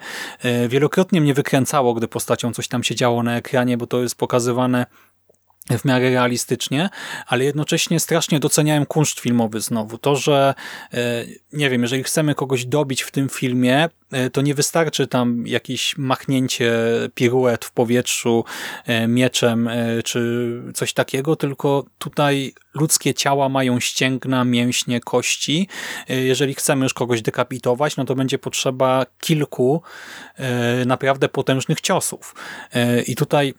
Wielokrotnie 0.68 1.20
mnie 1.20 1.34
wykręcało, 1.34 1.94
gdy 1.94 2.08
postacią 2.08 2.52
coś 2.52 2.68
tam 2.68 2.84
się 2.84 2.94
działo 2.94 3.22
na 3.22 3.36
ekranie, 3.36 3.76
bo 3.76 3.86
to 3.86 4.02
jest 4.02 4.14
pokazywane 4.14 4.86
w 5.78 5.84
miarę 5.84 6.10
realistycznie, 6.10 6.88
ale 7.26 7.44
jednocześnie 7.44 8.00
strasznie 8.00 8.40
doceniałem 8.40 8.86
kunszt 8.86 9.20
filmowy 9.20 9.60
znowu. 9.60 9.98
To, 9.98 10.16
że 10.16 10.54
e, 10.94 11.24
nie 11.52 11.70
wiem, 11.70 11.82
jeżeli 11.82 12.02
chcemy 12.02 12.34
kogoś 12.34 12.66
dobić 12.66 13.02
w 13.02 13.10
tym 13.10 13.28
filmie, 13.28 13.88
e, 14.12 14.30
to 14.30 14.42
nie 14.42 14.54
wystarczy 14.54 15.06
tam 15.06 15.46
jakieś 15.46 15.98
machnięcie 15.98 16.72
piruet 17.14 17.64
w 17.64 17.72
powietrzu 17.72 18.44
e, 18.86 19.08
mieczem 19.08 19.70
czy 20.04 20.50
coś 20.74 20.92
takiego, 20.92 21.36
tylko 21.36 21.84
tutaj 21.98 22.54
ludzkie 22.74 23.14
ciała 23.14 23.48
mają 23.48 23.80
ścięgna, 23.80 24.44
mięśnie, 24.44 25.00
kości. 25.00 25.68
Jeżeli 26.08 26.54
chcemy 26.54 26.84
już 26.84 26.94
kogoś 26.94 27.22
dekapitować, 27.22 27.96
no 27.96 28.04
to 28.04 28.14
będzie 28.14 28.38
potrzeba 28.38 29.06
kilku 29.20 29.82
naprawdę 30.86 31.28
potężnych 31.28 31.80
ciosów. 31.80 32.34
I 33.06 33.16
tutaj 33.16 33.54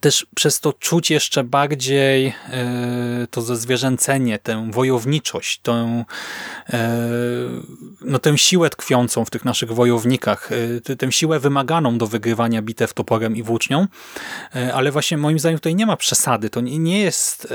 też 0.00 0.26
przez 0.34 0.60
to 0.60 0.72
czuć 0.72 1.10
jeszcze 1.10 1.44
bardziej 1.44 2.26
e, 2.26 3.26
to 3.30 3.42
zezwierzęcenie, 3.42 4.38
tę 4.38 4.70
wojowniczość, 4.70 5.58
tę, 5.58 6.04
e, 6.72 7.00
no, 8.00 8.18
tę 8.18 8.38
siłę 8.38 8.70
tkwiącą 8.70 9.24
w 9.24 9.30
tych 9.30 9.44
naszych 9.44 9.72
wojownikach, 9.72 10.50
tę 10.98 11.12
siłę 11.12 11.40
wymaganą 11.40 11.98
do 11.98 12.06
wygrywania 12.06 12.62
bitew 12.62 12.94
toporem 12.94 13.36
i 13.36 13.42
włócznią, 13.42 13.86
ale 14.74 14.92
właśnie 14.92 15.16
moim 15.16 15.38
zdaniem 15.38 15.58
tutaj 15.58 15.74
nie 15.74 15.86
ma 15.86 15.96
przesady, 15.96 16.50
to 16.50 16.60
nie 16.60 17.00
jest 17.00 17.52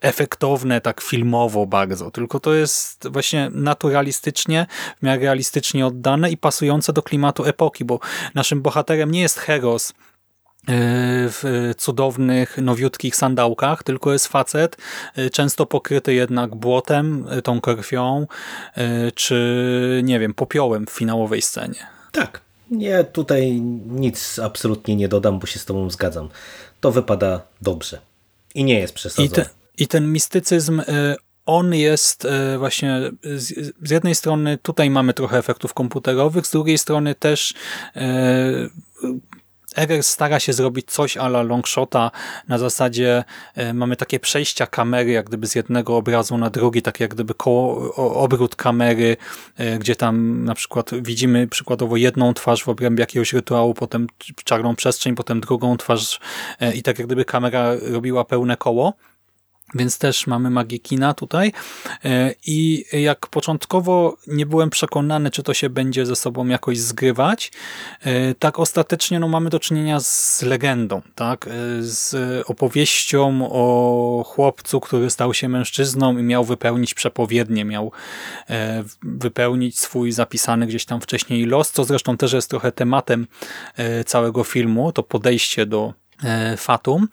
efektowne 0.00 0.80
tak 0.80 1.00
filmowo 1.00 1.66
bardzo, 1.66 2.10
tylko 2.10 2.40
to 2.40 2.54
jest 2.54 3.08
właśnie 3.08 3.50
naturalistycznie, 3.52 4.66
w 4.98 5.02
miarę 5.02 5.22
realistycznie 5.22 5.86
oddane 5.86 6.30
i 6.30 6.36
pasujące 6.36 6.92
do 6.92 7.02
klimatu 7.02 7.44
epoki, 7.44 7.84
bo 7.84 8.00
naszym 8.34 8.62
bohaterem 8.62 9.10
nie 9.10 9.20
jest 9.20 9.38
Heros, 9.38 9.92
E, 9.92 10.17
w 10.70 11.72
cudownych, 11.78 12.58
nowiutkich 12.58 13.16
sandałkach, 13.16 13.82
tylko 13.82 14.12
jest 14.12 14.26
facet, 14.26 14.76
e, 15.16 15.30
często 15.30 15.66
pokryty 15.66 16.14
jednak 16.14 16.54
błotem, 16.54 17.26
e, 17.30 17.42
tą 17.42 17.60
krwią, 17.60 18.26
czy 19.14 20.00
nie 20.04 20.18
wiem, 20.18 20.34
popiołem 20.34 20.86
w 20.86 20.90
finałowej 20.90 21.42
scenie. 21.42 21.86
Tak. 22.12 22.40
Nie, 22.70 23.04
tutaj 23.04 23.60
nic 23.86 24.38
absolutnie 24.38 24.96
nie 24.96 25.08
dodam, 25.08 25.38
bo 25.38 25.46
się 25.46 25.58
z 25.58 25.64
tobą 25.64 25.90
zgadzam. 25.90 26.28
To 26.80 26.92
wypada 26.92 27.42
dobrze. 27.62 28.00
I 28.54 28.64
nie 28.64 28.80
jest 28.80 28.94
przesadzone. 28.94 29.26
I, 29.26 29.30
te, 29.30 29.46
i 29.78 29.88
ten 29.88 30.12
mistycyzm 30.12 30.82
on 31.46 31.74
jest 31.74 32.26
właśnie 32.58 33.00
z, 33.22 33.90
jednej 33.90 34.14
strony 34.14 34.58
tutaj 34.62 34.90
mamy 34.90 35.14
trochę 35.14 35.38
efektów 35.38 35.74
komputerowych, 35.74 36.46
z 36.46 36.50
drugiej 36.50 36.78
strony 36.78 37.14
też 37.14 37.54
Eggers 39.78 40.08
stara 40.08 40.40
się 40.40 40.52
zrobić 40.52 40.90
coś 40.90 41.16
ala 41.16 41.42
longshota 41.42 42.10
na 42.48 42.58
zasadzie 42.58 43.24
e, 43.54 43.74
mamy 43.74 43.96
takie 43.96 44.20
przejścia 44.20 44.66
kamery 44.66 45.10
jak 45.10 45.26
gdyby 45.26 45.46
z 45.46 45.54
jednego 45.54 45.96
obrazu 45.96 46.38
na 46.38 46.50
drugi, 46.50 46.82
tak 46.82 47.00
jak 47.00 47.14
gdyby 47.14 47.34
koło, 47.34 47.94
obrót 47.94 48.56
kamery, 48.56 49.16
e, 49.56 49.78
gdzie 49.78 49.96
tam 49.96 50.44
na 50.44 50.54
przykład 50.54 50.90
widzimy 51.02 51.46
przykładowo 51.46 51.96
jedną 51.96 52.34
twarz 52.34 52.64
w 52.64 52.68
obrębie 52.68 53.00
jakiegoś 53.00 53.32
rytuału, 53.32 53.74
potem 53.74 54.06
czarną 54.44 54.76
przestrzeń, 54.76 55.14
potem 55.14 55.40
drugą 55.40 55.76
twarz 55.76 56.20
e, 56.60 56.74
i 56.74 56.82
tak 56.82 56.98
jak 56.98 57.06
gdyby 57.06 57.24
kamera 57.24 57.74
robiła 57.92 58.24
pełne 58.24 58.56
koło. 58.56 58.94
Więc 59.74 59.98
też 59.98 60.26
mamy 60.26 60.50
magię 60.50 60.78
kina 60.78 61.14
tutaj 61.14 61.52
e, 62.04 62.34
i 62.46 62.84
jak 62.92 63.26
początkowo 63.26 64.16
nie 64.26 64.46
byłem 64.46 64.70
przekonany, 64.70 65.30
czy 65.30 65.42
to 65.42 65.54
się 65.54 65.70
będzie 65.70 66.06
ze 66.06 66.16
sobą 66.16 66.46
jakoś 66.46 66.78
zgrywać, 66.78 67.52
e, 68.00 68.34
tak 68.34 68.58
ostatecznie 68.58 69.20
no, 69.20 69.28
mamy 69.28 69.50
do 69.50 69.60
czynienia 69.60 70.00
z 70.00 70.42
legendą, 70.42 71.02
tak? 71.14 71.46
E, 71.46 71.50
z 71.80 72.16
opowieścią 72.46 73.48
o 73.52 74.24
chłopcu, 74.26 74.80
który 74.80 75.10
stał 75.10 75.34
się 75.34 75.48
mężczyzną 75.48 76.18
i 76.18 76.22
miał 76.22 76.44
wypełnić 76.44 76.94
przepowiednie, 76.94 77.64
miał 77.64 77.92
wypełnić 79.02 79.78
swój 79.78 80.12
zapisany 80.12 80.66
gdzieś 80.66 80.84
tam 80.84 81.00
wcześniej 81.00 81.44
los, 81.44 81.70
co 81.70 81.84
zresztą 81.84 82.16
też 82.16 82.32
jest 82.32 82.50
trochę 82.50 82.72
tematem 82.72 83.26
całego 84.06 84.44
filmu, 84.44 84.92
to 84.92 85.02
podejście 85.02 85.66
do 85.66 85.94
Fatum. 86.56 87.08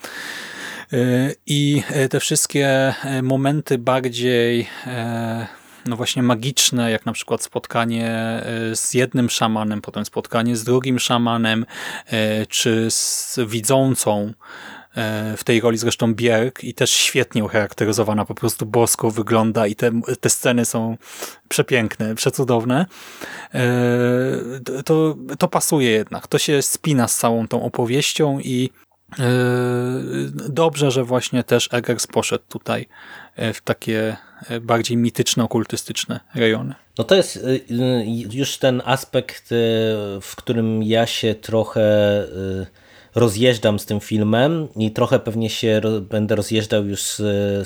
E, 0.93 1.31
I 1.45 1.83
e, 1.89 2.09
te 2.09 2.19
wszystkie 2.19 2.67
e, 3.03 3.21
momenty 3.21 3.77
bardziej 3.77 4.67
no 5.85 5.95
właśnie 5.95 6.23
magiczne, 6.23 6.91
jak 6.91 7.05
na 7.05 7.13
przykład 7.13 7.43
spotkanie 7.43 8.41
z 8.73 8.93
jednym 8.93 9.29
szamanem, 9.29 9.81
potem 9.81 10.05
spotkanie 10.05 10.55
z 10.55 10.63
drugim 10.63 10.99
szamanem, 10.99 11.65
czy 12.49 12.91
z 12.91 13.39
widzącą, 13.47 14.33
w 15.37 15.43
tej 15.43 15.61
roli 15.61 15.77
zresztą 15.77 16.13
Bierk 16.13 16.63
i 16.63 16.73
też 16.73 16.91
świetnie 16.91 17.43
ucharakteryzowana, 17.43 18.25
po 18.25 18.35
prostu 18.35 18.65
bosko 18.65 19.11
wygląda 19.11 19.67
i 19.67 19.75
te, 19.75 19.91
te 20.19 20.29
sceny 20.29 20.65
są 20.65 20.97
przepiękne, 21.47 22.15
przecudowne. 22.15 22.85
To, 24.85 25.15
to 25.39 25.47
pasuje 25.47 25.91
jednak, 25.91 26.27
to 26.27 26.37
się 26.37 26.61
spina 26.61 27.07
z 27.07 27.17
całą 27.17 27.47
tą 27.47 27.63
opowieścią 27.63 28.39
i 28.39 28.69
dobrze, 30.49 30.91
że 30.91 31.03
właśnie 31.03 31.43
też 31.43 31.69
Eggers 31.71 32.07
poszedł 32.07 32.43
tutaj 32.49 32.87
e, 33.35 33.53
w 33.53 33.61
takie 33.61 34.17
e, 34.49 34.59
bardziej 34.59 34.97
mityczne, 34.97 35.43
okultystyczne 35.43 36.19
rejony. 36.35 36.75
No 36.97 37.03
to 37.03 37.15
jest 37.15 37.35
y, 37.35 37.39
y, 37.39 38.05
już 38.31 38.57
ten 38.57 38.81
aspekt, 38.85 39.51
y, 39.51 39.55
w 40.21 40.33
którym 40.35 40.83
ja 40.83 41.05
się 41.05 41.35
trochę 41.35 41.85
rozjeżdżam 43.15 43.79
z 43.79 43.85
tym 43.85 43.99
filmem 43.99 44.67
i 44.75 44.91
trochę 44.91 45.19
pewnie 45.19 45.49
się 45.49 45.81
będę 46.01 46.35
rozjeżdżał 46.35 46.85
już 46.85 47.01
z, 47.01 47.17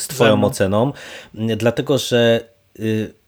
z 0.02 0.08
twoją 0.08 0.44
oceną, 0.44 0.94
dlatego 1.34 1.98
że 1.98 2.42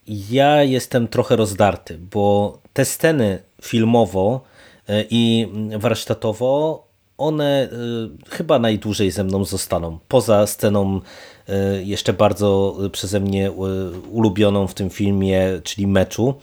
ja 0.07 0.63
jestem 0.63 1.07
trochę 1.07 1.35
rozdarty, 1.35 1.97
bo 1.97 2.57
te 2.73 2.85
sceny 2.85 3.39
filmowo 3.61 4.41
i 5.09 5.47
warsztatowo 5.77 6.90
one 7.21 7.69
y, 8.25 8.29
chyba 8.29 8.59
najdłużej 8.59 9.11
ze 9.11 9.23
mną 9.23 9.45
zostaną. 9.45 9.99
Poza 10.07 10.47
sceną 10.47 11.01
y, 11.49 11.83
jeszcze 11.83 12.13
bardzo 12.13 12.77
przeze 12.91 13.19
mnie 13.19 13.49
y, 13.49 13.51
ulubioną 14.11 14.67
w 14.67 14.73
tym 14.73 14.89
filmie, 14.89 15.41
czyli 15.63 15.87
meczu, 15.87 16.33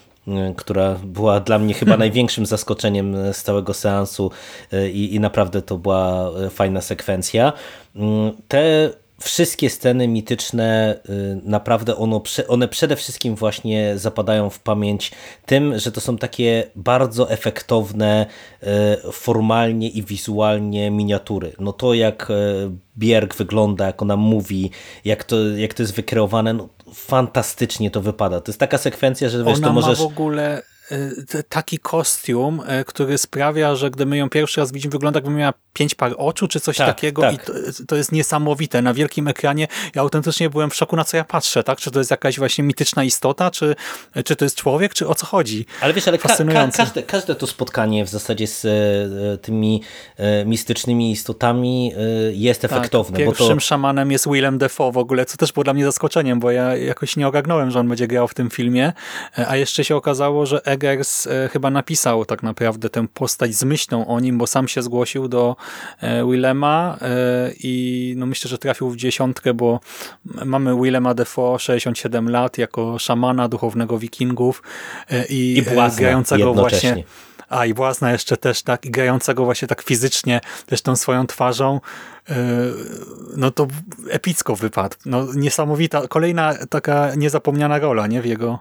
która 0.57 0.95
była 1.05 1.41
dla 1.41 1.59
mnie 1.59 1.75
chyba 1.75 1.97
największym 1.97 2.47
zaskoczeniem 2.47 3.17
z 3.33 3.43
całego 3.43 3.75
seansu 3.75 4.31
i, 4.93 5.15
i 5.15 5.21
naprawdę 5.21 5.63
to 5.63 5.79
była 5.79 6.31
fajna 6.51 6.81
sekwencja. 6.81 7.53
Te 8.49 8.91
wszystkie 9.21 9.71
sceny 9.71 10.09
mityczne 10.09 10.99
y, 11.09 11.41
naprawdę 11.45 11.97
ono, 11.97 12.23
one 12.49 12.69
przede 12.69 12.97
wszystkim 12.97 13.35
właśnie 13.35 13.99
zapadają 13.99 14.51
w 14.51 14.59
pamięć 14.59 15.13
tym, 15.47 15.79
że 15.79 15.93
to 15.93 16.01
są 16.01 16.19
takie 16.19 16.71
bardzo 16.77 17.31
efektowne 17.31 18.27
y, 18.63 18.67
formalnie 19.13 19.89
i 19.89 20.03
wizualnie 20.03 20.91
miniatury. 20.91 21.53
No 21.59 21.73
to 21.73 21.95
jak 21.95 22.31
y, 22.31 22.35
Bierg 22.99 23.35
wygląda, 23.35 23.87
jak 23.87 24.03
ona 24.03 24.17
mówi, 24.17 24.71
jak 25.05 25.25
to, 25.25 25.37
jak 25.49 25.75
to 25.75 25.83
jest 25.83 25.95
wykreowane, 25.95 26.53
no 26.53 26.69
fantastycznie 26.95 27.91
to 27.91 28.01
wypada. 28.01 28.41
To 28.41 28.51
jest 28.51 28.61
taka 28.61 28.79
sekwencja, 28.79 29.29
że 29.29 29.45
wiesz, 29.45 29.59
ona 29.59 29.67
to 29.67 29.73
możesz... 29.73 29.99
w 29.99 30.03
ogóle 30.03 30.63
taki 31.49 31.79
kostium, 31.79 32.63
który 32.87 33.19
sprawia, 33.19 33.77
że 33.77 33.91
gdy 33.91 34.07
my 34.07 34.17
ją 34.17 34.31
pierwszy 34.31 34.61
raz 34.61 34.73
widzimy, 34.73 34.93
wygląda 34.93 35.19
jakby 35.19 35.31
miała 35.31 35.53
pięć 35.73 35.95
par 35.95 36.15
oczu, 36.17 36.49
czy 36.49 36.61
coś 36.61 36.77
tak, 36.77 36.87
takiego 36.87 37.23
tak. 37.23 37.35
i 37.35 37.39
to, 37.39 37.53
to, 37.87 37.97
jest 37.97 38.13
niesamowite. 38.13 38.83
Na 38.83 38.95
wielkim 38.95 39.29
ekranie 39.29 39.69
ja 39.95 40.03
autentycznie 40.03 40.51
byłem 40.51 40.71
w 40.71 40.75
szoku, 40.75 40.97
na 40.97 41.05
co 41.05 41.17
ja 41.17 41.25
patrzę, 41.25 41.63
tak? 41.63 41.79
Czy 41.79 41.91
to 41.91 41.99
jest 41.99 42.11
jakaś 42.11 42.39
właśnie 42.39 42.65
mityczna 42.65 43.05
istota, 43.05 43.51
czy, 43.51 43.77
czy 44.25 44.37
to 44.37 44.45
jest 44.45 44.57
człowiek, 44.57 44.95
czy 44.95 45.09
o 45.09 45.15
co 45.15 45.27
chodzi? 45.27 45.67
Ale 45.81 45.95
wiesz, 45.95 46.09
ale 46.09 46.19
ka 46.19 46.29
ka 46.29 46.69
każde, 46.77 47.03
każde 47.03 47.35
to 47.35 47.47
spotkanie 47.47 48.05
w 48.05 48.09
zasadzie 48.09 48.47
z 48.47 48.63
tymi 49.43 49.83
mistycznymi 50.47 51.13
istotami 51.13 51.93
jest 52.33 52.63
tak, 52.63 52.73
efektowne. 52.73 53.19
Pierwszym 53.19 53.59
to... 53.59 53.61
szamanem 53.61 54.13
jest 54.13 54.29
Willem 54.29 54.59
Defoe 54.59 54.93
w 54.93 54.99
ogóle, 54.99 55.27
co 55.27 55.37
też 55.37 55.53
było 55.53 55.65
dla 55.65 55.75
mnie 55.75 55.85
zaskoczeniem, 55.85 56.41
bo 56.41 56.51
ja 56.51 56.77
jakoś 56.77 57.17
nie 57.17 57.29
ogarnąłem, 57.29 57.71
że 57.71 57.81
on 57.81 57.89
będzie 57.89 58.07
grał 58.07 58.29
w 58.29 58.35
tym 58.35 58.51
filmie, 58.51 58.93
a 59.49 59.57
jeszcze 59.57 59.85
się 59.85 59.97
okazało, 59.97 60.47
że 60.47 60.61
Eggers 60.85 61.29
chyba 61.53 61.71
napisał 61.71 62.25
tak 62.25 62.43
naprawdę 62.43 62.91
tę 62.91 63.07
postać 63.15 63.55
z 63.55 63.65
myślą 63.65 64.07
o 64.07 64.21
nim, 64.21 64.39
bo 64.39 64.47
sam 64.47 64.69
się 64.69 64.83
zgłosił 64.83 65.29
do 65.29 65.57
E, 66.01 66.25
Willema 66.27 66.99
e, 67.01 67.53
i 67.61 68.15
no 68.17 68.27
myślę, 68.27 68.49
że 68.49 68.59
trafił 68.59 68.91
w 68.91 68.97
dziesiątkę, 68.97 69.55
bo 69.55 69.81
mamy 70.45 70.77
Willema 70.83 71.15
Defoe, 71.15 71.59
67 71.59 72.31
lat, 72.31 72.59
jako 72.59 72.99
szamana 72.99 73.49
duchownego 73.49 73.99
wikingów 73.99 74.63
e, 75.11 75.27
i, 75.27 75.59
I 75.59 75.63
grającego 75.97 76.55
właśnie 76.55 77.05
a 77.49 77.67
i 77.67 77.75
Błazna 77.75 78.13
jeszcze 78.13 78.37
też 78.37 78.63
tak, 78.63 78.87
i 78.87 78.91
grającego 78.91 79.45
właśnie 79.45 79.69
tak 79.69 79.83
fizycznie, 79.83 80.41
też 80.67 80.83
tą 80.83 80.97
swoją 80.97 81.27
twarzą, 81.27 81.81
no 83.37 83.51
to 83.51 83.67
epicko 84.11 84.57
wypadł. 84.57 84.97
No 85.07 85.27
niesamowita, 85.35 86.09
kolejna 86.09 86.55
taka 86.71 87.15
niezapomniana 87.15 87.79
rola, 87.79 88.07
nie, 88.07 88.23
w 88.23 88.27
jego 88.27 88.59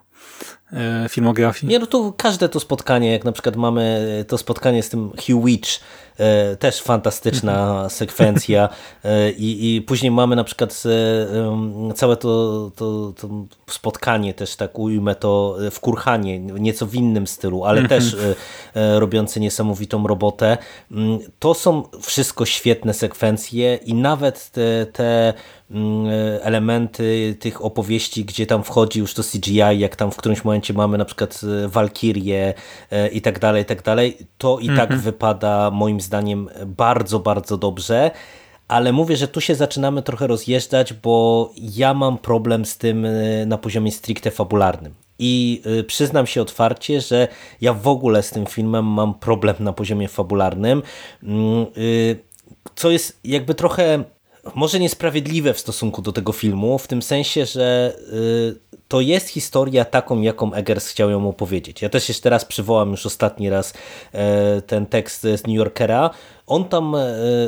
filmografii. 1.09 1.71
Nie, 1.71 1.79
no 1.79 1.85
to 1.85 2.13
każde 2.17 2.49
to 2.49 2.59
spotkanie, 2.59 3.11
jak 3.11 3.23
na 3.23 3.31
przykład 3.31 3.55
mamy 3.55 4.25
to 4.27 4.37
spotkanie 4.37 4.83
z 4.83 4.89
tym 4.89 5.09
Hugh 5.09 5.45
Witch, 5.45 5.79
E, 6.17 6.55
też 6.55 6.81
fantastyczna 6.81 7.69
mhm. 7.69 7.89
sekwencja 7.89 8.69
e, 9.03 9.31
I, 9.31 9.75
i 9.75 9.81
później 9.81 10.11
mamy 10.11 10.35
na 10.35 10.43
przykład 10.43 10.83
e, 10.85 11.93
całe 11.93 12.17
to, 12.17 12.71
to, 12.75 13.13
to 13.21 13.29
spotkanie 13.69 14.33
też 14.33 14.55
tak 14.55 14.79
ujmę 14.79 15.15
to 15.15 15.57
w 15.71 15.79
Kurhanie, 15.79 16.39
nieco 16.39 16.85
w 16.85 16.95
innym 16.95 17.27
stylu, 17.27 17.65
ale 17.65 17.81
mhm. 17.81 18.01
też 18.01 18.15
robiące 18.75 19.39
niesamowitą 19.39 20.07
robotę. 20.07 20.57
Mm, 20.91 21.19
to 21.39 21.53
są 21.53 21.83
wszystko 22.01 22.45
świetne 22.45 22.93
sekwencje 22.93 23.75
i 23.75 23.93
nawet 23.93 24.49
te, 24.49 24.85
te 24.85 25.33
elementy 26.41 27.37
tych 27.39 27.65
opowieści, 27.65 28.25
gdzie 28.25 28.45
tam 28.45 28.63
wchodzi 28.63 28.99
już 28.99 29.13
to 29.13 29.23
CGI, 29.23 29.79
jak 29.79 29.95
tam 29.95 30.11
w 30.11 30.15
którymś 30.15 30.43
momencie 30.43 30.73
mamy 30.73 30.97
na 30.97 31.05
przykład 31.05 31.41
Walkirię 31.67 32.53
i 33.11 33.21
tak 33.21 33.39
dalej, 33.39 33.61
i 33.61 33.65
tak 33.65 33.83
dalej, 33.83 34.17
to 34.37 34.59
i 34.59 34.67
tak 34.67 34.79
mhm. 34.79 35.01
wypada 35.01 35.71
moim 35.71 36.01
zdaniem 36.01 36.49
bardzo, 36.65 37.19
bardzo 37.19 37.57
dobrze. 37.57 38.11
Ale 38.67 38.93
mówię, 38.93 39.17
że 39.17 39.27
tu 39.27 39.41
się 39.41 39.55
zaczynamy 39.55 40.01
trochę 40.01 40.27
rozjeżdżać, 40.27 40.93
bo 40.93 41.51
ja 41.57 41.93
mam 41.93 42.17
problem 42.17 42.65
z 42.65 42.77
tym 42.77 43.05
e, 43.05 43.45
na 43.45 43.57
poziomie 43.57 43.91
stricte 43.91 44.31
fabularnym. 44.31 44.93
I 45.19 45.61
e, 45.79 45.83
przyznam 45.83 46.27
się 46.27 46.41
otwarcie, 46.41 47.01
że 47.01 47.27
ja 47.61 47.73
w 47.73 47.87
ogóle 47.87 48.23
z 48.23 48.29
tym 48.29 48.45
filmem 48.45 48.85
mam 48.85 49.13
problem 49.13 49.55
na 49.59 49.73
poziomie 49.73 50.07
fabularnym, 50.07 50.81
mm, 51.23 51.61
e, 51.61 51.65
co 52.75 52.91
jest 52.91 53.19
jakby 53.23 53.53
trochę 53.53 54.03
może 54.55 54.79
niesprawiedliwe 54.79 55.53
w 55.53 55.59
stosunku 55.59 56.01
do 56.01 56.11
tego 56.11 56.31
filmu, 56.31 56.77
w 56.77 56.87
tym 56.87 57.01
sensie, 57.01 57.45
że 57.45 57.97
to 58.87 59.01
jest 59.01 59.29
historia 59.29 59.85
taką, 59.85 60.21
jaką 60.21 60.53
Eggers 60.53 60.87
chciał 60.87 61.09
ją 61.09 61.29
opowiedzieć. 61.29 61.81
Ja 61.81 61.89
też 61.89 62.09
jeszcze 62.09 62.29
raz 62.29 62.45
przywołam 62.45 62.91
już 62.91 63.05
ostatni 63.05 63.49
raz 63.49 63.73
e, 64.13 64.61
ten 64.61 64.85
tekst 64.85 65.21
z 65.21 65.47
New 65.47 65.55
Yorkera. 65.55 66.09
On 66.47 66.65
tam 66.65 66.95
e, 66.95 67.05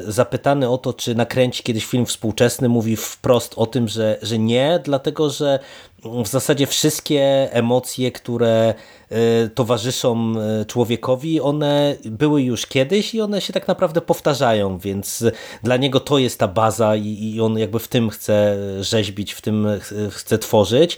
zapytany 0.08 0.70
o 0.70 0.78
to, 0.78 0.94
czy 0.94 1.16
nakręci 1.16 1.64
kiedyś 1.64 1.86
film 1.86 2.06
współczesny, 2.06 2.70
mówi 2.70 2.96
wprost 2.96 3.54
o 3.58 3.66
tym, 3.66 3.88
że, 3.88 4.18
że 4.22 4.40
nie, 4.40 4.80
dlatego 4.84 5.30
że 5.30 5.60
w 6.04 6.28
zasadzie 6.28 6.68
wszystkie 6.68 7.50
emocje, 7.52 8.12
które 8.12 8.74
e, 9.10 9.50
towarzyszą 9.50 10.34
człowiekowi, 10.68 11.42
one 11.42 11.96
były 12.06 12.42
już 12.42 12.66
kiedyś 12.66 13.16
i 13.16 13.22
one 13.22 13.42
się 13.42 13.54
tak 13.54 13.68
naprawdę 13.68 14.02
powtarzają, 14.02 14.78
więc 14.78 15.24
dla 15.64 15.78
niego 15.78 16.00
to 16.00 16.18
jest 16.18 16.40
ta 16.40 16.48
baza 16.48 16.96
i 16.96 17.40
on 17.42 17.58
jakby 17.58 17.80
w 17.80 17.88
tym 17.88 18.10
chce 18.10 18.58
rzeźbić, 18.84 19.34
w 19.34 19.42
tym 19.42 19.68
chce 20.12 20.38
tworzyć. 20.38 20.98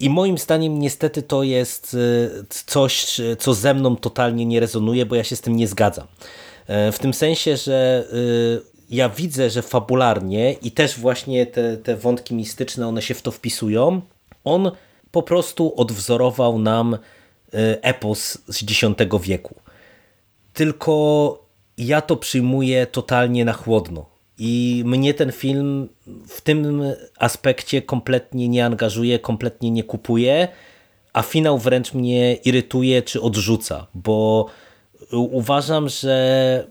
I 0.00 0.10
moim 0.10 0.38
zdaniem 0.38 0.78
niestety 0.78 1.22
to 1.22 1.42
jest 1.42 1.96
coś, 2.66 3.20
co 3.38 3.54
ze 3.54 3.74
mną 3.74 3.96
totalnie 3.96 4.46
nie 4.46 4.60
rezonuje, 4.60 5.06
bo 5.06 5.14
ja 5.14 5.24
się 5.24 5.36
z 5.36 5.40
tym 5.40 5.56
nie 5.56 5.68
zgadzam. 5.68 6.06
E, 6.66 6.92
w 6.92 6.98
tym 6.98 7.14
sensie, 7.14 7.56
że 7.56 8.04
y, 8.12 8.72
ja 8.90 9.08
widzę, 9.08 9.50
że 9.50 9.62
fabularnie 9.62 10.52
i 10.52 10.70
też 10.70 10.98
właśnie 10.98 11.46
te, 11.46 11.76
te 11.76 11.96
wątki 11.96 12.34
mistyczne, 12.34 12.88
one 12.88 13.02
się 13.02 13.14
w 13.14 13.22
to 13.22 13.30
wpisują. 13.30 14.00
On 14.44 14.70
po 15.10 15.22
prostu 15.22 15.74
odwzorował 15.76 16.58
nam 16.58 16.94
y, 16.94 16.98
epos 17.82 18.38
z 18.48 18.62
X 18.62 18.80
wieku. 19.22 19.54
Tylko 20.52 21.38
ja 21.78 22.00
to 22.00 22.16
przyjmuję 22.16 22.86
totalnie 22.86 23.44
na 23.44 23.52
chłodno. 23.52 24.06
I 24.38 24.82
mnie 24.86 25.14
ten 25.14 25.32
film 25.32 25.88
w 26.28 26.40
tym 26.40 26.82
aspekcie 27.18 27.82
kompletnie 27.82 28.48
nie 28.48 28.66
angażuje, 28.66 29.18
kompletnie 29.18 29.70
nie 29.70 29.84
kupuje, 29.84 30.48
a 31.12 31.22
finał 31.22 31.58
wręcz 31.58 31.94
mnie 31.94 32.34
irytuje 32.34 33.02
czy 33.02 33.20
odrzuca, 33.20 33.86
bo 33.94 34.46
uważam, 35.12 35.88
że 35.88 36.66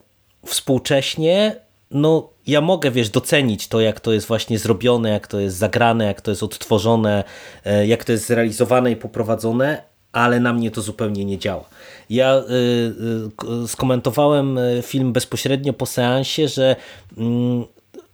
współcześnie 0.46 1.56
no 1.92 2.30
ja 2.48 2.62
mogę, 2.62 2.92
wiesz, 2.92 3.10
docenić 3.10 3.68
to, 3.68 3.82
jak 3.82 4.00
to 4.00 4.14
jest 4.14 4.28
właśnie 4.28 4.60
zrobione, 4.60 5.10
jak 5.10 5.28
to 5.28 5.40
jest 5.40 5.58
zagrane, 5.58 6.06
jak 6.06 6.22
to 6.22 6.32
jest 6.32 6.44
odtworzone, 6.44 7.24
e, 7.66 7.88
jak 7.88 8.04
to 8.04 8.12
jest 8.12 8.28
zrealizowane 8.28 8.92
i 8.92 8.96
poprowadzone, 8.96 9.84
ale 10.12 10.40
na 10.40 10.54
mnie 10.54 10.72
to 10.72 10.82
zupełnie 10.82 11.26
nie 11.26 11.38
działa. 11.38 11.64
Ja 12.10 12.38
y, 12.38 12.44
y, 13.64 13.68
skomentowałem 13.68 14.60
film 14.82 15.14
bezpośrednio 15.14 15.74
po 15.74 15.86
seansie, 15.86 16.48
że 16.48 16.76
mm, 17.18 17.66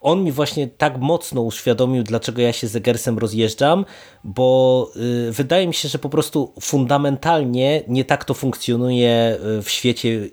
on 0.07 0.23
mi 0.23 0.31
właśnie 0.31 0.67
tak 0.67 0.97
mocno 0.97 1.41
uświadomił, 1.41 2.03
dlaczego 2.03 2.41
ja 2.41 2.53
się 2.53 2.67
z 2.67 2.75
Egersem 2.75 3.17
rozjeżdżam, 3.17 3.85
bo 4.23 4.89
y, 5.27 5.31
wydaje 5.31 5.67
mi 5.67 5.73
się, 5.73 5.89
że 5.89 5.99
po 5.99 6.09
prostu 6.09 6.53
fundamentalnie 6.61 7.83
nie 7.87 8.05
tak 8.05 8.25
to 8.25 8.33
funkcjonuje 8.33 9.37
y, 9.59 9.61
w 9.61 9.69
świecie 9.69 10.09
y, 10.09 10.29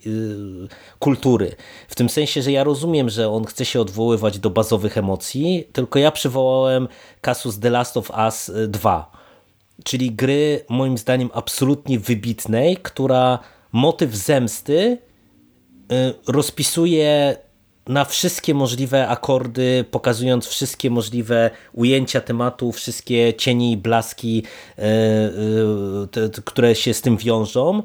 kultury. 0.99 1.57
W 1.89 1.95
tym 1.95 2.09
sensie, 2.09 2.43
że 2.43 2.53
ja 2.53 2.64
rozumiem, 2.64 3.11
że 3.11 3.31
on 3.31 3.45
chce 3.45 3.64
się 3.64 3.81
odwoływać 3.81 4.39
do 4.39 4.51
bazowych 4.51 4.99
emocji, 4.99 5.68
tylko 5.72 5.99
ja 5.99 6.11
przywołałem 6.11 6.89
kasus 7.20 7.61
The 7.61 7.70
Last 7.70 7.97
of 7.97 8.11
Us 8.11 8.51
2, 8.68 9.11
czyli 9.85 10.12
gry 10.12 10.64
moim 10.68 10.99
zdaniem 10.99 11.31
absolutnie 11.33 11.99
wybitnej, 11.99 12.77
która 12.77 13.39
motyw 13.72 14.14
zemsty 14.14 14.99
rozpisuje 16.27 17.37
na 17.89 18.05
wszystkie 18.05 18.55
możliwe 18.55 19.09
akordy, 19.09 19.85
pokazując 19.91 20.47
wszystkie 20.47 20.91
możliwe 20.91 21.51
ujęcia 21.72 22.20
tematu, 22.20 22.72
wszystkie 22.72 23.35
cienie 23.35 23.72
i 23.72 23.76
blaski, 23.76 24.43
e, 24.78 24.82
e, 24.82 26.43
które 26.45 26.74
się 26.74 26.95
z 26.95 27.01
tym 27.01 27.16
wiążą. 27.16 27.82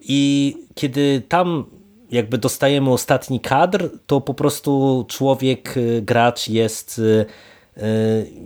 I 0.00 0.54
kiedy 0.74 1.22
tam 1.28 1.64
jakby 2.10 2.38
dostajemy 2.38 2.90
ostatni 2.90 3.40
kadr, 3.40 3.90
to 4.06 4.20
po 4.20 4.34
prostu 4.34 5.04
człowiek, 5.08 5.74
e, 5.76 6.02
gracz 6.02 6.48
jest, 6.48 7.00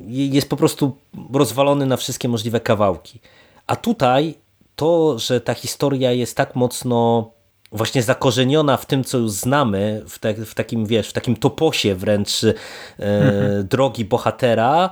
jest 0.06 0.48
po 0.48 0.56
prostu 0.56 0.96
rozwalony 1.32 1.86
na 1.86 1.96
wszystkie 1.96 2.28
możliwe 2.28 2.60
kawałki. 2.60 3.20
A 3.66 3.76
tutaj 3.76 4.34
to, 4.76 5.18
że 5.18 5.40
ta 5.40 5.54
historia 5.54 6.12
jest 6.12 6.36
tak 6.36 6.56
mocno 6.56 7.30
właśnie 7.72 8.02
zakorzeniona 8.02 8.76
w 8.76 8.86
tym, 8.86 9.04
co 9.04 9.18
już 9.18 9.30
znamy, 9.30 10.02
w, 10.08 10.18
te, 10.18 10.34
w 10.34 10.54
takim, 10.54 10.86
wiesz, 10.86 11.08
w 11.08 11.12
takim 11.12 11.36
toposie 11.36 11.94
wręcz 11.94 12.44
e, 12.44 12.54
mhm. 12.98 13.66
drogi 13.66 14.04
bohatera, 14.04 14.90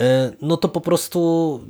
e, 0.00 0.32
no 0.42 0.56
to 0.56 0.68
po 0.68 0.80
prostu 0.80 1.60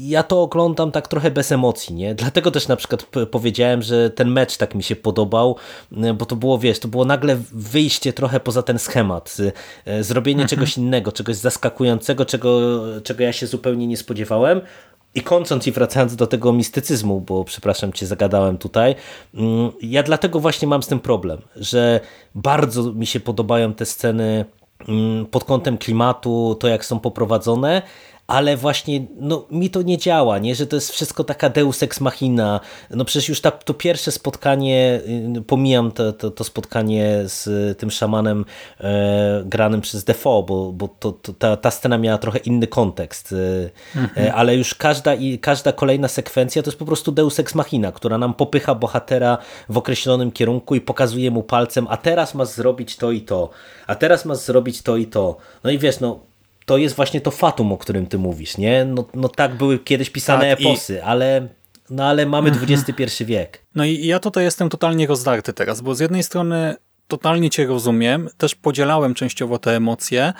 ja 0.00 0.22
to 0.22 0.42
oglądam 0.42 0.92
tak 0.92 1.08
trochę 1.08 1.30
bez 1.30 1.52
emocji, 1.52 1.94
nie? 1.94 2.14
Dlatego 2.14 2.50
też 2.50 2.68
na 2.68 2.76
przykład 2.76 3.06
powiedziałem, 3.30 3.82
że 3.82 4.10
ten 4.10 4.30
mecz 4.30 4.56
tak 4.56 4.74
mi 4.74 4.82
się 4.82 4.96
podobał, 4.96 5.56
e, 5.96 6.14
bo 6.14 6.26
to 6.26 6.36
było, 6.36 6.58
wiesz, 6.58 6.78
to 6.78 6.88
było 6.88 7.04
nagle 7.04 7.36
wyjście 7.52 8.12
trochę 8.12 8.40
poza 8.40 8.62
ten 8.62 8.78
schemat, 8.78 9.36
e, 9.86 10.04
zrobienie 10.04 10.42
mhm. 10.42 10.48
czegoś 10.48 10.78
innego, 10.78 11.12
czegoś 11.12 11.36
zaskakującego, 11.36 12.24
czego, 12.24 12.60
czego 13.02 13.24
ja 13.24 13.32
się 13.32 13.46
zupełnie 13.46 13.86
nie 13.86 13.96
spodziewałem, 13.96 14.60
i 15.14 15.22
kończąc 15.22 15.66
i 15.66 15.72
wracając 15.72 16.16
do 16.16 16.26
tego 16.26 16.52
mistycyzmu, 16.52 17.20
bo 17.20 17.44
przepraszam 17.44 17.92
cię, 17.92 18.06
zagadałem 18.06 18.58
tutaj, 18.58 18.94
mm, 19.34 19.70
ja 19.82 20.02
dlatego 20.02 20.40
właśnie 20.40 20.68
mam 20.68 20.82
z 20.82 20.86
tym 20.86 21.00
problem, 21.00 21.42
że 21.56 22.00
bardzo 22.34 22.92
mi 22.92 23.06
się 23.06 23.20
podobają 23.20 23.74
te 23.74 23.86
sceny 23.86 24.44
mm, 24.88 25.26
pod 25.26 25.44
kątem 25.44 25.78
klimatu, 25.78 26.56
to 26.60 26.68
jak 26.68 26.84
są 26.84 27.00
poprowadzone, 27.00 27.82
ale 28.30 28.56
właśnie 28.56 29.06
no, 29.20 29.46
mi 29.50 29.70
to 29.70 29.82
nie 29.82 29.98
działa, 29.98 30.38
nie? 30.38 30.54
że 30.54 30.66
to 30.66 30.76
jest 30.76 30.90
wszystko 30.92 31.24
taka 31.24 31.48
deus 31.48 31.82
ex 31.82 32.00
machina. 32.00 32.60
No 32.90 33.04
przecież 33.04 33.28
już 33.28 33.40
ta, 33.40 33.50
to 33.50 33.74
pierwsze 33.74 34.12
spotkanie, 34.12 35.00
y, 35.36 35.42
pomijam 35.42 35.92
to, 35.92 36.12
to, 36.12 36.30
to 36.30 36.44
spotkanie 36.44 37.22
z 37.24 37.78
tym 37.78 37.90
szamanem 37.90 38.44
e, 38.80 39.42
granym 39.46 39.80
przez 39.80 40.04
Defoe, 40.04 40.42
bo, 40.42 40.72
bo 40.72 40.88
to, 40.88 41.12
to, 41.12 41.32
ta, 41.32 41.56
ta 41.56 41.70
scena 41.70 41.98
miała 41.98 42.18
trochę 42.18 42.38
inny 42.38 42.66
kontekst, 42.66 43.32
e, 43.32 44.00
mhm. 44.00 44.32
Ale 44.34 44.56
już 44.56 44.74
każda, 44.74 45.14
i 45.14 45.38
każda 45.38 45.72
kolejna 45.72 46.08
sekwencja 46.08 46.62
to 46.62 46.70
jest 46.70 46.78
po 46.78 46.84
prostu 46.84 47.12
deus 47.12 47.38
ex 47.38 47.54
machina, 47.54 47.92
która 47.92 48.18
nam 48.18 48.34
popycha 48.34 48.74
bohatera 48.74 49.38
w 49.68 49.78
określonym 49.78 50.32
kierunku 50.32 50.74
i 50.74 50.80
pokazuje 50.80 51.30
mu 51.30 51.42
palcem, 51.42 51.86
a 51.90 51.96
teraz 51.96 52.34
masz 52.34 52.48
zrobić 52.48 52.96
to 52.96 53.10
i 53.10 53.20
to, 53.20 53.50
a 53.86 53.94
teraz 53.94 54.24
masz 54.24 54.38
zrobić 54.38 54.82
to 54.82 54.96
i 54.96 55.06
to. 55.06 55.36
No 55.64 55.70
i 55.70 55.78
wiesz, 55.78 56.00
no 56.00 56.29
to 56.70 56.78
jest 56.78 56.96
właśnie 56.96 57.20
to 57.20 57.30
fatum, 57.30 57.72
o 57.72 57.76
którym 57.76 58.06
ty 58.06 58.18
mówisz, 58.18 58.58
nie? 58.58 58.84
No, 58.84 59.04
no 59.14 59.28
tak 59.28 59.54
były 59.54 59.78
kiedyś 59.78 60.10
pisane 60.10 60.50
tak, 60.50 60.60
eposy, 60.60 60.94
i... 60.94 60.98
ale, 60.98 61.48
no 61.90 62.04
ale 62.04 62.26
mamy 62.26 62.50
XXI 62.50 62.90
mhm. 62.90 63.26
wiek. 63.26 63.64
No 63.74 63.84
i 63.84 64.06
ja 64.06 64.18
tutaj 64.18 64.44
jestem 64.44 64.68
totalnie 64.68 65.06
rozdarty 65.06 65.52
teraz, 65.52 65.80
bo 65.80 65.94
z 65.94 66.00
jednej 66.00 66.22
strony 66.22 66.74
totalnie 67.08 67.50
cię 67.50 67.66
rozumiem, 67.66 68.28
też 68.38 68.54
podzielałem 68.54 69.14
częściowo 69.14 69.58
te 69.58 69.76
emocje. 69.76 70.32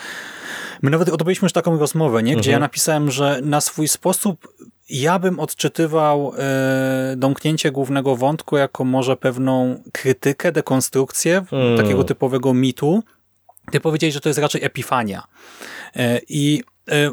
My 0.82 0.90
nawet 0.90 1.08
odbyliśmy 1.08 1.46
już 1.46 1.52
taką 1.52 1.78
rozmowę, 1.78 2.22
nie? 2.22 2.32
gdzie 2.32 2.38
mhm. 2.38 2.52
ja 2.52 2.58
napisałem, 2.58 3.10
że 3.10 3.40
na 3.44 3.60
swój 3.60 3.88
sposób 3.88 4.48
ja 4.90 5.18
bym 5.18 5.40
odczytywał 5.40 6.32
e, 6.38 7.14
domknięcie 7.16 7.72
głównego 7.72 8.16
wątku 8.16 8.56
jako 8.56 8.84
może 8.84 9.16
pewną 9.16 9.82
krytykę, 9.92 10.52
dekonstrukcję 10.52 11.44
hmm. 11.50 11.76
takiego 11.76 12.04
typowego 12.04 12.54
mitu. 12.54 13.02
Ty 13.70 13.80
powiedziałeś, 13.80 14.14
że 14.14 14.20
to 14.20 14.28
jest 14.28 14.38
raczej 14.38 14.64
epifania. 14.64 15.22
E, 15.96 16.20
I 16.28 16.62
e, 16.90 17.10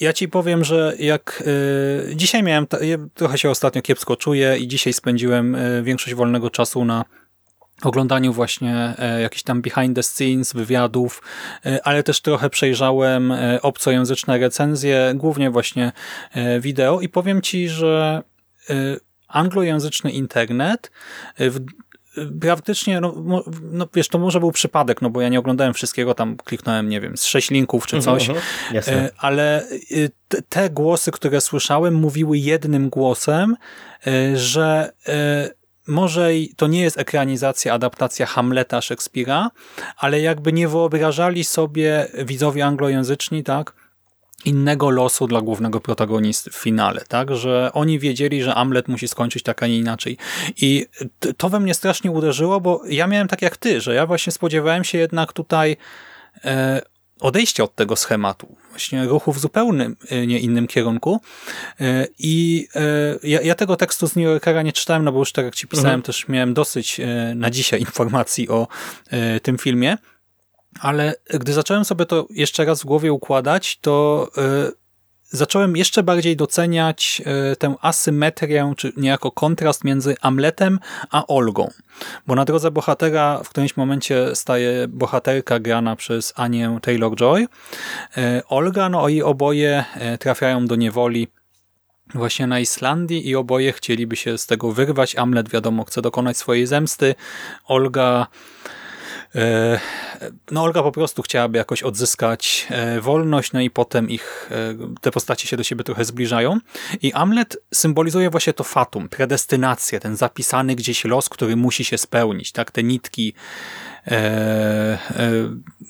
ja 0.00 0.12
ci 0.12 0.28
powiem, 0.28 0.64
że 0.64 0.94
jak 0.98 1.42
e, 2.10 2.16
dzisiaj 2.16 2.42
miałem, 2.42 2.66
trochę 3.14 3.38
się 3.38 3.50
ostatnio 3.50 3.82
kiepsko 3.82 4.16
czuję 4.16 4.58
i 4.58 4.68
dzisiaj 4.68 4.92
spędziłem 4.92 5.56
większość 5.82 6.14
wolnego 6.14 6.50
czasu 6.50 6.84
na 6.84 7.04
oglądaniu 7.82 8.32
właśnie 8.32 8.94
jakichś 9.22 9.42
tam 9.42 9.62
behind 9.62 9.96
the 9.96 10.02
scenes, 10.02 10.52
wywiadów, 10.52 11.22
ale 11.84 12.02
też 12.02 12.20
trochę 12.20 12.50
przejrzałem 12.50 13.32
obcojęzyczne 13.62 14.38
recenzje, 14.38 15.12
głównie 15.14 15.50
właśnie 15.50 15.92
wideo 16.60 17.00
i 17.00 17.08
powiem 17.08 17.42
ci, 17.42 17.68
że 17.68 18.22
anglojęzyczny 19.28 20.10
internet 20.10 20.90
w 21.38 21.60
praktycznie, 22.40 23.00
no, 23.00 23.14
no, 23.72 23.88
wiesz, 23.94 24.08
to 24.08 24.18
może 24.18 24.40
był 24.40 24.52
przypadek, 24.52 25.02
no 25.02 25.10
bo 25.10 25.20
ja 25.20 25.28
nie 25.28 25.38
oglądałem 25.38 25.74
wszystkiego, 25.74 26.14
tam 26.14 26.36
kliknąłem, 26.36 26.88
nie 26.88 27.00
wiem, 27.00 27.16
z 27.16 27.24
sześć 27.24 27.50
linków 27.50 27.86
czy 27.86 28.00
coś, 28.00 28.28
uh 28.28 28.36
-huh, 28.36 28.76
uh 28.76 29.10
ale 29.18 29.64
y, 29.90 30.10
te 30.48 30.70
głosy, 30.70 31.10
które 31.10 31.40
słyszałem, 31.40 31.94
mówiły 31.94 32.38
jednym 32.38 32.88
głosem, 32.88 33.56
y, 34.06 34.38
że 34.38 34.92
y, 35.08 35.12
może 35.86 36.30
to 36.56 36.66
nie 36.66 36.80
jest 36.80 36.98
ekranizacja, 36.98 37.74
adaptacja 37.74 38.26
Hamleta 38.26 38.80
Szekspira, 38.80 39.50
ale 39.96 40.20
jakby 40.20 40.52
nie 40.52 40.68
wyobrażali 40.68 41.44
sobie 41.44 42.06
widzowie 42.24 42.64
anglojęzyczni, 42.66 43.44
tak, 43.44 43.72
innego 44.44 44.90
losu 44.90 45.26
dla 45.26 45.40
głównego 45.40 45.80
protagonisty 45.80 46.50
w 46.50 46.54
finale, 46.54 47.04
tak, 47.08 47.36
że 47.36 47.70
oni 47.72 47.98
wiedzieli, 47.98 48.42
że 48.42 48.54
Amlet 48.54 48.88
musi 48.88 49.08
skończyć 49.08 49.42
tak, 49.42 49.62
a 49.62 49.66
nie 49.66 49.78
inaczej. 49.78 50.16
I 50.56 50.86
to 51.36 51.48
we 51.48 51.60
mnie 51.60 51.74
strasznie 51.74 52.10
uderzyło, 52.10 52.60
bo 52.60 52.82
ja 52.88 53.06
miałem 53.06 53.28
tak 53.28 53.42
jak 53.42 53.56
ty, 53.56 53.80
że 53.80 53.94
ja 53.94 54.06
właśnie 54.06 54.32
spodziewałem 54.32 54.84
się 54.84 54.98
jednak 54.98 55.32
tutaj 55.32 55.76
e, 56.44 56.82
odejścia 57.20 57.64
od 57.64 57.74
tego 57.74 57.96
schematu, 57.96 58.56
właśnie 58.70 59.04
ruchu 59.04 59.32
w 59.32 59.38
zupełnie 59.38 59.90
nie 60.26 60.40
innym 60.40 60.66
kierunku. 60.66 61.20
E, 61.80 62.06
I 62.18 62.68
e, 62.74 62.80
ja, 63.22 63.40
ja, 63.40 63.54
tego 63.54 63.76
tekstu 63.76 64.08
z 64.08 64.16
New 64.16 64.24
Yorkera 64.24 64.62
nie 64.62 64.72
czytałem, 64.72 65.04
no 65.04 65.12
bo 65.12 65.18
już 65.18 65.32
tak 65.32 65.44
jak 65.44 65.54
ci 65.54 65.68
pisałem, 65.68 65.86
mhm. 65.86 66.02
też 66.02 66.28
miałem 66.28 66.54
dosyć 66.54 67.00
e, 67.00 67.34
na 67.34 67.50
dzisiaj 67.50 67.80
informacji 67.80 68.48
o 68.48 68.68
e, 69.10 69.40
tym 69.40 69.58
filmie, 69.58 69.96
ale 70.80 71.14
gdy 71.28 71.52
zacząłem 71.52 71.84
sobie 71.84 72.06
to 72.06 72.26
jeszcze 72.30 72.64
raz 72.64 72.82
w 72.82 72.84
głowie 72.84 73.12
układać, 73.12 73.78
to 73.78 74.28
yy, 74.36 74.72
zacząłem 75.22 75.76
jeszcze 75.76 76.02
bardziej 76.02 76.36
doceniać 76.36 77.22
yy, 77.50 77.56
tę 77.56 77.74
asymetrię, 77.80 78.72
czy 78.76 78.92
niejako 78.96 79.30
kontrast 79.30 79.84
między 79.84 80.16
Amletem 80.20 80.78
a 81.10 81.26
Olgą. 81.26 81.70
Bo 82.26 82.34
na 82.34 82.44
drodze 82.44 82.70
bohatera 82.70 83.40
w 83.44 83.48
którymś 83.48 83.76
momencie 83.76 84.36
staje 84.36 84.88
bohaterka 84.88 85.58
grana 85.60 85.96
przez 85.96 86.32
Anię 86.36 86.78
Taylor-Joy. 86.82 87.40
Yy, 87.40 88.42
Olga, 88.48 88.88
no 88.88 89.08
i 89.08 89.22
oboje 89.22 89.84
trafiają 90.20 90.66
do 90.66 90.76
niewoli 90.76 91.28
właśnie 92.14 92.46
na 92.46 92.60
Islandii 92.60 93.28
i 93.28 93.36
oboje 93.36 93.72
chcieliby 93.72 94.16
się 94.16 94.38
z 94.38 94.46
tego 94.46 94.72
wyrwać. 94.72 95.16
Amlet 95.16 95.48
wiadomo 95.48 95.84
chce 95.84 96.02
dokonać 96.02 96.36
swojej 96.36 96.66
zemsty. 96.66 97.14
Olga 97.64 98.26
no 100.50 100.62
Olga 100.62 100.82
po 100.82 100.92
prostu 100.92 101.22
chciałaby 101.22 101.58
jakoś 101.58 101.82
odzyskać 101.82 102.66
e, 102.70 103.00
wolność, 103.00 103.52
no 103.52 103.60
i 103.60 103.70
potem 103.70 104.10
ich, 104.10 104.50
e, 104.50 104.96
te 105.00 105.10
postacie 105.10 105.48
się 105.48 105.56
do 105.56 105.62
siebie 105.62 105.84
trochę 105.84 106.04
zbliżają. 106.04 106.58
I 107.02 107.12
Amlet 107.12 107.56
symbolizuje 107.74 108.30
właśnie 108.30 108.52
to 108.52 108.64
fatum, 108.64 109.08
predestynację, 109.08 110.00
ten 110.00 110.16
zapisany 110.16 110.74
gdzieś 110.74 111.04
los, 111.04 111.28
który 111.28 111.56
musi 111.56 111.84
się 111.84 111.98
spełnić, 111.98 112.52
tak, 112.52 112.70
te 112.70 112.82
nitki 112.82 113.34
e, 114.06 114.98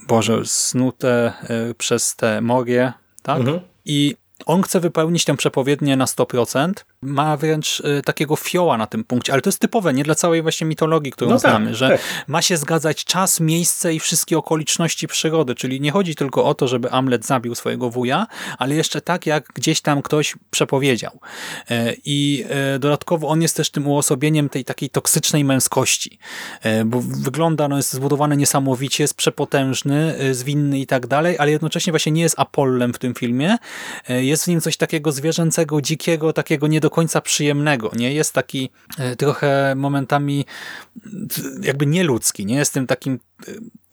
Boże, 0.06 0.40
snute 0.44 1.32
przez 1.78 2.16
te 2.16 2.40
morie, 2.40 2.92
tak? 3.22 3.40
Mhm. 3.40 3.60
I 3.84 4.16
on 4.46 4.62
chce 4.62 4.80
wypełnić 4.80 5.24
tę 5.24 5.36
przepowiednię 5.36 5.96
na 5.96 6.04
100%, 6.04 6.72
ma 7.02 7.36
wręcz 7.36 7.80
y, 7.80 8.02
takiego 8.04 8.36
fioła 8.36 8.76
na 8.76 8.86
tym 8.86 9.04
punkcie, 9.04 9.32
ale 9.32 9.42
to 9.42 9.48
jest 9.48 9.58
typowe, 9.58 9.94
nie 9.94 10.04
dla 10.04 10.14
całej 10.14 10.42
właśnie 10.42 10.66
mitologii, 10.66 11.12
którą 11.12 11.30
no 11.30 11.40
tak, 11.40 11.50
znamy, 11.50 11.74
że 11.74 11.88
tak. 11.88 12.00
ma 12.26 12.42
się 12.42 12.56
zgadzać 12.56 13.04
czas, 13.04 13.40
miejsce 13.40 13.94
i 13.94 14.00
wszystkie 14.00 14.38
okoliczności 14.38 15.06
przyrody, 15.08 15.54
czyli 15.54 15.80
nie 15.80 15.90
chodzi 15.90 16.14
tylko 16.14 16.44
o 16.44 16.54
to, 16.54 16.68
żeby 16.68 16.90
Amlet 16.90 17.26
zabił 17.26 17.54
swojego 17.54 17.90
wuja, 17.90 18.26
ale 18.58 18.74
jeszcze 18.74 19.00
tak, 19.00 19.26
jak 19.26 19.48
gdzieś 19.54 19.80
tam 19.80 20.02
ktoś 20.02 20.34
przepowiedział. 20.50 21.20
E, 21.70 21.94
I 22.04 22.44
e, 22.48 22.78
dodatkowo 22.78 23.28
on 23.28 23.42
jest 23.42 23.56
też 23.56 23.70
tym 23.70 23.86
uosobieniem 23.88 24.48
tej 24.48 24.64
takiej 24.64 24.90
toksycznej 24.90 25.44
męskości, 25.44 26.18
e, 26.62 26.84
bo 26.84 27.00
wygląda, 27.00 27.68
no 27.68 27.76
jest 27.76 27.92
zbudowany 27.92 28.36
niesamowicie, 28.36 29.04
jest 29.04 29.14
przepotężny, 29.14 30.16
zwinny 30.32 30.78
i 30.78 30.86
tak 30.86 31.06
dalej, 31.06 31.36
ale 31.38 31.50
jednocześnie 31.50 31.92
właśnie 31.92 32.12
nie 32.12 32.22
jest 32.22 32.38
Apollem 32.38 32.92
w 32.92 32.98
tym 32.98 33.14
filmie, 33.14 33.56
jest 34.08 34.44
w 34.44 34.48
nim 34.48 34.60
coś 34.60 34.76
takiego 34.76 35.12
zwierzęcego, 35.12 35.80
dzikiego, 35.80 36.32
takiego 36.32 36.66
nie 36.66 36.80
do 36.86 36.90
końca 36.90 37.20
przyjemnego. 37.20 37.90
Nie 37.96 38.12
jest 38.12 38.32
taki 38.32 38.70
e, 38.98 39.16
trochę 39.16 39.74
momentami 39.76 40.44
jakby 41.62 41.86
nieludzki. 41.86 42.46
Nie 42.46 42.54
jest 42.56 42.74
tym 42.74 42.86
takim 42.86 43.18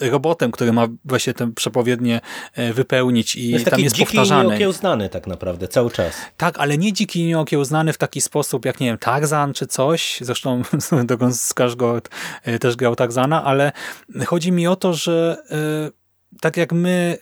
e, 0.01 0.09
robotem, 0.09 0.51
który 0.51 0.73
ma 0.73 0.87
właśnie 1.05 1.33
tę 1.33 1.53
przepowiednię 1.53 2.21
e, 2.53 2.73
wypełnić 2.73 3.35
i 3.35 3.49
jest 3.49 3.65
tam 3.65 3.79
jest 3.79 3.95
dziki 3.95 4.05
powtarzany. 4.05 4.43
i 4.43 4.47
nieokiełznany 4.47 5.09
tak 5.09 5.27
naprawdę, 5.27 5.67
cały 5.67 5.91
czas. 5.91 6.15
Tak, 6.37 6.59
ale 6.59 6.77
nie 6.77 6.93
dziki 6.93 7.19
i 7.19 7.25
nieokiełznany 7.25 7.93
w 7.93 7.97
taki 7.97 8.21
sposób 8.21 8.65
jak, 8.65 8.79
nie 8.79 8.87
wiem, 8.87 8.97
Tarzan 8.97 9.53
czy 9.53 9.67
coś. 9.67 10.17
Zresztą 10.21 10.61
dokąd 11.03 11.35
Skarsgård 11.35 12.09
też 12.59 12.75
grał 12.75 12.95
Tarzana, 12.95 13.43
ale 13.43 13.71
chodzi 14.25 14.51
mi 14.51 14.67
o 14.67 14.75
to, 14.75 14.93
że 14.93 15.37
tak 16.41 16.57
jak 16.57 16.73
my 16.73 17.17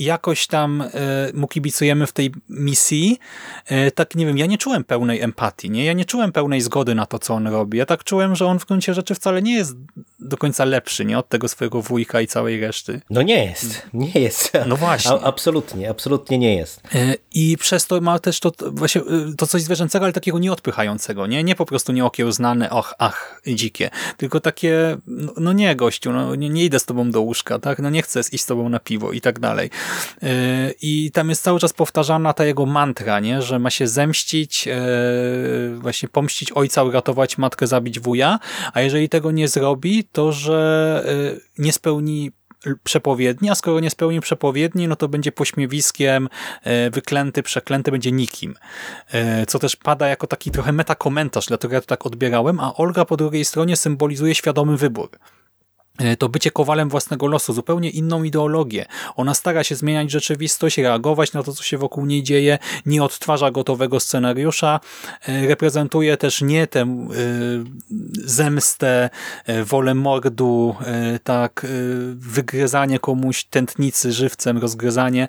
jakoś 0.00 0.46
tam 0.46 0.82
e, 0.82 0.88
mu 1.34 1.48
kibicujemy 1.48 2.06
w 2.06 2.12
tej 2.12 2.32
misji, 2.48 3.18
e, 3.66 3.90
tak 3.90 4.14
nie 4.14 4.26
wiem, 4.26 4.38
ja 4.38 4.46
nie 4.46 4.58
czułem 4.58 4.84
pełnej 4.84 5.20
empatii, 5.20 5.70
nie? 5.70 5.84
Ja 5.84 5.92
nie 5.92 6.04
czułem 6.04 6.32
pełnej 6.32 6.60
zgody 6.60 6.94
na 6.94 7.06
to, 7.06 7.18
co 7.18 7.34
on 7.34 7.46
robi. 7.46 7.78
Ja 7.78 7.86
tak 7.86 8.04
czułem, 8.04 8.36
że 8.36 8.46
on 8.46 8.58
w 8.58 8.66
gruncie 8.66 8.94
rzeczy 8.94 9.14
wcale 9.14 9.42
nie 9.42 9.54
jest 9.54 9.76
do 10.18 10.36
końca 10.36 10.64
lepszy, 10.64 11.04
nie? 11.04 11.18
Od 11.18 11.28
tego 11.28 11.48
swojego 11.48 11.82
wujka 11.82 12.20
i 12.20 12.26
całej 12.26 12.60
reszty. 12.60 13.00
No 13.10 13.22
nie 13.22 13.44
jest, 13.44 13.82
nie 13.94 14.20
jest. 14.20 14.52
No 14.66 14.76
właśnie. 14.76 15.10
A, 15.10 15.20
absolutnie, 15.20 15.90
absolutnie 15.90 16.38
nie 16.38 16.56
jest. 16.56 16.80
E, 16.94 17.14
I 17.34 17.56
przez 17.56 17.86
to 17.86 18.00
ma 18.00 18.18
też 18.18 18.40
to 18.40 18.52
właśnie 18.72 19.00
to 19.36 19.46
coś 19.46 19.62
zwierzęcego, 19.62 20.04
ale 20.04 20.12
takiego 20.12 20.38
nieodpychającego, 20.38 21.26
nie? 21.26 21.44
Nie 21.44 21.54
po 21.54 21.66
prostu 21.66 21.92
nieokiełznane, 21.92 22.70
och, 22.70 22.94
ach, 22.98 23.42
dzikie, 23.46 23.90
tylko 24.16 24.40
takie, 24.40 24.96
no, 25.06 25.32
no 25.36 25.52
nie 25.52 25.76
gościu, 25.76 26.12
no 26.12 26.34
nie, 26.34 26.48
nie, 26.48 26.64
idę 26.64 26.78
z 26.78 26.84
tobą 26.84 27.10
do 27.10 27.20
łóżka, 27.20 27.58
tak? 27.58 27.78
No 27.78 27.90
nie 27.90 28.02
chcę 28.02 28.20
iść 28.32 28.44
z 28.44 28.46
tobą 28.46 28.68
na 28.68 28.80
piwo 28.80 29.12
i 29.12 29.20
tak 29.20 29.38
dalej. 29.38 29.70
E, 30.22 30.70
I 30.82 31.10
tam 31.10 31.28
jest 31.28 31.42
cały 31.42 31.60
czas 31.60 31.72
powtarzana 31.72 32.32
ta 32.32 32.44
jego 32.44 32.66
mantra, 32.66 33.20
nie? 33.20 33.42
że 33.42 33.58
ma 33.58 33.70
się 33.70 33.86
zemścić, 33.86 34.68
e, 34.68 34.80
właśnie 35.74 36.08
pomścić 36.08 36.52
ojca, 36.52 36.84
uratować 36.84 37.38
matkę, 37.38 37.66
zabić 37.66 38.00
wuja, 38.00 38.38
a 38.72 38.80
jeżeli 38.80 39.08
tego 39.08 39.30
nie 39.30 39.48
zrobi, 39.48 40.04
to 40.12 40.32
że 40.32 41.04
e, 41.36 41.62
nie 41.62 41.72
spełni 41.72 42.32
przepowiedni, 42.84 43.50
a 43.50 43.54
skoro 43.54 43.80
nie 43.80 43.90
spełni 43.90 44.20
przepowiedni, 44.20 44.88
no 44.88 44.96
to 44.96 45.08
będzie 45.08 45.32
pośmiewiskiem, 45.32 46.28
wyklęty, 46.92 47.42
przeklęty, 47.42 47.90
będzie 47.90 48.12
nikim. 48.12 48.54
Co 49.48 49.58
też 49.58 49.76
pada 49.76 50.08
jako 50.08 50.26
taki 50.26 50.50
trochę 50.50 50.72
metakomentarz, 50.72 51.46
dlatego 51.46 51.74
ja 51.74 51.80
to 51.80 51.86
tak 51.86 52.06
odbierałem, 52.06 52.60
a 52.60 52.74
Olga 52.74 53.04
po 53.04 53.16
drugiej 53.16 53.44
stronie 53.44 53.76
symbolizuje 53.76 54.34
świadomy 54.34 54.76
wybór. 54.76 55.10
E, 56.00 56.16
to 56.16 56.28
bycie 56.28 56.50
kowalem 56.50 56.88
własnego 56.88 57.26
losu, 57.26 57.52
zupełnie 57.52 57.90
inną 57.90 58.22
ideologię. 58.22 58.86
Ona 59.16 59.34
stara 59.34 59.64
się 59.64 59.74
zmieniać 59.74 60.10
rzeczywistość, 60.10 60.78
reagować 60.78 61.32
na 61.32 61.42
to, 61.42 61.52
co 61.52 61.62
się 61.62 61.78
wokół 61.78 62.06
niej 62.06 62.22
dzieje, 62.22 62.58
nie 62.86 63.04
odtwarza 63.04 63.50
gotowego 63.50 64.00
scenariusza, 64.00 64.80
e, 65.28 65.46
reprezentuje 65.46 66.16
też 66.16 66.42
nie 66.42 66.66
tę 66.66 66.80
e, 66.80 66.86
zemstę, 68.24 69.10
wolę 69.64 69.94
mordu, 69.94 70.76
tak, 71.24 71.66
wygryzanie 72.12 72.98
komuś 72.98 73.44
tętnicy 73.44 74.12
żywcem, 74.12 74.58
rozgryzanie, 74.58 75.28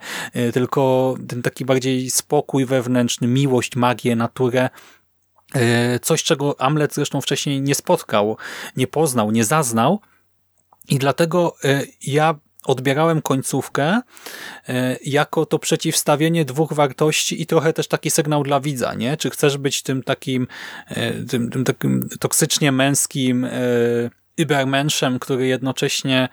tylko 0.53 1.15
ten 1.27 1.41
taki 1.41 1.65
bardziej 1.65 2.09
spokój 2.09 2.65
wewnętrzny, 2.65 3.27
miłość, 3.27 3.75
magię, 3.75 4.15
naturę, 4.15 4.69
Coś, 6.01 6.23
czego 6.23 6.61
Amlet 6.61 6.93
zresztą 6.93 7.21
wcześniej 7.21 7.61
nie 7.61 7.75
spotkał, 7.75 8.37
nie 8.77 8.87
poznał, 8.87 9.31
nie 9.31 9.45
zaznał, 9.45 10.01
i 10.89 10.97
dlatego 10.99 11.55
e, 11.63 11.83
ja 12.03 12.35
odbierałem 12.63 13.21
końcówkę 13.21 14.01
e, 14.69 14.97
jako 15.05 15.45
to 15.45 15.59
przeciwstawienie 15.59 16.45
dwóch 16.45 16.73
wartości 16.73 17.41
i 17.41 17.45
trochę 17.45 17.73
też 17.73 17.87
taki 17.87 18.09
sygnał 18.11 18.43
dla 18.43 18.59
widza, 18.59 18.93
nie? 18.93 19.17
Czy 19.17 19.29
chcesz 19.29 19.57
być 19.57 19.83
tym 19.83 20.03
takim, 20.03 20.47
e, 20.87 21.13
tym, 21.13 21.49
tym 21.49 21.63
takim 21.63 22.09
toksycznie 22.19 22.71
męskim 22.71 23.47
übermenszem, 24.37 25.19
który 25.19 25.47
jednocześnie 25.47 26.29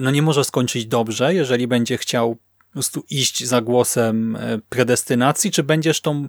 no 0.00 0.10
nie 0.10 0.22
może 0.22 0.44
skończyć 0.44 0.86
dobrze, 0.86 1.34
jeżeli 1.34 1.66
będzie 1.66 1.98
chciał 1.98 2.36
po 2.68 2.72
prostu 2.72 3.04
iść 3.10 3.44
za 3.44 3.60
głosem 3.60 4.38
predestynacji, 4.68 5.50
czy 5.50 5.62
będziesz 5.62 6.00
tą 6.00 6.28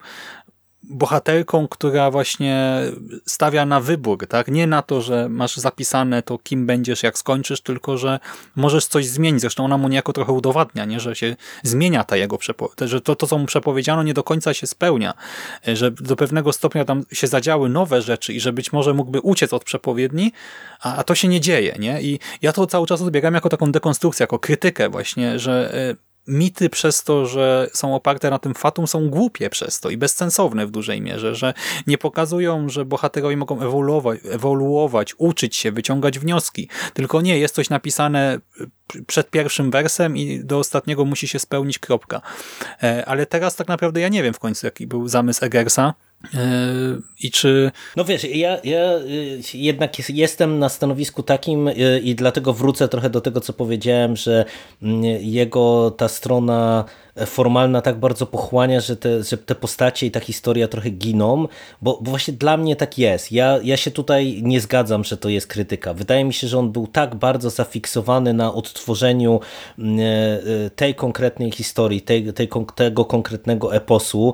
bohaterką, 0.83 1.67
która 1.67 2.11
właśnie 2.11 2.81
stawia 3.25 3.65
na 3.65 3.79
wybór, 3.79 4.27
tak? 4.27 4.47
Nie 4.47 4.67
na 4.67 4.81
to, 4.81 5.01
że 5.01 5.29
masz 5.29 5.57
zapisane 5.57 6.23
to, 6.23 6.37
kim 6.37 6.65
będziesz, 6.65 7.03
jak 7.03 7.17
skończysz, 7.17 7.61
tylko 7.61 7.97
że 7.97 8.19
możesz 8.55 8.87
coś 8.87 9.07
zmienić. 9.07 9.41
Zresztą 9.41 9.65
ona 9.65 9.77
mu 9.77 9.87
niejako 9.87 10.13
trochę 10.13 10.31
udowadnia, 10.31 10.85
nie? 10.85 10.99
że 10.99 11.15
się 11.15 11.35
zmienia 11.63 12.03
ta 12.03 12.17
jego 12.17 12.37
przepowiedź, 12.37 12.79
że 12.81 13.01
to, 13.01 13.15
to, 13.15 13.27
co 13.27 13.37
mu 13.37 13.45
przepowiedziano, 13.45 14.03
nie 14.03 14.13
do 14.13 14.23
końca 14.23 14.53
się 14.53 14.67
spełnia, 14.67 15.13
że 15.67 15.91
do 15.91 16.15
pewnego 16.15 16.53
stopnia 16.53 16.85
tam 16.85 17.03
się 17.11 17.27
zadziały 17.27 17.69
nowe 17.69 18.01
rzeczy 18.01 18.33
i 18.33 18.39
że 18.39 18.53
być 18.53 18.73
może 18.73 18.93
mógłby 18.93 19.21
uciec 19.21 19.53
od 19.53 19.63
przepowiedni, 19.63 20.31
a, 20.81 20.95
a 20.95 21.03
to 21.03 21.15
się 21.15 21.27
nie 21.27 21.41
dzieje, 21.41 21.75
nie? 21.79 22.01
I 22.01 22.19
ja 22.41 22.53
to 22.53 22.67
cały 22.67 22.87
czas 22.87 23.01
odbiegam 23.01 23.33
jako 23.33 23.49
taką 23.49 23.71
dekonstrukcję, 23.71 24.23
jako 24.23 24.39
krytykę 24.39 24.89
właśnie, 24.89 25.39
że 25.39 25.73
e, 25.73 26.08
mity 26.29 26.69
przez 26.69 27.03
to, 27.03 27.25
że 27.25 27.69
są 27.73 27.95
oparte 27.95 28.29
na 28.29 28.39
tym 28.39 28.53
fatum, 28.53 28.87
są 28.87 29.09
głupie 29.09 29.49
przez 29.49 29.79
to 29.79 29.89
i 29.89 29.97
bezsensowne 29.97 30.67
w 30.67 30.71
dużej 30.71 31.01
mierze, 31.01 31.35
że 31.35 31.53
nie 31.87 31.97
pokazują, 31.97 32.69
że 32.69 32.85
bohaterowie 32.85 33.37
mogą 33.37 33.61
ewoluować, 33.61 34.19
ewoluować, 34.31 35.13
uczyć 35.17 35.55
się, 35.55 35.71
wyciągać 35.71 36.19
wnioski. 36.19 36.69
Tylko 36.93 37.21
nie, 37.21 37.39
jest 37.39 37.55
coś 37.55 37.69
napisane 37.69 38.39
przed 39.07 39.29
pierwszym 39.29 39.71
wersem 39.71 40.17
i 40.17 40.39
do 40.43 40.59
ostatniego 40.59 41.05
musi 41.05 41.27
się 41.27 41.39
spełnić 41.39 41.79
kropka. 41.79 42.21
E, 42.83 43.05
ale 43.05 43.25
teraz 43.25 43.55
tak 43.55 43.67
naprawdę 43.67 43.99
ja 43.99 44.09
nie 44.09 44.23
wiem 44.23 44.33
w 44.33 44.39
końcu, 44.39 44.67
jaki 44.67 44.87
był 44.87 45.07
zamysł 45.07 45.45
Eggersa. 45.45 45.93
I 47.19 47.31
czy... 47.31 47.71
No 47.95 48.05
wiesz, 48.05 48.23
ja, 48.23 48.57
ja 48.63 48.97
y, 48.97 49.41
jednak 49.53 50.09
jestem 50.09 50.59
na 50.59 50.69
stanowisku 50.69 51.23
takim 51.23 51.67
y, 51.67 52.01
i 52.03 52.15
dlatego 52.15 52.53
wrócę 52.53 52.87
trochę 52.87 53.09
do 53.09 53.21
tego, 53.21 53.41
co 53.41 53.53
powiedziałem, 53.53 54.15
że 54.15 54.45
mm, 54.81 55.03
jego 55.21 55.91
ta 55.91 56.07
strona 56.07 56.85
formalna 57.25 57.81
tak 57.81 57.99
bardzo 57.99 58.25
pochłania, 58.25 58.79
że 58.79 58.95
te, 58.95 59.23
że 59.23 59.37
te 59.37 59.55
postacie 59.55 60.05
i 60.05 60.11
ta 60.11 60.19
historia 60.19 60.67
trochę 60.67 60.89
giną, 60.89 61.47
bo, 61.81 61.99
bo 62.01 62.11
właśnie 62.11 62.33
dla 62.33 62.57
mnie 62.57 62.75
tak 62.75 62.97
jest. 62.97 63.31
Ja, 63.31 63.59
ja 63.63 63.77
się 63.77 63.91
tutaj 63.91 64.41
nie 64.43 64.61
zgadzam, 64.61 65.03
że 65.03 65.17
to 65.17 65.29
jest 65.29 65.47
krytyka. 65.47 65.93
Wydaje 65.93 66.25
mi 66.25 66.33
się, 66.33 66.47
że 66.47 66.59
on 66.59 66.71
był 66.71 66.87
tak 66.87 67.15
bardzo 67.15 67.49
zafiksowany 67.49 68.33
na 68.33 68.53
odtworzeniu 68.53 69.39
mm, 69.79 69.99
e, 69.99 70.69
tej 70.69 70.95
konkretnej 70.95 71.51
historii, 71.51 72.01
tej, 72.01 72.33
tej, 72.33 72.49
tego 72.75 73.05
konkretnego 73.05 73.75
eposu, 73.75 74.33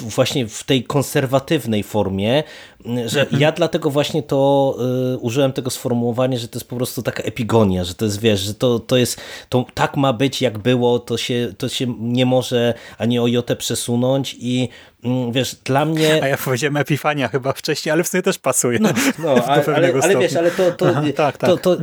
właśnie 0.00 0.48
w 0.48 0.64
tej 0.64 0.84
konserwatywnej 0.84 1.82
formie, 1.82 2.42
że 3.06 3.20
mhm. 3.20 3.42
ja 3.42 3.52
dlatego 3.52 3.90
właśnie 3.90 4.22
to 4.22 4.76
y, 5.14 5.18
użyłem 5.18 5.52
tego 5.52 5.70
sformułowania, 5.70 6.38
że 6.38 6.48
to 6.48 6.58
jest 6.58 6.68
po 6.68 6.76
prostu 6.76 7.02
taka 7.02 7.22
epigonia, 7.22 7.84
że 7.84 7.94
to 7.94 8.04
jest, 8.04 8.20
wiesz, 8.20 8.40
że 8.40 8.54
to, 8.54 8.78
to 8.78 8.96
jest, 8.96 9.20
to 9.48 9.64
tak 9.74 9.96
ma 9.96 10.12
być 10.12 10.42
jak 10.42 10.58
było, 10.58 10.98
to 10.98 11.16
się, 11.16 11.52
to 11.58 11.68
się 11.68 11.94
nie 11.98 12.26
może 12.26 12.74
ani 12.98 13.18
o 13.18 13.26
jotę 13.26 13.56
przesunąć 13.56 14.36
i 14.40 14.58
mm, 14.58 14.68
wiesz, 15.32 15.56
dla 15.64 15.84
mnie... 15.84 16.22
A 16.22 16.28
ja 16.28 16.36
powiedziałem 16.44 16.76
Epifania 16.76 17.28
chyba 17.28 17.52
wcześniej, 17.52 17.92
ale 17.92 18.04
w 18.04 18.08
sumie 18.08 18.22
też 18.22 18.38
pasuje. 18.38 18.78
No, 18.78 18.88
no 19.24 19.30
ale, 19.30 19.64
ale, 19.64 19.92
ale, 20.02 20.18
wiesz, 20.18 20.36
ale 20.36 20.50
to, 20.50 20.72
to, 20.72 20.88
Aha, 20.88 21.02
tak, 21.16 21.38
tak. 21.38 21.50
to, 21.50 21.56
to 21.56 21.76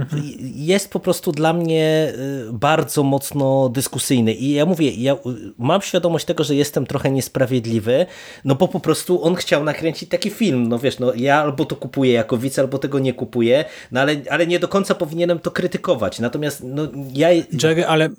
jest 0.55 0.91
po 0.91 0.99
prostu 0.99 1.31
dla 1.31 1.53
mnie 1.53 2.13
y, 2.49 2.53
bardzo 2.53 3.03
mocno 3.03 3.69
dyskusyjny 3.69 4.33
i 4.33 4.53
ja 4.53 4.65
mówię, 4.65 4.91
ja 4.91 5.15
mam 5.57 5.81
świadomość 5.81 6.25
tego, 6.25 6.43
że 6.43 6.55
jestem 6.55 6.85
trochę 6.85 7.11
niesprawiedliwy, 7.11 8.05
no 8.45 8.55
bo 8.55 8.67
po 8.67 8.79
prostu 8.79 9.23
on 9.23 9.35
chciał 9.35 9.63
nakręcić 9.63 10.09
taki 10.09 10.29
film, 10.29 10.67
no 10.67 10.79
wiesz, 10.79 10.93
wiesz, 10.93 10.99
no 10.99 11.13
ja 11.15 11.41
albo 11.41 11.65
to 11.65 11.75
kupuję 11.75 12.13
jako 12.13 12.37
widz, 12.37 12.59
albo 12.59 12.77
tego 12.77 12.99
nie 12.99 13.13
kupuję, 13.13 13.65
no 13.91 14.01
ale, 14.01 14.15
ale 14.29 14.47
nie 14.47 14.59
do 14.59 14.67
końca 14.67 14.95
powinienem 14.95 15.39
to 15.39 15.51
krytykować. 15.51 16.19
Natomiast 16.19 16.63
no 16.63 16.87
ja... 17.13 17.29
Jerry, 17.63 17.85
ale 17.87 18.09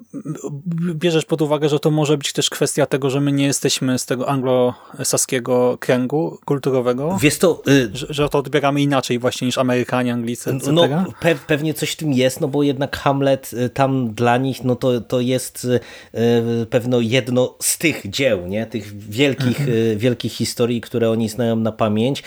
bierzesz 0.94 1.24
pod 1.24 1.42
uwagę, 1.42 1.68
że 1.68 1.80
to 1.80 1.90
może 1.90 2.18
być 2.18 2.32
też 2.32 2.50
kwestia 2.50 2.86
tego, 2.86 3.10
że 3.10 3.20
my 3.20 3.32
nie 3.32 3.46
jesteśmy 3.46 3.98
z 3.98 4.06
tego 4.06 4.28
anglo 4.28 4.74
saskiego 5.04 5.78
kręgu 5.80 6.38
kulturowego? 6.44 7.18
Wiesz 7.20 7.38
to, 7.38 7.62
y 7.68 7.84
że, 7.92 8.06
że 8.10 8.28
to 8.28 8.38
odbieramy 8.38 8.82
inaczej 8.82 9.18
właśnie 9.18 9.46
niż 9.46 9.58
Amerykanie, 9.58 10.12
Anglicy, 10.12 10.50
etc.? 10.50 10.72
No, 10.72 10.88
pe 11.20 11.34
pewnie 11.46 11.74
coś 11.74 11.90
w 11.90 11.96
tym 11.96 12.12
jest, 12.12 12.40
no 12.40 12.48
bo 12.48 12.62
jednak 12.62 12.96
Hamlet 12.96 13.52
y, 13.52 13.68
tam 13.68 14.14
dla 14.14 14.36
nich, 14.36 14.64
no 14.64 14.76
to, 14.76 15.00
to 15.00 15.20
jest 15.20 15.64
y, 15.64 16.66
pewno 16.70 17.00
jedno 17.00 17.54
z 17.62 17.78
tych 17.78 18.10
dzieł, 18.10 18.46
nie? 18.46 18.66
Tych 18.66 19.08
wielkich, 19.08 19.60
mhm. 19.60 19.78
y, 19.78 19.96
wielkich 19.96 20.32
historii, 20.32 20.80
które 20.80 21.10
oni 21.10 21.28
znają 21.28 21.56
na 21.56 21.72
pamięć. 21.72 22.22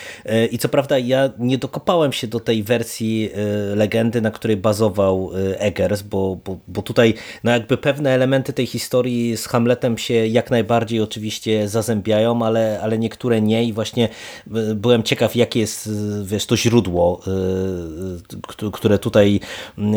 I 0.51 0.57
co 0.57 0.70
prawda 0.70 0.97
ja 0.97 1.30
nie 1.39 1.57
dokopałem 1.57 2.13
się 2.13 2.28
do 2.28 2.39
tej 2.39 2.63
wersji 2.63 3.30
legendy, 3.76 4.22
na 4.22 4.32
której 4.32 4.57
bazował 4.57 5.32
Eggers, 5.57 6.01
bo, 6.01 6.38
bo, 6.45 6.57
bo 6.68 6.82
tutaj 6.82 7.13
no 7.43 7.51
jakby 7.51 7.78
pewne 7.78 8.11
elementy 8.11 8.53
tej 8.53 8.65
historii 8.65 9.38
z 9.38 9.47
Hamletem 9.47 9.97
się 9.97 10.13
jak 10.13 10.51
najbardziej 10.51 11.01
oczywiście 11.01 11.68
zazębiają, 11.68 12.41
ale, 12.41 12.56
ale 12.81 12.99
niektóre 12.99 13.41
nie 13.41 13.63
i 13.63 13.73
właśnie 13.73 14.09
byłem 14.75 15.03
ciekaw, 15.03 15.35
jakie 15.35 15.59
jest 15.59 15.89
wiesz, 16.23 16.45
to 16.45 16.57
źródło, 16.57 17.21
które 18.73 18.99
tutaj 18.99 19.39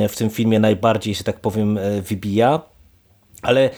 w 0.08 0.16
tym 0.16 0.30
filmie 0.30 0.60
najbardziej, 0.60 1.14
że 1.14 1.24
tak 1.24 1.40
powiem, 1.40 1.78
wybija. 2.02 2.60
Ale 3.42 3.70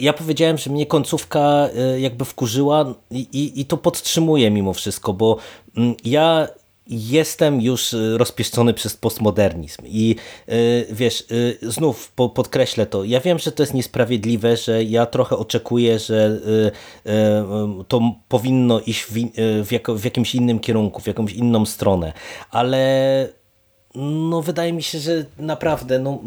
ja 0.00 0.12
powiedziałem, 0.12 0.58
że 0.58 0.70
mnie 0.70 0.86
końcówka 0.86 1.68
jakby 1.98 2.24
wkurzyła 2.24 2.94
i, 3.10 3.18
i, 3.18 3.60
i 3.60 3.64
to 3.64 3.76
podtrzymuje 3.76 4.50
mimo 4.50 4.72
wszystko, 4.72 5.12
bo 5.12 5.36
ja 6.04 6.48
jestem 6.90 7.60
już 7.60 7.92
y, 7.92 8.18
rozpieszczony 8.18 8.74
przez 8.74 8.96
postmodernizm. 8.96 9.82
I 9.86 10.16
y, 10.48 10.86
wiesz, 10.90 11.24
y, 11.30 11.58
znów 11.62 12.12
podkreślę 12.12 12.86
to, 12.86 13.04
ja 13.04 13.20
wiem, 13.20 13.38
że 13.38 13.52
to 13.52 13.62
jest 13.62 13.74
niesprawiedliwe, 13.74 14.56
że 14.56 14.84
ja 14.84 15.06
trochę 15.06 15.36
oczekuję, 15.36 15.98
że 15.98 16.40
to 17.88 18.00
powinno 18.28 18.80
iść 18.80 19.06
w, 19.94 20.04
jakimś 20.04 20.34
innym 20.34 20.60
kierunku, 20.60 21.00
w 21.00 21.06
jakąś 21.06 21.32
inną 21.32 21.66
stronę, 21.66 22.12
ale 22.50 23.28
no 23.94 24.42
wydaje 24.42 24.72
mi 24.72 24.82
się, 24.82 24.98
że 24.98 25.24
naprawdę 25.38 25.98
no, 25.98 26.18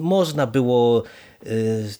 można 0.00 0.46
było 0.46 1.02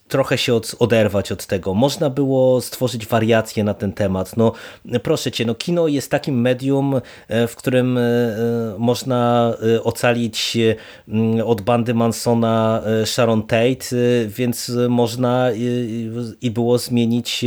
trochę 0.09 0.39
się 0.39 0.55
od, 0.55 0.75
oderwać 0.79 1.33
od 1.33 1.47
tego. 1.47 1.75
Można 1.75 2.11
było 2.11 2.61
stworzyć 2.61 3.07
wariacje 3.07 3.65
na 3.65 3.75
ten 3.75 3.93
temat. 3.93 4.37
No, 4.37 4.53
proszę 5.03 5.33
cię, 5.33 5.45
no, 5.45 5.55
kino 5.55 5.89
jest 5.89 6.11
takim 6.11 6.41
medium, 6.41 7.01
e, 7.29 7.47
w 7.47 7.57
którym 7.57 7.99
e, 7.99 8.01
e, 8.01 8.75
można 8.79 9.53
ocalić 9.85 10.59
od 11.45 11.61
bandy 11.61 11.95
Mansona 11.95 12.83
Sharon 13.05 13.43
Tate, 13.43 13.97
więc 14.27 14.73
można 14.89 15.51
i 16.41 16.51
było 16.51 16.79
zmienić, 16.79 17.45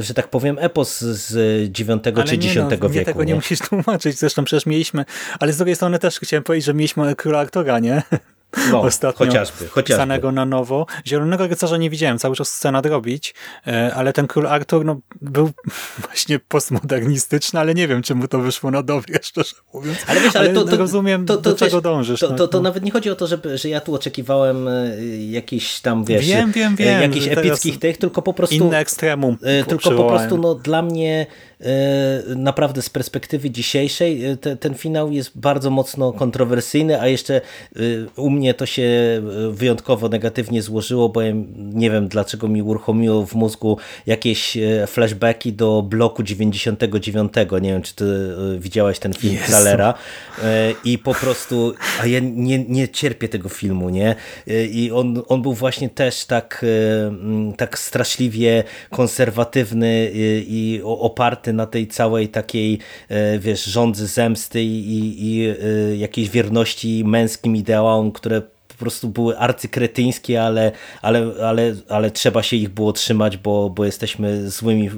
że 0.00 0.14
tak 0.14 0.28
powiem, 0.28 0.58
epos 0.60 1.00
z 1.00 1.34
IX 1.80 1.86
czy 2.26 2.34
X 2.34 2.56
no, 2.56 2.68
wieku. 2.68 2.88
Nie, 2.88 3.04
tego 3.04 3.24
nie, 3.24 3.28
nie 3.28 3.34
musisz 3.34 3.58
tłumaczyć, 3.58 4.18
zresztą 4.18 4.44
przecież 4.44 4.66
mieliśmy, 4.66 5.04
ale 5.40 5.52
z 5.52 5.56
drugiej 5.56 5.76
strony 5.76 5.98
też 5.98 6.20
chciałem 6.20 6.44
powiedzieć, 6.44 6.66
że 6.66 6.74
mieliśmy 6.74 7.16
króla 7.16 7.38
aktora, 7.38 7.78
nie? 7.78 8.02
No, 8.70 8.80
ostatnio 8.80 9.26
chociażby, 9.26 9.68
chociażby. 9.68 9.82
pisanego 9.82 10.32
na 10.32 10.44
nowo. 10.44 10.86
Zielonego 11.06 11.46
Rycerza 11.46 11.76
nie 11.76 11.90
widziałem, 11.90 12.18
cały 12.18 12.36
czas 12.36 12.48
scena 12.48 12.80
nadrobić, 12.80 13.34
e, 13.66 13.94
ale 13.94 14.12
ten 14.12 14.26
Król 14.26 14.46
Artur 14.46 14.84
no, 14.84 15.00
był 15.20 15.50
właśnie 16.06 16.38
postmodernistyczny, 16.38 17.60
ale 17.60 17.74
nie 17.74 17.88
wiem, 17.88 18.02
czy 18.02 18.14
mu 18.14 18.28
to 18.28 18.38
wyszło 18.38 18.70
na 18.70 18.82
dobre, 18.82 19.18
szczerze 19.22 19.54
mówiąc. 19.74 19.98
Ale 20.06 20.20
wiesz, 20.20 20.36
ale, 20.36 20.50
ale 20.50 20.54
to, 20.54 20.64
to, 20.64 20.76
rozumiem, 20.76 21.26
to, 21.26 21.36
to, 21.36 21.50
do 21.50 21.56
czego 21.56 21.76
wiesz, 21.76 21.82
dążysz. 21.82 22.20
To, 22.20 22.28
to, 22.28 22.48
to, 22.48 22.58
no. 22.58 22.62
nawet 22.62 22.84
nie 22.84 22.90
chodzi 22.90 23.10
o 23.10 23.16
to, 23.16 23.26
żeby, 23.26 23.58
że 23.58 23.68
ja 23.68 23.80
tu 23.80 23.94
oczekiwałem 23.94 24.68
e, 24.68 24.96
jakichś 25.30 25.80
tam, 25.80 26.04
wiesz, 26.04 26.26
wiem, 26.26 26.52
wiem, 26.52 26.76
wiem, 26.76 27.02
jakichś 27.02 27.28
epickich 27.28 27.78
tych, 27.78 27.98
tylko 27.98 28.22
po 28.22 28.34
prostu... 28.34 28.54
Inne 28.54 28.78
ekstremum 28.78 29.36
e, 29.42 29.64
Tylko 29.64 29.90
po 29.90 30.08
prostu 30.08 30.38
no, 30.38 30.54
dla 30.54 30.82
mnie 30.82 31.26
naprawdę 32.36 32.82
z 32.82 32.90
perspektywy 32.90 33.50
dzisiejszej 33.50 34.38
te, 34.40 34.56
ten 34.56 34.74
finał 34.74 35.12
jest 35.12 35.38
bardzo 35.38 35.70
mocno 35.70 36.12
kontrowersyjny, 36.12 37.00
a 37.00 37.08
jeszcze 37.08 37.40
u 38.16 38.30
mnie 38.30 38.54
to 38.54 38.66
się 38.66 38.88
wyjątkowo 39.50 40.08
negatywnie 40.08 40.62
złożyło, 40.62 41.08
bo 41.08 41.22
ja 41.22 41.32
nie 41.56 41.90
wiem 41.90 42.08
dlaczego 42.08 42.48
mi 42.48 42.62
uruchomiło 42.62 43.26
w 43.26 43.34
mózgu 43.34 43.78
jakieś 44.06 44.58
flashbacki 44.86 45.52
do 45.52 45.82
bloku 45.82 46.22
99. 46.22 47.32
Nie 47.62 47.72
wiem, 47.72 47.82
czy 47.82 47.94
ty 47.94 48.04
widziałaś 48.58 48.98
ten 48.98 49.12
film 49.12 49.34
Jezu. 49.34 49.52
Zalera 49.52 49.94
i 50.84 50.98
po 50.98 51.14
prostu, 51.14 51.74
a 52.00 52.06
ja 52.06 52.20
nie, 52.22 52.58
nie 52.58 52.88
cierpię 52.88 53.28
tego 53.28 53.48
filmu, 53.48 53.90
nie? 53.90 54.14
I 54.70 54.90
on, 54.94 55.22
on 55.28 55.42
był 55.42 55.54
właśnie 55.54 55.88
też 55.88 56.24
tak, 56.24 56.64
tak 57.56 57.78
straszliwie 57.78 58.64
konserwatywny 58.90 60.10
i 60.14 60.80
oparty 60.84 61.49
oparty 61.50 61.52
na 61.52 61.66
tej 61.66 61.86
całej 61.86 62.28
takiej, 62.28 62.78
e, 63.08 63.38
wiesz, 63.38 63.64
rządzy 63.64 64.06
zemsty 64.06 64.62
i, 64.62 65.14
i 65.18 65.48
e, 65.48 65.96
jakiejś 65.96 66.30
wierności 66.30 67.04
męskim 67.04 67.56
ideałom, 67.56 68.12
które 68.12 68.42
po 68.68 68.84
prostu 68.84 69.08
były 69.08 69.38
arcykretyńskie, 69.38 70.42
ale, 70.42 70.72
ale, 71.02 71.32
ale, 71.44 71.74
ale 71.88 72.10
trzeba 72.10 72.42
się 72.42 72.56
ich 72.56 72.68
było 72.68 72.92
trzymać, 72.92 73.36
bo, 73.36 73.70
bo 73.70 73.84
jesteśmy 73.84 74.50
złymi, 74.50 74.90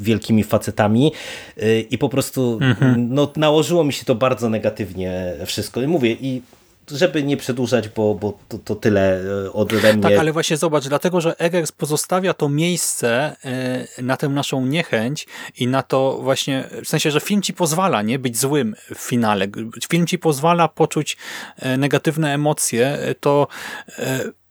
wielkimi 0.00 0.44
facetami 0.44 1.12
e, 1.56 1.80
i 1.80 1.98
po 1.98 2.08
prostu 2.08 2.58
mhm. 2.60 3.14
no, 3.14 3.32
nałożyło 3.36 3.84
mi 3.84 3.92
się 3.92 4.04
to 4.04 4.14
bardzo 4.14 4.48
negatywnie 4.48 5.34
wszystko. 5.46 5.82
I 5.82 5.86
mówię, 5.86 6.16
i 6.20 6.42
żeby 6.90 7.22
nie 7.22 7.36
przedłużać, 7.36 7.88
bo, 7.88 8.14
bo 8.14 8.38
to, 8.48 8.58
to 8.58 8.74
tyle 8.74 9.20
e, 9.46 9.52
ode 9.52 9.92
mnie. 9.92 10.02
Tak, 10.02 10.12
ale 10.12 10.32
właśnie 10.32 10.56
zobacz, 10.56 10.88
dlatego, 10.88 11.20
że 11.20 11.38
Eggers 11.38 11.72
pozostawia 11.72 12.34
to 12.34 12.48
miejsce 12.48 13.36
e, 13.44 14.02
na 14.02 14.16
tę 14.16 14.28
naszą 14.28 14.66
niechęć 14.66 15.26
i 15.58 15.66
na 15.66 15.82
to 15.82 16.18
właśnie, 16.22 16.64
w 16.84 16.88
sensie, 16.88 17.10
że 17.10 17.20
film 17.20 17.42
ci 17.42 17.54
pozwala 17.54 18.02
nie 18.02 18.18
być 18.18 18.38
złym 18.38 18.74
w 18.94 18.98
finale. 18.98 19.46
Film 19.90 20.06
ci 20.06 20.18
pozwala 20.18 20.68
poczuć 20.68 21.16
e, 21.56 21.76
negatywne 21.76 22.34
emocje, 22.34 22.98
to 23.20 23.46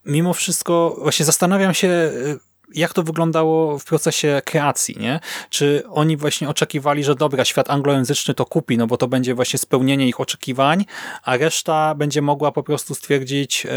mimo 0.06 0.34
wszystko 0.34 0.96
właśnie 1.02 1.26
zastanawiam 1.26 1.74
się, 1.74 2.12
jak 2.74 2.93
to 2.93 3.03
wyglądało 3.03 3.80
w 3.80 3.86
procesie 3.86 4.41
kreacji, 4.45 4.95
nie? 4.99 5.20
Czy 5.49 5.84
oni 5.89 6.17
właśnie 6.17 6.49
oczekiwali, 6.49 7.03
że 7.03 7.15
dobra, 7.15 7.45
świat 7.45 7.70
anglojęzyczny 7.70 8.34
to 8.34 8.45
kupi, 8.45 8.78
no 8.78 8.88
bo 8.88 8.97
to 8.97 9.07
będzie 9.07 9.36
właśnie 9.36 9.59
spełnienie 9.59 10.07
ich 10.07 10.20
oczekiwań, 10.20 10.86
a 11.24 11.38
reszta 11.38 11.95
będzie 11.95 12.22
mogła 12.22 12.51
po 12.51 12.63
prostu 12.63 12.95
stwierdzić, 12.95 13.63
yy, 13.63 13.72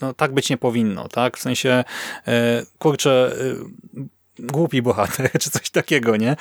no 0.00 0.14
tak 0.14 0.34
być 0.34 0.50
nie 0.50 0.56
powinno, 0.56 1.08
tak? 1.08 1.36
W 1.36 1.40
sensie, 1.40 1.84
yy, 2.26 2.32
kurczę, 2.78 3.36
yy, 3.94 4.08
głupi 4.38 4.82
bohater, 4.82 5.30
czy 5.40 5.50
coś 5.50 5.70
takiego, 5.70 6.16
nie? 6.16 6.36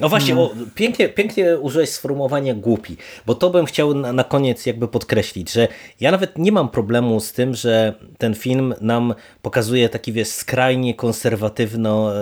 No 0.00 0.08
właśnie, 0.08 0.36
o, 0.36 0.50
pięknie, 0.74 1.08
pięknie 1.08 1.58
użyłeś 1.58 1.90
sformułowania 1.90 2.54
głupi, 2.54 2.96
bo 3.26 3.34
to 3.34 3.50
bym 3.50 3.66
chciał 3.66 3.94
na, 3.94 4.12
na, 4.12 4.24
koniec 4.24 4.66
jakby 4.66 4.88
podkreślić, 4.88 5.52
że 5.52 5.68
ja 6.00 6.10
nawet 6.10 6.38
nie 6.38 6.52
mam 6.52 6.68
problemu 6.68 7.20
z 7.20 7.32
tym, 7.32 7.54
że 7.54 7.94
ten 8.18 8.34
film 8.34 8.74
nam 8.80 9.14
pokazuje 9.42 9.88
taki, 9.88 10.12
wiesz, 10.12 10.28
skrajnie 10.28 10.94
konserwatywno 10.94 12.12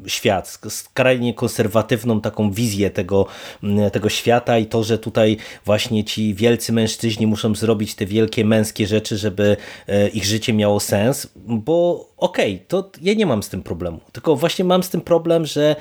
yy, 0.00 0.10
świat, 0.10 0.58
skrajnie 0.68 1.34
konserwatywną 1.34 2.20
taką 2.20 2.50
wizję 2.50 2.90
tego, 2.90 3.26
yy, 3.62 3.90
tego 3.90 4.08
świata 4.08 4.58
i 4.58 4.66
to, 4.66 4.84
że 4.84 4.98
tutaj 4.98 5.36
właśnie 5.64 6.04
ci 6.04 6.34
wielcy 6.34 6.72
mężczyźni 6.72 7.26
muszą 7.26 7.54
zrobić 7.54 7.94
te 7.94 8.06
wielkie 8.06 8.44
męskie 8.44 8.86
rzeczy, 8.86 9.16
żeby 9.16 9.56
yy, 9.88 10.08
ich 10.08 10.24
życie 10.24 10.52
miało 10.52 10.80
sens, 10.80 11.28
bo 11.36 12.08
okej, 12.16 12.54
okay, 12.54 12.66
to 12.68 12.90
ja 13.02 13.14
nie 13.14 13.26
mam 13.26 13.42
z 13.42 13.48
tym 13.48 13.62
problemu, 13.62 14.00
tylko 14.12 14.36
właśnie 14.36 14.64
mam 14.64 14.82
z 14.82 14.90
tym 14.90 15.00
problem, 15.00 15.46
że 15.46 15.76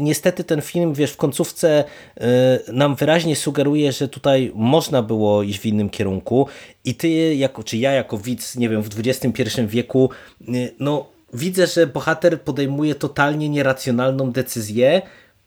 niestety 0.00 0.44
ten 0.44 0.62
film, 0.62 0.94
wiesz, 0.94 1.12
w 1.12 1.16
końcówce 1.16 1.84
nam 2.72 2.94
wyraźnie 2.94 3.36
sugeruje, 3.36 3.92
że 3.92 4.08
tutaj 4.08 4.52
można 4.54 5.02
było 5.02 5.42
iść 5.42 5.58
w 5.58 5.66
innym 5.66 5.90
kierunku 5.90 6.46
i 6.84 6.94
ty, 6.94 7.34
jako, 7.34 7.64
czy 7.64 7.76
ja 7.76 7.92
jako 7.92 8.18
widz, 8.18 8.56
nie 8.56 8.68
wiem, 8.68 8.82
w 8.82 8.88
XXI 8.98 9.42
wieku, 9.66 10.10
no 10.78 11.06
widzę, 11.34 11.66
że 11.66 11.86
bohater 11.86 12.40
podejmuje 12.40 12.94
totalnie 12.94 13.48
nieracjonalną 13.48 14.32
decyzję, 14.32 15.02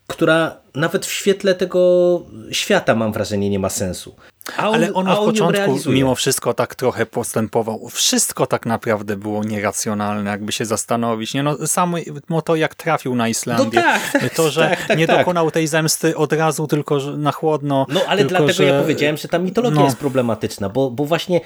która 0.07 0.57
nawet 0.75 1.05
w 1.05 1.11
świetle 1.11 1.55
tego 1.55 2.21
świata 2.51 2.95
mam 2.95 3.13
wrażenie 3.13 3.49
nie 3.49 3.59
ma 3.59 3.69
sensu. 3.69 4.15
Ale 4.57 4.93
on 4.93 5.07
od 5.07 5.25
początku 5.25 5.79
mimo 5.85 6.15
wszystko 6.15 6.53
tak 6.53 6.75
trochę 6.75 7.05
postępował. 7.05 7.89
Wszystko 7.89 8.47
tak 8.47 8.65
naprawdę 8.65 9.17
było 9.17 9.43
nieracjonalne, 9.43 10.31
jakby 10.31 10.51
się 10.51 10.65
zastanowić. 10.65 11.33
Nie? 11.33 11.43
No, 11.43 11.67
samo 11.67 11.97
to, 12.45 12.55
jak 12.55 12.75
trafił 12.75 13.15
na 13.15 13.27
Islandię. 13.27 13.65
No 13.79 13.81
tak, 13.81 14.11
tak, 14.11 14.33
to, 14.33 14.51
że 14.51 14.69
tak, 14.69 14.87
tak, 14.87 14.97
nie 14.97 15.07
tak. 15.07 15.17
dokonał 15.17 15.51
tej 15.51 15.67
zemsty 15.67 16.17
od 16.17 16.33
razu, 16.33 16.67
tylko 16.67 16.99
na 17.17 17.31
chłodno. 17.31 17.85
No 17.89 18.01
ale 18.07 18.17
tylko, 18.17 18.29
dlatego 18.29 18.53
że... 18.53 18.63
ja 18.63 18.81
powiedziałem, 18.81 19.17
że 19.17 19.27
ta 19.27 19.39
mitologia 19.39 19.79
no. 19.79 19.85
jest 19.85 19.97
problematyczna, 19.97 20.69
bo, 20.69 20.91
bo 20.91 21.05
właśnie 21.05 21.41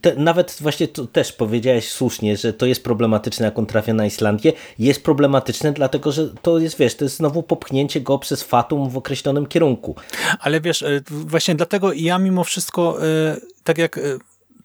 te, 0.00 0.14
nawet 0.16 0.56
właśnie 0.60 0.88
też 0.88 1.32
powiedziałeś 1.32 1.88
słusznie, 1.90 2.36
że 2.36 2.52
to 2.52 2.66
jest 2.66 2.84
problematyczne, 2.84 3.46
jak 3.46 3.58
on 3.58 3.66
trafia 3.66 3.94
na 3.94 4.06
Islandię. 4.06 4.52
Jest 4.78 5.04
problematyczne, 5.04 5.72
dlatego 5.72 6.12
że 6.12 6.28
to 6.42 6.58
jest, 6.58 6.78
wiesz, 6.78 6.96
to 6.96 7.04
jest 7.04 7.16
znowu 7.16 7.42
popchnięcie 7.42 8.00
go 8.00 8.18
przez 8.18 8.42
fatum 8.42 8.90
w 8.90 8.96
określonym 8.96 9.46
kierunku. 9.46 9.96
Ale 10.40 10.60
wiesz, 10.60 10.82
e, 10.82 11.00
właśnie 11.10 11.54
dlatego 11.54 11.92
ja 11.92 12.17
mimo 12.18 12.44
wszystko, 12.44 13.06
e, 13.06 13.36
tak 13.64 13.78
jak 13.78 13.98
e, 13.98 14.00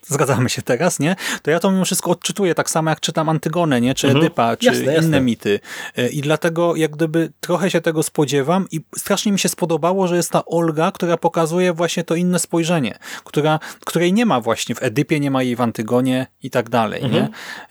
zgadzamy 0.08 0.50
się 0.50 0.62
teraz, 0.62 1.00
nie? 1.00 1.16
To 1.42 1.52
ja 1.52 1.60
to 1.60 1.72
mimo 1.72 1.86
wszystko 1.86 2.12
odczytuję 2.12 2.56
tak 2.56 2.70
samo 2.70 2.90
jak 2.90 3.00
czytam 3.00 3.30
Antygonę, 3.30 3.82
nie? 3.82 3.94
Czy 3.94 4.08
mhm. 4.08 4.26
Edypa, 4.26 4.58
czy 4.58 4.66
jasne, 4.66 4.84
inne 4.84 4.94
jasne. 4.94 5.22
mity. 5.22 5.60
E, 5.98 6.10
I 6.10 6.22
dlatego 6.22 6.76
jak 6.76 6.92
gdyby 6.92 7.32
trochę 7.40 7.72
się 7.72 7.82
tego 7.82 8.04
spodziewam 8.04 8.68
i 8.72 8.82
strasznie 8.98 9.32
mi 9.32 9.40
się 9.40 9.50
spodobało, 9.50 10.08
że 10.08 10.16
jest 10.16 10.32
ta 10.32 10.46
Olga, 10.46 10.92
która 10.92 11.18
pokazuje 11.18 11.74
właśnie 11.74 12.04
to 12.04 12.16
inne 12.16 12.40
spojrzenie, 12.40 12.98
która, 13.24 13.60
której 13.86 14.14
nie 14.14 14.26
ma 14.26 14.42
właśnie 14.42 14.76
w 14.76 14.84
Edypie, 14.84 15.20
nie 15.20 15.32
ma 15.32 15.44
jej 15.44 15.56
w 15.56 15.62
Antygonie 15.62 16.28
i 16.44 16.50
tak 16.50 16.70
dalej, 16.70 17.04
mhm. 17.04 17.24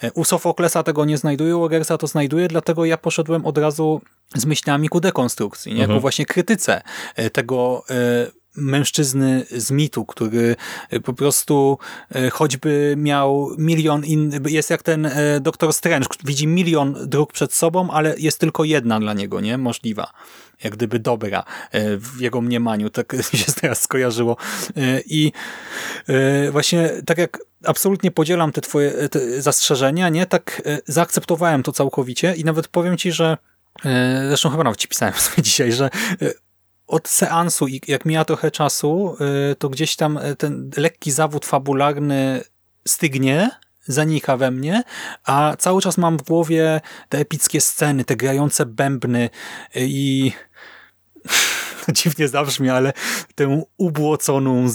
nie? 0.03 0.13
U 0.15 0.25
Sofoklesa 0.25 0.83
tego 0.83 1.05
nie 1.05 1.19
znajduję, 1.19 1.57
u 1.57 1.67
Egersa 1.67 1.99
to 1.99 2.07
znajduję, 2.07 2.49
dlatego 2.49 2.85
ja 2.85 2.97
poszedłem 2.97 3.47
od 3.47 3.59
razu 3.59 4.01
z 4.35 4.47
myślami 4.47 4.89
ku 4.89 5.01
dekonstrukcji, 5.01 5.75
nie? 5.75 5.81
Mhm. 5.81 5.99
ku 5.99 6.01
właśnie 6.01 6.27
krytyce 6.27 6.83
tego 7.33 7.85
mężczyzny 8.57 9.47
z 9.51 9.71
mitu, 9.71 10.05
który 10.05 10.57
e, 10.91 11.01
po 11.01 11.13
prostu 11.13 11.79
e, 12.15 12.31
choćby 12.31 12.95
miał 12.97 13.51
milion, 13.59 14.05
in, 14.05 14.41
jest 14.49 14.71
jak 14.71 14.83
ten 14.83 15.07
e, 15.07 15.41
doktor 15.41 15.73
Strange, 15.73 16.07
widzi 16.25 16.47
milion 16.47 16.97
dróg 17.07 17.33
przed 17.33 17.53
sobą, 17.53 17.91
ale 17.91 18.15
jest 18.19 18.39
tylko 18.39 18.65
jedna 18.65 19.01
dla 19.01 19.15
niego, 19.15 19.41
nie? 19.41 19.59
Możliwa. 19.59 20.11
Jak 20.65 20.77
gdyby 20.77 20.99
dobra 20.99 21.45
w 21.99 22.21
jego 22.21 22.41
mniemaniu. 22.41 22.91
Tak 22.91 23.13
mi 23.33 23.39
się 23.39 23.53
teraz 23.53 23.83
skojarzyło. 23.83 24.37
I 25.07 25.33
właśnie 26.51 26.91
tak 27.07 27.19
jak 27.19 27.39
absolutnie 27.65 28.11
podzielam 28.11 28.53
te 28.53 28.61
twoje 28.61 29.09
te 29.09 29.43
zastrzeżenia, 29.43 30.09
nie? 30.09 30.27
Tak 30.27 30.63
zaakceptowałem 30.87 31.63
to 31.63 31.73
całkowicie 31.73 32.35
i 32.35 32.45
nawet 32.45 32.69
powiem 32.69 32.97
ci, 32.97 33.13
że 33.13 33.37
Zresztą 34.29 34.51
chyba 34.51 34.65
nawet 34.65 34.79
ci 34.81 34.89
pisałem 34.89 35.15
sobie 35.31 35.43
dzisiaj, 35.43 35.73
że 35.73 35.91
od 36.93 37.09
seansu 37.09 37.67
jak 37.89 38.05
mija 38.05 38.25
trochę 38.25 38.51
czasu, 38.51 39.17
y, 39.53 39.57
to 39.57 39.69
gdzieś 39.69 39.97
tam 39.97 40.19
y, 40.19 40.37
ten 40.37 40.71
lekki 40.77 41.11
zawód 41.11 41.47
fabularny 41.47 42.41
stygnie, 42.89 43.51
zanika 43.85 44.37
we 44.37 44.51
mnie, 44.51 44.83
a 45.25 45.57
cały 45.59 45.83
czas 45.83 45.99
mam 45.99 46.19
w 46.19 46.23
głowie 46.23 46.81
te 47.09 47.19
epickie 47.19 47.61
sceny, 47.61 48.05
te 48.05 48.17
grające 48.17 48.67
bębny 48.67 49.25
y, 49.25 49.81
i 49.81 50.33
dziwnie 51.99 52.29
zabrzmi, 52.29 52.71
ale 52.71 52.93
tę 53.35 53.63
ubłoconą, 53.77 54.69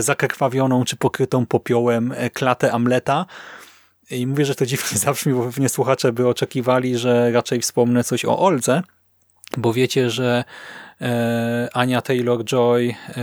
zakrwawioną 0.00 0.84
czy 0.84 0.96
pokrytą 0.96 1.46
popiołem 1.46 2.14
klatę 2.32 2.72
Amleta. 2.72 3.26
I 4.10 4.26
mówię, 4.26 4.44
że 4.44 4.54
to 4.54 4.66
dziwnie 4.66 4.98
zabrzmi, 5.06 5.34
bo 5.34 5.44
pewnie 5.44 5.68
słuchacze 5.68 6.12
by 6.12 6.28
oczekiwali, 6.28 6.98
że 6.98 7.32
raczej 7.32 7.60
wspomnę 7.60 8.04
coś 8.04 8.24
o 8.24 8.38
Oldze, 8.38 8.82
bo 9.56 9.72
wiecie, 9.72 10.10
że 10.10 10.44
E, 10.44 10.83
Ania 11.72 12.00
Taylor-Joy, 12.00 12.94
e, 13.08 13.22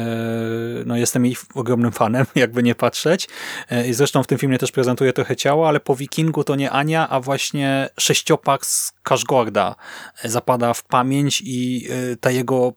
no 0.86 0.97
jestem 0.97 1.26
jej 1.26 1.36
ogromnym 1.53 1.91
fanem, 1.91 2.26
jakby 2.36 2.63
nie 2.63 2.76
patrzeć. 2.76 3.28
E, 3.69 3.88
I 3.88 3.93
zresztą 3.93 4.24
w 4.24 4.28
tym 4.28 4.38
filmie 4.38 4.57
też 4.57 4.72
prezentuje 4.72 5.13
trochę 5.13 5.36
ciała, 5.36 5.67
ale 5.67 5.80
po 5.80 5.95
Wikingu 5.95 6.43
to 6.43 6.55
nie 6.55 6.72
Ania, 6.72 7.09
a 7.09 7.19
właśnie 7.19 7.89
sześciopak 7.99 8.65
z 8.65 8.93
Kaszgorda 9.03 9.76
zapada 10.24 10.74
w 10.74 10.84
pamięć 10.84 11.43
i 11.45 11.88
ta 12.22 12.32
jego 12.32 12.74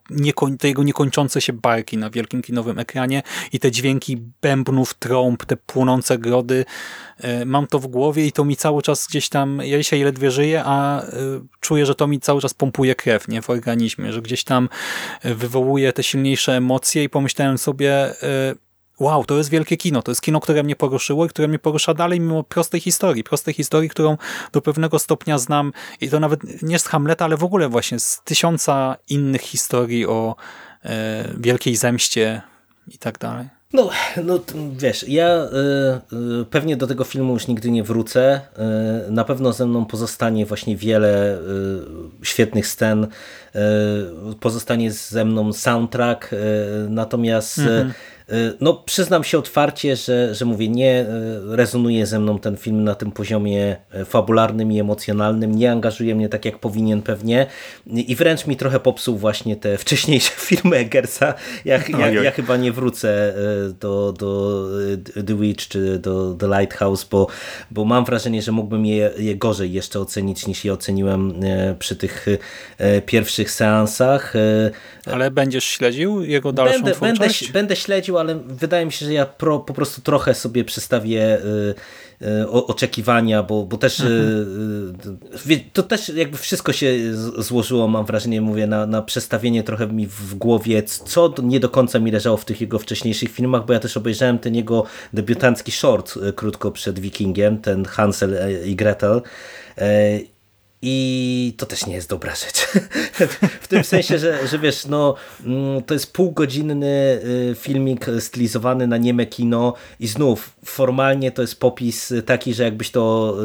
te 0.59 0.67
jego 0.67 0.83
niekończące 0.83 1.41
się 1.41 1.53
barki 1.53 1.97
na 1.97 2.09
wielkim 2.09 2.41
kinowym 2.41 2.79
ekranie 2.79 3.23
i 3.51 3.59
te 3.59 3.71
dźwięki 3.71 4.17
bębnów, 4.41 4.93
trąb, 4.93 5.45
te 5.45 5.57
płonące 5.57 6.17
grody, 6.17 6.65
mam 7.45 7.67
to 7.67 7.79
w 7.79 7.87
głowie 7.87 8.25
i 8.25 8.31
to 8.31 8.45
mi 8.45 8.55
cały 8.55 8.81
czas 8.81 9.07
gdzieś 9.07 9.29
tam, 9.29 9.61
ja 9.63 9.77
dzisiaj 9.77 10.03
ledwie 10.03 10.31
żyję, 10.31 10.63
a 10.65 11.05
czuję, 11.59 11.85
że 11.85 11.95
to 11.95 12.07
mi 12.07 12.19
cały 12.19 12.41
czas 12.41 12.53
pompuje 12.53 12.95
krew 12.95 13.27
nie, 13.27 13.41
w 13.41 13.49
organizmie, 13.49 14.13
że 14.13 14.21
gdzieś 14.21 14.43
tam 14.43 14.69
wywołuje 15.23 15.93
te 15.93 16.03
silniejsze 16.03 16.57
emocje 16.57 17.03
i 17.03 17.09
pomyślałem 17.09 17.57
sobie, 17.57 17.91
e, 18.23 18.55
wow, 18.99 19.25
to 19.25 19.37
jest 19.37 19.49
wielkie 19.49 19.77
kino, 19.77 20.01
to 20.01 20.11
jest 20.11 20.21
kino, 20.21 20.39
które 20.39 20.63
mnie 20.63 20.75
poruszyło 20.75 21.25
i 21.25 21.29
które 21.29 21.47
mnie 21.47 21.59
porusza 21.59 21.93
dalej 21.93 22.19
mimo 22.19 22.43
prostej 22.43 22.81
historii, 22.81 23.23
prostej 23.23 23.53
historii, 23.53 23.89
którą 23.89 24.17
do 24.51 24.61
pewnego 24.61 24.99
stopnia 24.99 25.37
znam 25.37 25.73
i 26.01 26.09
to 26.09 26.19
nawet 26.19 26.61
nie 26.61 26.79
z 26.79 26.87
Hamleta, 26.87 27.25
ale 27.25 27.37
w 27.37 27.43
ogóle 27.43 27.69
właśnie 27.69 27.99
z 27.99 28.21
tysiąca 28.23 28.97
innych 29.09 29.41
historii 29.41 30.05
o 30.05 30.35
e, 30.83 31.29
wielkiej 31.37 31.75
zemście 31.75 32.41
i 32.87 32.97
tak 32.97 33.17
dalej. 33.17 33.54
No, 33.75 33.89
no 34.23 34.39
wiesz, 34.77 35.05
ja 35.07 35.47
y, 36.11 36.15
y, 36.41 36.45
pewnie 36.45 36.77
do 36.77 36.87
tego 36.87 37.03
filmu 37.03 37.33
już 37.33 37.47
nigdy 37.47 37.71
nie 37.71 37.83
wrócę. 37.83 38.41
Y, 39.07 39.11
na 39.11 39.23
pewno 39.23 39.53
ze 39.53 39.65
mną 39.65 39.85
pozostanie 39.85 40.45
właśnie 40.45 40.77
wiele 40.77 41.39
świetnych 42.23 42.67
scen. 42.67 43.07
Pozostanie 44.39 44.91
ze 44.91 45.25
mną 45.25 45.53
soundtrack. 45.53 46.35
Natomiast 46.89 47.57
mhm 47.57 47.93
no, 48.61 48.73
przyznam 48.73 49.23
się 49.23 49.37
otwarcie, 49.37 49.95
że, 49.95 50.35
że 50.35 50.45
mówię, 50.45 50.69
nie 50.69 50.91
e, 50.91 51.05
rezonuje 51.55 52.05
ze 52.05 52.19
mną 52.19 52.39
ten 52.39 52.57
film 52.57 52.83
na 52.83 52.95
tym 52.95 53.11
poziomie 53.11 53.75
e, 53.91 54.05
fabularnym 54.05 54.71
i 54.71 54.79
emocjonalnym, 54.79 55.55
nie 55.55 55.71
angażuje 55.71 56.15
mnie 56.15 56.29
tak 56.29 56.45
jak 56.45 56.59
powinien 56.59 57.01
pewnie 57.01 57.47
i 57.87 58.15
wręcz 58.15 58.47
mi 58.47 58.57
trochę 58.57 58.79
popsuł 58.79 59.17
właśnie 59.17 59.55
te 59.55 59.77
wcześniejsze 59.83 60.31
filmy 60.35 60.77
Eggersa. 60.77 61.33
Ja, 61.65 61.79
ja, 61.99 62.09
ja 62.09 62.31
chyba 62.31 62.57
nie 62.57 62.71
wrócę 62.71 63.33
do, 63.79 64.11
do 64.11 64.61
The 65.27 65.35
Witch 65.35 65.67
czy 65.67 65.99
do 65.99 66.35
The 66.39 66.47
Lighthouse, 66.47 67.03
bo, 67.03 67.27
bo 67.71 67.85
mam 67.85 68.05
wrażenie, 68.05 68.41
że 68.41 68.51
mógłbym 68.51 68.85
je, 68.85 69.11
je 69.17 69.35
gorzej 69.35 69.73
jeszcze 69.73 69.99
ocenić 69.99 70.47
niż 70.47 70.65
je 70.65 70.73
oceniłem 70.73 71.33
przy 71.79 71.95
tych 71.95 72.25
pierwszych 73.05 73.51
seansach. 73.51 74.33
Ale 75.05 75.31
będziesz 75.31 75.63
śledził 75.63 76.23
jego 76.23 76.51
dalszą 76.51 76.73
będę, 76.73 76.91
twórczość? 76.91 77.43
Będę, 77.43 77.53
będę 77.53 77.75
śledził, 77.75 78.14
ale 78.19 78.35
wydaje 78.35 78.85
mi 78.85 78.91
się, 78.91 79.05
że 79.05 79.13
ja 79.13 79.25
pro, 79.25 79.59
po 79.59 79.73
prostu 79.73 80.01
trochę 80.01 80.33
sobie 80.33 80.63
przestawię 80.63 81.37
y, 81.37 81.75
y, 82.21 82.49
oczekiwania, 82.49 83.43
bo, 83.43 83.65
bo 83.65 83.77
też 83.77 83.99
y, 83.99 84.03
mhm. 84.03 85.69
to 85.73 85.83
też 85.83 86.09
jakby 86.09 86.37
wszystko 86.37 86.73
się 86.73 86.93
złożyło, 87.37 87.87
mam 87.87 88.05
wrażenie, 88.05 88.41
mówię, 88.41 88.67
na, 88.67 88.85
na 88.85 89.01
przestawienie 89.01 89.63
trochę 89.63 89.87
mi 89.87 90.07
w 90.07 90.35
głowie, 90.35 90.83
co 90.83 91.33
nie 91.43 91.59
do 91.59 91.69
końca 91.69 91.99
mi 91.99 92.11
leżało 92.11 92.37
w 92.37 92.45
tych 92.45 92.61
jego 92.61 92.79
wcześniejszych 92.79 93.31
filmach, 93.31 93.65
bo 93.65 93.73
ja 93.73 93.79
też 93.79 93.97
obejrzałem 93.97 94.39
ten 94.39 94.55
jego 94.55 94.83
debiutancki 95.13 95.71
short 95.71 96.19
krótko 96.35 96.71
przed 96.71 96.99
Wikingiem, 96.99 97.57
ten 97.57 97.85
Hansel 97.85 98.35
i 98.65 98.75
Gretel 98.75 99.21
i 100.87 101.53
to 101.57 101.65
też 101.65 101.85
nie 101.85 101.95
jest 101.95 102.09
dobra 102.09 102.35
rzecz. 102.35 102.67
w 103.61 103.67
tym 103.67 103.83
sensie, 103.83 104.19
że, 104.19 104.47
że 104.47 104.59
wiesz, 104.59 104.85
no, 104.85 105.15
mm, 105.45 105.83
to 105.83 105.93
jest 105.93 106.13
półgodzinny 106.13 107.21
y, 107.51 107.55
filmik 107.59 108.05
stylizowany 108.19 108.87
na 108.87 108.97
nieme 108.97 109.25
kino 109.25 109.73
i 109.99 110.07
znów 110.07 110.55
formalnie 110.65 111.31
to 111.31 111.41
jest 111.41 111.59
popis 111.59 112.13
taki, 112.25 112.53
że 112.53 112.63
jakbyś 112.63 112.91
to 112.91 113.35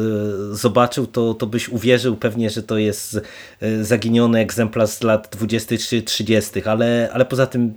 y, 0.51 0.55
zobaczył, 0.55 1.07
to, 1.07 1.33
to 1.33 1.47
byś 1.47 1.69
uwierzył 1.69 2.15
pewnie, 2.15 2.49
że 2.49 2.63
to 2.63 2.77
jest 2.77 3.21
y, 3.63 3.85
zaginiony 3.85 4.39
egzemplarz 4.39 4.89
z 4.89 5.03
lat 5.03 5.29
20 5.31 5.77
czy 5.77 6.01
30, 6.01 6.63
ale, 6.63 7.09
ale 7.13 7.25
poza 7.25 7.47
tym 7.47 7.73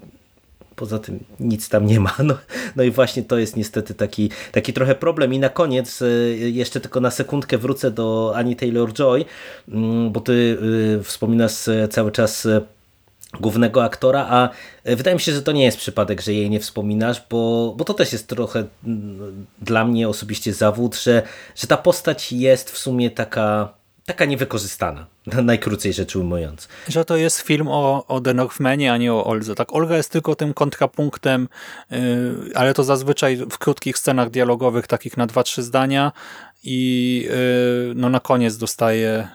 poza 0.76 0.98
tym 0.98 1.24
nic 1.40 1.68
tam 1.68 1.86
nie 1.86 2.00
ma. 2.00 2.14
No, 2.24 2.38
no 2.76 2.82
i 2.82 2.90
właśnie 2.90 3.22
to 3.22 3.38
jest 3.38 3.56
niestety 3.56 3.94
taki, 3.94 4.30
taki 4.52 4.72
trochę 4.72 4.94
problem. 4.94 5.34
I 5.34 5.38
na 5.38 5.48
koniec 5.48 6.02
e, 6.02 6.06
jeszcze 6.36 6.80
tylko 6.80 7.00
na 7.00 7.10
sekundkę 7.10 7.58
wrócę 7.58 7.90
do 7.90 8.32
Ani 8.36 8.56
Taylor-Joy, 8.56 9.24
mm, 9.68 10.12
bo 10.12 10.20
ty 10.20 10.58
e, 11.00 11.02
wspominasz 11.02 11.68
e, 11.68 11.88
cały 11.88 12.12
czas 12.12 12.48
głównego 13.40 13.84
aktora, 13.84 14.26
a 14.30 14.48
wydaje 14.84 15.14
mi 15.14 15.20
się, 15.20 15.32
że 15.32 15.42
to 15.42 15.52
nie 15.52 15.64
jest 15.64 15.78
przypadek, 15.78 16.20
że 16.20 16.32
jej 16.32 16.50
nie 16.50 16.60
wspominasz, 16.60 17.22
bo, 17.30 17.74
bo 17.76 17.84
to 17.84 17.94
też 17.94 18.12
jest 18.12 18.28
trochę 18.28 18.64
mm, 18.84 19.46
dla 19.62 19.84
mnie 19.84 20.08
osobiście 20.08 20.52
zawód, 20.52 20.96
że, 20.96 21.22
że 21.56 21.66
ta 21.66 21.76
postać 21.76 22.32
jest 22.32 22.70
w 22.70 22.78
sumie 22.78 23.10
taka 23.10 23.74
taka 24.06 24.24
niewykorzystana, 24.24 25.06
najkrócej 25.42 25.92
rzecz 25.92 26.16
ujmując. 26.16 26.68
Że 26.88 27.04
to 27.04 27.16
jest 27.16 27.40
film 27.40 27.68
o, 27.68 28.06
o 28.06 28.20
The 28.20 28.34
Northmanie, 28.34 28.92
a 28.92 28.96
nie 28.96 29.12
o 29.12 29.24
Olze. 29.24 29.54
Tak, 29.54 29.74
Olga 29.74 29.96
jest 29.96 30.10
tylko 30.10 30.34
tym 30.34 30.54
kontrapunktem, 30.54 31.48
yy, 31.90 31.98
ale 32.54 32.74
to 32.74 32.84
zazwyczaj 32.84 33.36
w 33.36 33.58
krótkich 33.58 33.98
scenach 33.98 34.30
dialogowych, 34.30 34.86
takich 34.86 35.16
na 35.16 35.26
dwa, 35.26 35.42
trzy 35.42 35.62
zdania 35.62 36.12
i 36.64 37.28
yy, 37.88 37.94
no 37.94 38.08
na 38.08 38.20
koniec 38.20 38.56
dostaje 38.56 39.28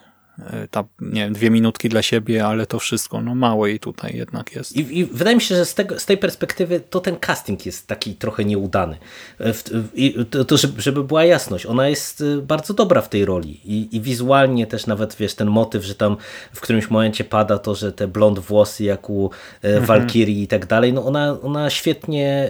E, 0.48 0.68
tam, 0.68 0.86
nie 1.02 1.22
wiem, 1.22 1.34
dwie 1.34 1.50
minutki 1.50 1.90
dla 1.90 2.02
siebie, 2.02 2.46
ale 2.46 2.66
to 2.66 2.80
wszystko, 2.80 3.22
no 3.22 3.36
mało 3.36 3.68
jej 3.68 3.80
tutaj 3.80 4.16
jednak 4.16 4.56
jest. 4.56 4.76
I, 4.76 5.00
i 5.00 5.06
wydaje 5.06 5.36
mi 5.36 5.42
się, 5.42 5.56
że 5.56 5.66
z, 5.66 5.76
tego, 5.76 6.00
z 6.00 6.06
tej 6.06 6.18
perspektywy 6.18 6.80
to 6.80 7.00
ten 7.00 7.18
casting 7.20 7.66
jest 7.66 7.88
taki 7.88 8.16
trochę 8.16 8.46
nieudany. 8.46 8.98
E, 9.40 9.54
I 9.96 10.26
to, 10.30 10.46
to, 10.46 10.58
żeby 10.78 11.04
była 11.04 11.26
jasność, 11.26 11.66
ona 11.66 11.90
jest 11.90 12.22
e, 12.22 12.42
bardzo 12.42 12.74
dobra 12.74 13.02
w 13.02 13.10
tej 13.10 13.26
roli 13.26 13.60
i, 13.66 13.96
i 13.96 14.02
wizualnie 14.02 14.68
też 14.68 14.88
nawet, 14.88 15.16
wiesz, 15.16 15.36
ten 15.36 15.48
motyw, 15.48 15.84
że 15.84 15.96
tam 15.96 16.18
w 16.54 16.62
którymś 16.62 16.90
momencie 16.90 17.24
pada 17.24 17.58
to, 17.58 17.76
że 17.76 17.92
te 17.92 18.08
blond 18.08 18.40
włosy 18.40 18.84
jak 18.84 19.10
u 19.10 19.32
mhm. 19.64 19.86
Valkyrie 19.86 20.44
i 20.44 20.48
tak 20.48 20.66
dalej, 20.66 20.94
no 20.94 21.06
ona, 21.06 21.38
ona 21.42 21.70
świetnie 21.70 22.50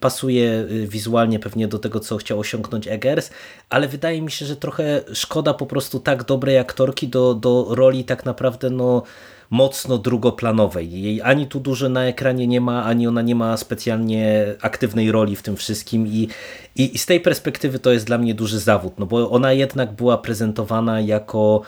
pasuje 0.00 0.66
wizualnie 0.86 1.38
pewnie 1.38 1.68
do 1.68 1.78
tego, 1.78 2.00
co 2.00 2.16
chciał 2.16 2.38
osiągnąć 2.40 2.88
Eggers, 2.88 3.30
ale 3.70 3.88
wydaje 3.88 4.22
mi 4.22 4.30
się, 4.30 4.46
że 4.46 4.56
trochę 4.56 5.00
szkoda 5.12 5.54
po 5.54 5.66
prostu 5.66 6.00
tak 6.00 6.24
dobrej 6.24 6.58
aktorki 6.58 7.08
do 7.08 7.19
do, 7.20 7.34
do 7.34 7.74
roli 7.74 8.04
tak 8.04 8.24
naprawdę 8.24 8.70
no 8.70 9.02
mocno 9.50 9.98
drugoplanowej. 9.98 11.02
Jej 11.02 11.22
ani 11.22 11.46
tu 11.46 11.60
dużo 11.60 11.88
na 11.88 12.06
ekranie 12.06 12.46
nie 12.46 12.60
ma, 12.60 12.84
ani 12.84 13.06
ona 13.06 13.22
nie 13.22 13.34
ma 13.34 13.56
specjalnie 13.56 14.54
aktywnej 14.60 15.12
roli 15.12 15.36
w 15.36 15.42
tym 15.42 15.56
wszystkim 15.56 16.06
i, 16.06 16.28
i, 16.76 16.94
i 16.94 16.98
z 16.98 17.06
tej 17.06 17.20
perspektywy 17.20 17.78
to 17.78 17.92
jest 17.92 18.06
dla 18.06 18.18
mnie 18.18 18.34
duży 18.34 18.58
zawód, 18.58 18.98
no 18.98 19.06
bo 19.06 19.30
ona 19.30 19.52
jednak 19.52 19.92
była 19.92 20.18
prezentowana 20.18 21.00
jako 21.00 21.62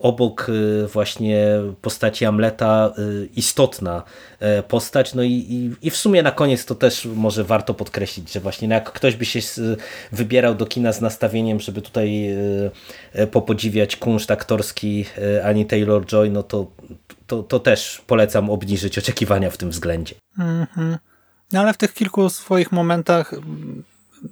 obok 0.00 0.46
właśnie 0.92 1.46
postaci 1.82 2.24
Amleta 2.24 2.92
istotna 3.36 4.02
postać. 4.68 5.14
No 5.14 5.22
i, 5.22 5.32
i, 5.32 5.86
i, 5.86 5.90
w 5.90 5.96
sumie 5.96 6.22
na 6.22 6.30
koniec 6.30 6.64
to 6.64 6.74
też 6.74 7.08
może 7.14 7.44
warto 7.44 7.74
podkreślić, 7.74 8.32
że 8.32 8.40
właśnie 8.40 8.68
no 8.68 8.74
jak 8.74 8.92
ktoś 8.92 9.16
by 9.16 9.24
się 9.24 9.40
wybierał 10.12 10.54
do 10.54 10.66
kina 10.66 10.92
z 10.92 11.00
nastawieniem, 11.00 11.60
żeby 11.60 11.82
tutaj 11.82 12.36
popodziwiać 13.30 13.96
kunszt 13.96 14.30
aktorski 14.30 15.04
Ani 15.44 15.66
Taylor-Joy, 15.66 16.30
no 16.30 16.42
to, 16.42 16.66
to, 17.26 17.42
to 17.42 17.60
też 17.60 18.02
polecam 18.06 18.50
obniżyć 18.50 18.98
oczekiwania 18.98 19.50
w 19.50 19.56
tym 19.56 19.70
względzie. 19.70 20.14
-hmm. 20.38 20.98
No 21.52 21.60
ale 21.60 21.72
w 21.72 21.76
tych 21.76 21.94
kilku 21.94 22.30
swoich 22.30 22.72
momentach 22.72 23.34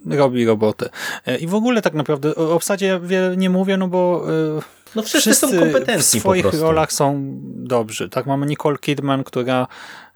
robi 0.07 0.45
robotę. 0.45 0.88
E, 1.26 1.36
I 1.36 1.47
w 1.47 1.55
ogóle 1.55 1.82
tak 1.82 1.95
naprawdę 1.95 2.34
o 2.34 2.55
obsadzie 2.55 3.01
wiele 3.03 3.36
nie 3.36 3.51
mówię, 3.51 3.76
no 3.76 3.88
bo 3.88 4.24
e, 4.59 4.61
no 4.95 5.03
wszyscy, 5.03 5.20
wszyscy 5.30 5.49
są 5.49 5.59
kompetentni 5.59 6.20
w 6.20 6.22
swoich 6.22 6.55
rolach 6.61 6.93
są 6.93 7.38
dobrzy. 7.45 8.09
Tak, 8.09 8.26
mamy 8.26 8.47
Nicole 8.47 8.78
Kidman, 8.78 9.24
która 9.24 9.66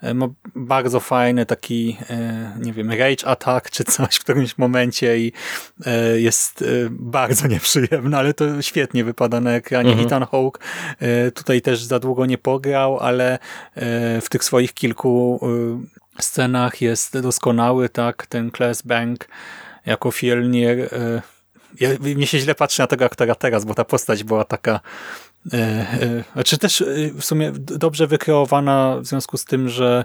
e, 0.02 0.14
ma 0.14 0.28
bardzo 0.54 1.00
fajny 1.00 1.46
taki, 1.46 1.96
nie 2.60 2.72
wiem, 2.72 2.90
rage 2.90 3.26
attack 3.26 3.70
czy 3.70 3.84
coś 3.84 4.16
w 4.16 4.20
którymś 4.20 4.58
momencie 4.58 5.18
i 5.18 5.32
jest 6.16 6.64
bardzo 6.90 7.46
nieprzyjemna, 7.48 8.18
ale 8.18 8.34
to 8.34 8.62
świetnie 8.62 9.04
wypada 9.04 9.40
na 9.40 9.52
ekranie. 9.52 9.90
Mhm. 9.90 10.06
Ethan 10.06 10.26
Hawke 10.26 10.58
tutaj 11.34 11.62
też 11.62 11.82
za 11.82 11.98
długo 11.98 12.26
nie 12.26 12.38
pograł, 12.38 12.98
ale 12.98 13.38
w 14.20 14.26
tych 14.30 14.44
swoich 14.44 14.74
kilku 14.74 15.40
scenach 16.20 16.80
jest 16.80 17.18
doskonały, 17.18 17.88
tak, 17.88 18.26
ten 18.26 18.50
Class 18.50 18.82
Bank 18.82 19.28
jako 19.86 20.10
Fielnier. 20.10 20.94
E, 20.94 21.22
ja, 21.80 21.88
mnie 22.00 22.26
się 22.26 22.38
źle 22.38 22.54
patrzy 22.54 22.80
na 22.80 22.86
tego 22.86 23.04
aktora 23.04 23.34
teraz, 23.34 23.64
bo 23.64 23.74
ta 23.74 23.84
postać 23.84 24.24
była 24.24 24.44
taka 24.44 24.80
znaczy 26.32 26.58
też 26.58 26.84
w 27.18 27.24
sumie 27.24 27.52
dobrze 27.56 28.06
wykreowana 28.06 28.96
w 29.00 29.06
związku 29.06 29.36
z 29.36 29.44
tym, 29.44 29.68
że 29.68 30.04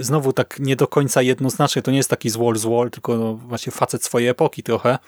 znowu 0.00 0.32
tak 0.32 0.56
nie 0.60 0.76
do 0.76 0.86
końca 0.86 1.22
jednoznacznie, 1.22 1.82
to 1.82 1.90
nie 1.90 1.96
jest 1.96 2.10
taki 2.10 2.30
złol 2.30 2.56
złol, 2.56 2.90
tylko 2.90 3.16
no 3.16 3.34
właśnie 3.34 3.72
facet 3.72 4.04
swojej 4.04 4.28
epoki 4.28 4.62
trochę 4.62 4.98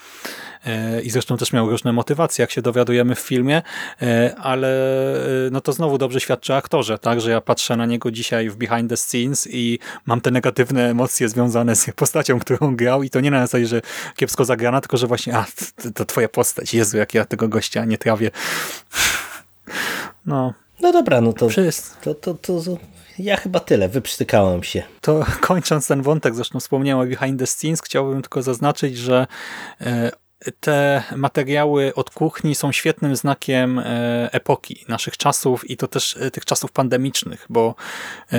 E, 0.66 1.00
i 1.02 1.10
zresztą 1.10 1.36
też 1.36 1.52
miał 1.52 1.70
różne 1.70 1.92
motywacje, 1.92 2.42
jak 2.42 2.50
się 2.50 2.62
dowiadujemy 2.62 3.14
w 3.14 3.18
filmie, 3.18 3.62
e, 4.02 4.36
ale 4.36 4.68
e, 5.46 5.50
no 5.50 5.60
to 5.60 5.72
znowu 5.72 5.98
dobrze 5.98 6.20
świadczy 6.20 6.52
o 6.52 6.56
aktorze, 6.56 6.98
tak, 6.98 7.20
że 7.20 7.30
ja 7.30 7.40
patrzę 7.40 7.76
na 7.76 7.86
niego 7.86 8.10
dzisiaj 8.10 8.50
w 8.50 8.56
behind 8.56 8.90
the 8.90 8.96
scenes 8.96 9.48
i 9.50 9.78
mam 10.06 10.20
te 10.20 10.30
negatywne 10.30 10.90
emocje 10.90 11.28
związane 11.28 11.76
z 11.76 11.90
postacią, 11.96 12.38
którą 12.40 12.76
grał 12.76 13.02
i 13.02 13.10
to 13.10 13.20
nie 13.20 13.30
na 13.30 13.40
zasadzie, 13.40 13.66
że 13.66 13.82
kiepsko 14.16 14.44
zagrana, 14.44 14.80
tylko 14.80 14.96
że 14.96 15.06
właśnie, 15.06 15.36
a, 15.36 15.46
to 15.94 16.04
twoja 16.04 16.28
postać, 16.28 16.74
Jezu, 16.74 16.96
jak 16.96 17.14
ja 17.14 17.24
tego 17.24 17.48
gościa 17.48 17.84
nie 17.84 17.98
trawię. 17.98 18.30
No. 20.26 20.54
No 20.80 20.92
dobra, 20.92 21.20
no 21.20 21.32
to, 21.32 21.48
to, 22.02 22.14
to, 22.14 22.34
to, 22.34 22.60
ja 23.18 23.36
chyba 23.36 23.60
tyle, 23.60 23.88
wyprztykałem 23.88 24.62
się. 24.62 24.82
To 25.00 25.26
kończąc 25.40 25.86
ten 25.86 26.02
wątek, 26.02 26.34
zresztą 26.34 26.60
wspomniałem 26.60 27.06
o 27.06 27.10
behind 27.10 27.40
the 27.40 27.46
scenes, 27.46 27.82
chciałbym 27.82 28.22
tylko 28.22 28.42
zaznaczyć, 28.42 28.96
że 28.96 29.26
te 30.60 31.02
materiały 31.16 31.94
od 31.94 32.10
kuchni 32.10 32.54
są 32.54 32.72
świetnym 32.72 33.16
znakiem 33.16 33.78
e, 33.78 33.84
epoki 34.32 34.84
naszych 34.88 35.16
czasów 35.16 35.70
i 35.70 35.76
to 35.76 35.88
też 35.88 36.16
e, 36.16 36.30
tych 36.30 36.44
czasów 36.44 36.72
pandemicznych, 36.72 37.46
bo 37.48 37.74
e, 38.32 38.38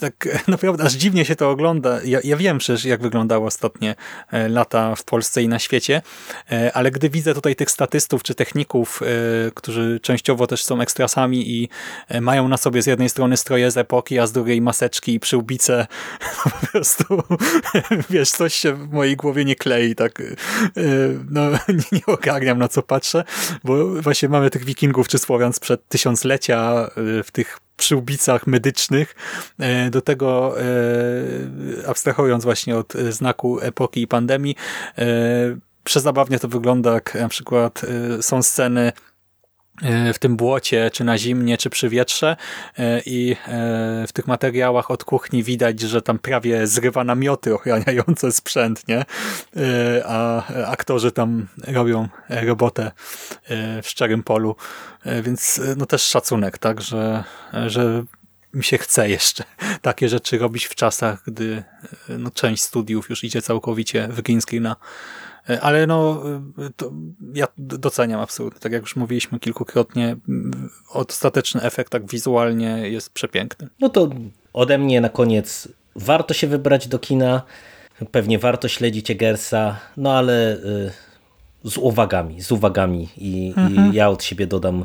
tak 0.00 0.28
naprawdę 0.48 0.84
aż 0.84 0.92
dziwnie 0.92 1.24
się 1.24 1.36
to 1.36 1.50
ogląda. 1.50 2.02
Ja, 2.04 2.18
ja 2.24 2.36
wiem 2.36 2.58
przecież, 2.58 2.84
jak 2.84 3.02
wyglądały 3.02 3.46
ostatnie 3.46 3.94
lata 4.48 4.94
w 4.94 5.04
Polsce 5.04 5.42
i 5.42 5.48
na 5.48 5.58
świecie, 5.58 6.02
ale 6.74 6.90
gdy 6.90 7.10
widzę 7.10 7.34
tutaj 7.34 7.56
tych 7.56 7.70
statystów 7.70 8.22
czy 8.22 8.34
techników, 8.34 9.00
którzy 9.54 10.00
częściowo 10.02 10.46
też 10.46 10.64
są 10.64 10.80
ekstrasami 10.80 11.50
i 11.50 11.68
mają 12.20 12.48
na 12.48 12.56
sobie 12.56 12.82
z 12.82 12.86
jednej 12.86 13.08
strony 13.08 13.36
stroje 13.36 13.70
z 13.70 13.76
epoki, 13.76 14.18
a 14.18 14.26
z 14.26 14.32
drugiej 14.32 14.60
maseczki 14.60 15.14
i 15.14 15.20
przyłbice, 15.20 15.86
po 16.44 16.66
prostu 16.66 17.22
wiesz, 18.10 18.30
coś 18.30 18.54
się 18.54 18.74
w 18.74 18.92
mojej 18.92 19.16
głowie 19.16 19.44
nie 19.44 19.56
klei, 19.56 19.94
tak 19.94 20.11
tak 20.12 20.26
no, 21.30 21.50
nie 21.92 22.06
ogarniam 22.06 22.58
na 22.58 22.68
co 22.68 22.82
patrzę, 22.82 23.24
bo 23.64 23.86
właśnie 23.86 24.28
mamy 24.28 24.50
tych 24.50 24.64
wikingów 24.64 25.08
czy 25.08 25.18
Słowian 25.18 25.52
sprzed 25.52 25.88
tysiąclecia 25.88 26.90
y, 27.18 27.22
w 27.22 27.30
tych 27.30 27.58
przyłbicach 27.76 28.46
medycznych, 28.46 29.14
do 29.90 30.00
tego 30.00 30.54
abstrahując 31.86 32.44
właśnie 32.44 32.76
od 32.76 32.92
znaku 32.92 33.60
epoki 33.60 34.02
i 34.02 34.06
pandemii, 34.06 34.56
przezabawnie 35.84 36.38
to 36.38 36.48
wygląda, 36.48 36.92
jak 36.92 37.14
na 37.14 37.28
przykład 37.28 37.82
są 38.20 38.42
sceny 38.42 38.92
w 40.14 40.18
tym 40.18 40.36
błocie, 40.36 40.90
czy 40.92 41.04
na 41.04 41.18
zimnie, 41.18 41.58
czy 41.58 41.70
przy 41.70 41.88
wietrze 41.88 42.36
e, 42.78 43.00
i 43.06 43.32
e, 43.32 43.36
w 44.06 44.12
tych 44.12 44.26
materiałach 44.26 44.90
od 44.90 45.04
kuchni 45.04 45.42
widać, 45.42 45.80
że 45.80 46.02
tam 46.02 46.18
prawie 46.18 46.66
zrywa 46.66 47.04
namioty 47.04 47.54
ochraniające 47.54 48.32
sprzęt, 48.32 48.88
nie? 48.88 49.04
A 50.04 50.42
aktorzy 50.66 51.12
tam 51.12 51.48
robią 51.66 52.08
robotę 52.28 52.92
w 53.82 53.88
szczerym 53.88 54.22
polu, 54.22 54.56
więc 55.22 55.60
no 55.76 55.86
też 55.86 56.02
szacunek, 56.02 56.58
tak, 56.58 56.80
że, 56.80 57.24
że 57.66 58.04
mi 58.54 58.64
się 58.64 58.78
chce 58.78 59.10
jeszcze 59.10 59.44
takie 59.82 60.08
rzeczy 60.08 60.38
robić 60.38 60.66
w 60.66 60.74
czasach, 60.74 61.22
gdy 61.26 61.62
no, 62.08 62.30
część 62.30 62.62
studiów 62.62 63.10
już 63.10 63.24
idzie 63.24 63.42
całkowicie 63.42 64.08
w 64.08 64.22
green 64.22 64.40
E, 64.66 64.76
ale 65.60 65.86
no, 65.86 66.22
e, 66.58 66.70
ja 67.34 67.46
doceniam 67.58 68.20
absolutnie. 68.20 68.60
Tak 68.60 68.72
jak 68.72 68.82
już 68.82 68.96
mówiliśmy 68.96 69.38
kilkukrotnie, 69.38 70.16
ostateczny 70.88 71.62
efekt 71.62 71.92
tak 71.92 72.10
wizualnie 72.10 72.90
jest 72.90 73.10
przepiękny. 73.10 73.68
No 73.80 73.88
to 73.88 74.10
ode 74.52 74.78
mnie 74.78 75.00
na 75.00 75.08
koniec 75.08 75.68
warto 75.96 76.34
się 76.34 76.46
wybrać 76.46 76.88
do 76.88 76.98
kina, 76.98 77.42
pewnie 78.10 78.38
warto 78.38 78.68
śledzić 78.68 79.10
Egersa, 79.10 79.78
no 79.96 80.12
ale 80.12 80.56
y, 80.56 80.92
z 81.64 81.78
uwagami, 81.78 82.42
z 82.42 82.52
uwagami 82.52 83.08
i, 83.16 83.54
mhm. 83.56 83.92
i 83.92 83.96
ja 83.96 84.08
od 84.08 84.24
siebie 84.24 84.46
dodam, 84.46 84.84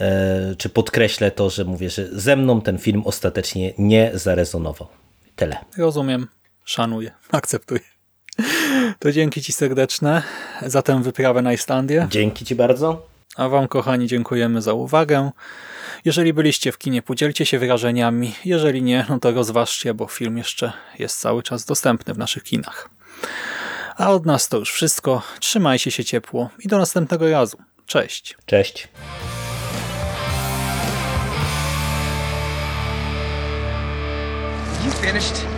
e, 0.00 0.54
czy 0.58 0.68
podkreślę 0.68 1.30
to, 1.30 1.50
że 1.50 1.64
mówię, 1.64 1.90
że 1.90 2.08
ze 2.12 2.36
mną 2.36 2.60
ten 2.60 2.78
film 2.78 3.02
ostatecznie 3.04 3.72
nie 3.78 4.10
zarezonował. 4.14 4.88
Tyle. 5.36 5.56
Rozumiem, 5.76 6.26
szanuję, 6.64 7.10
akceptuję. 7.32 7.97
To 8.98 9.12
dzięki 9.12 9.42
Ci 9.42 9.52
serdeczne 9.52 10.22
za 10.66 10.82
tę 10.82 11.02
wyprawę 11.02 11.42
na 11.42 11.52
Islandię. 11.52 12.06
Dzięki 12.10 12.44
Ci 12.44 12.54
bardzo. 12.54 13.06
A 13.36 13.48
Wam, 13.48 13.68
kochani, 13.68 14.06
dziękujemy 14.06 14.62
za 14.62 14.72
uwagę. 14.72 15.30
Jeżeli 16.04 16.32
byliście 16.32 16.72
w 16.72 16.78
kinie, 16.78 17.02
podzielcie 17.02 17.46
się 17.46 17.58
wyrażeniami. 17.58 18.34
Jeżeli 18.44 18.82
nie, 18.82 19.06
no 19.08 19.18
to 19.18 19.30
rozważcie, 19.30 19.94
bo 19.94 20.06
film 20.06 20.38
jeszcze 20.38 20.72
jest 20.98 21.20
cały 21.20 21.42
czas 21.42 21.64
dostępny 21.64 22.14
w 22.14 22.18
naszych 22.18 22.42
kinach. 22.42 22.88
A 23.96 24.10
od 24.10 24.26
nas 24.26 24.48
to 24.48 24.58
już 24.58 24.72
wszystko. 24.72 25.22
Trzymajcie 25.40 25.90
się 25.90 26.04
ciepło 26.04 26.50
i 26.58 26.68
do 26.68 26.78
następnego 26.78 27.30
razu. 27.30 27.56
Cześć. 27.86 28.36
Cześć. 28.46 28.88
You 34.84 34.92
finished? 34.92 35.57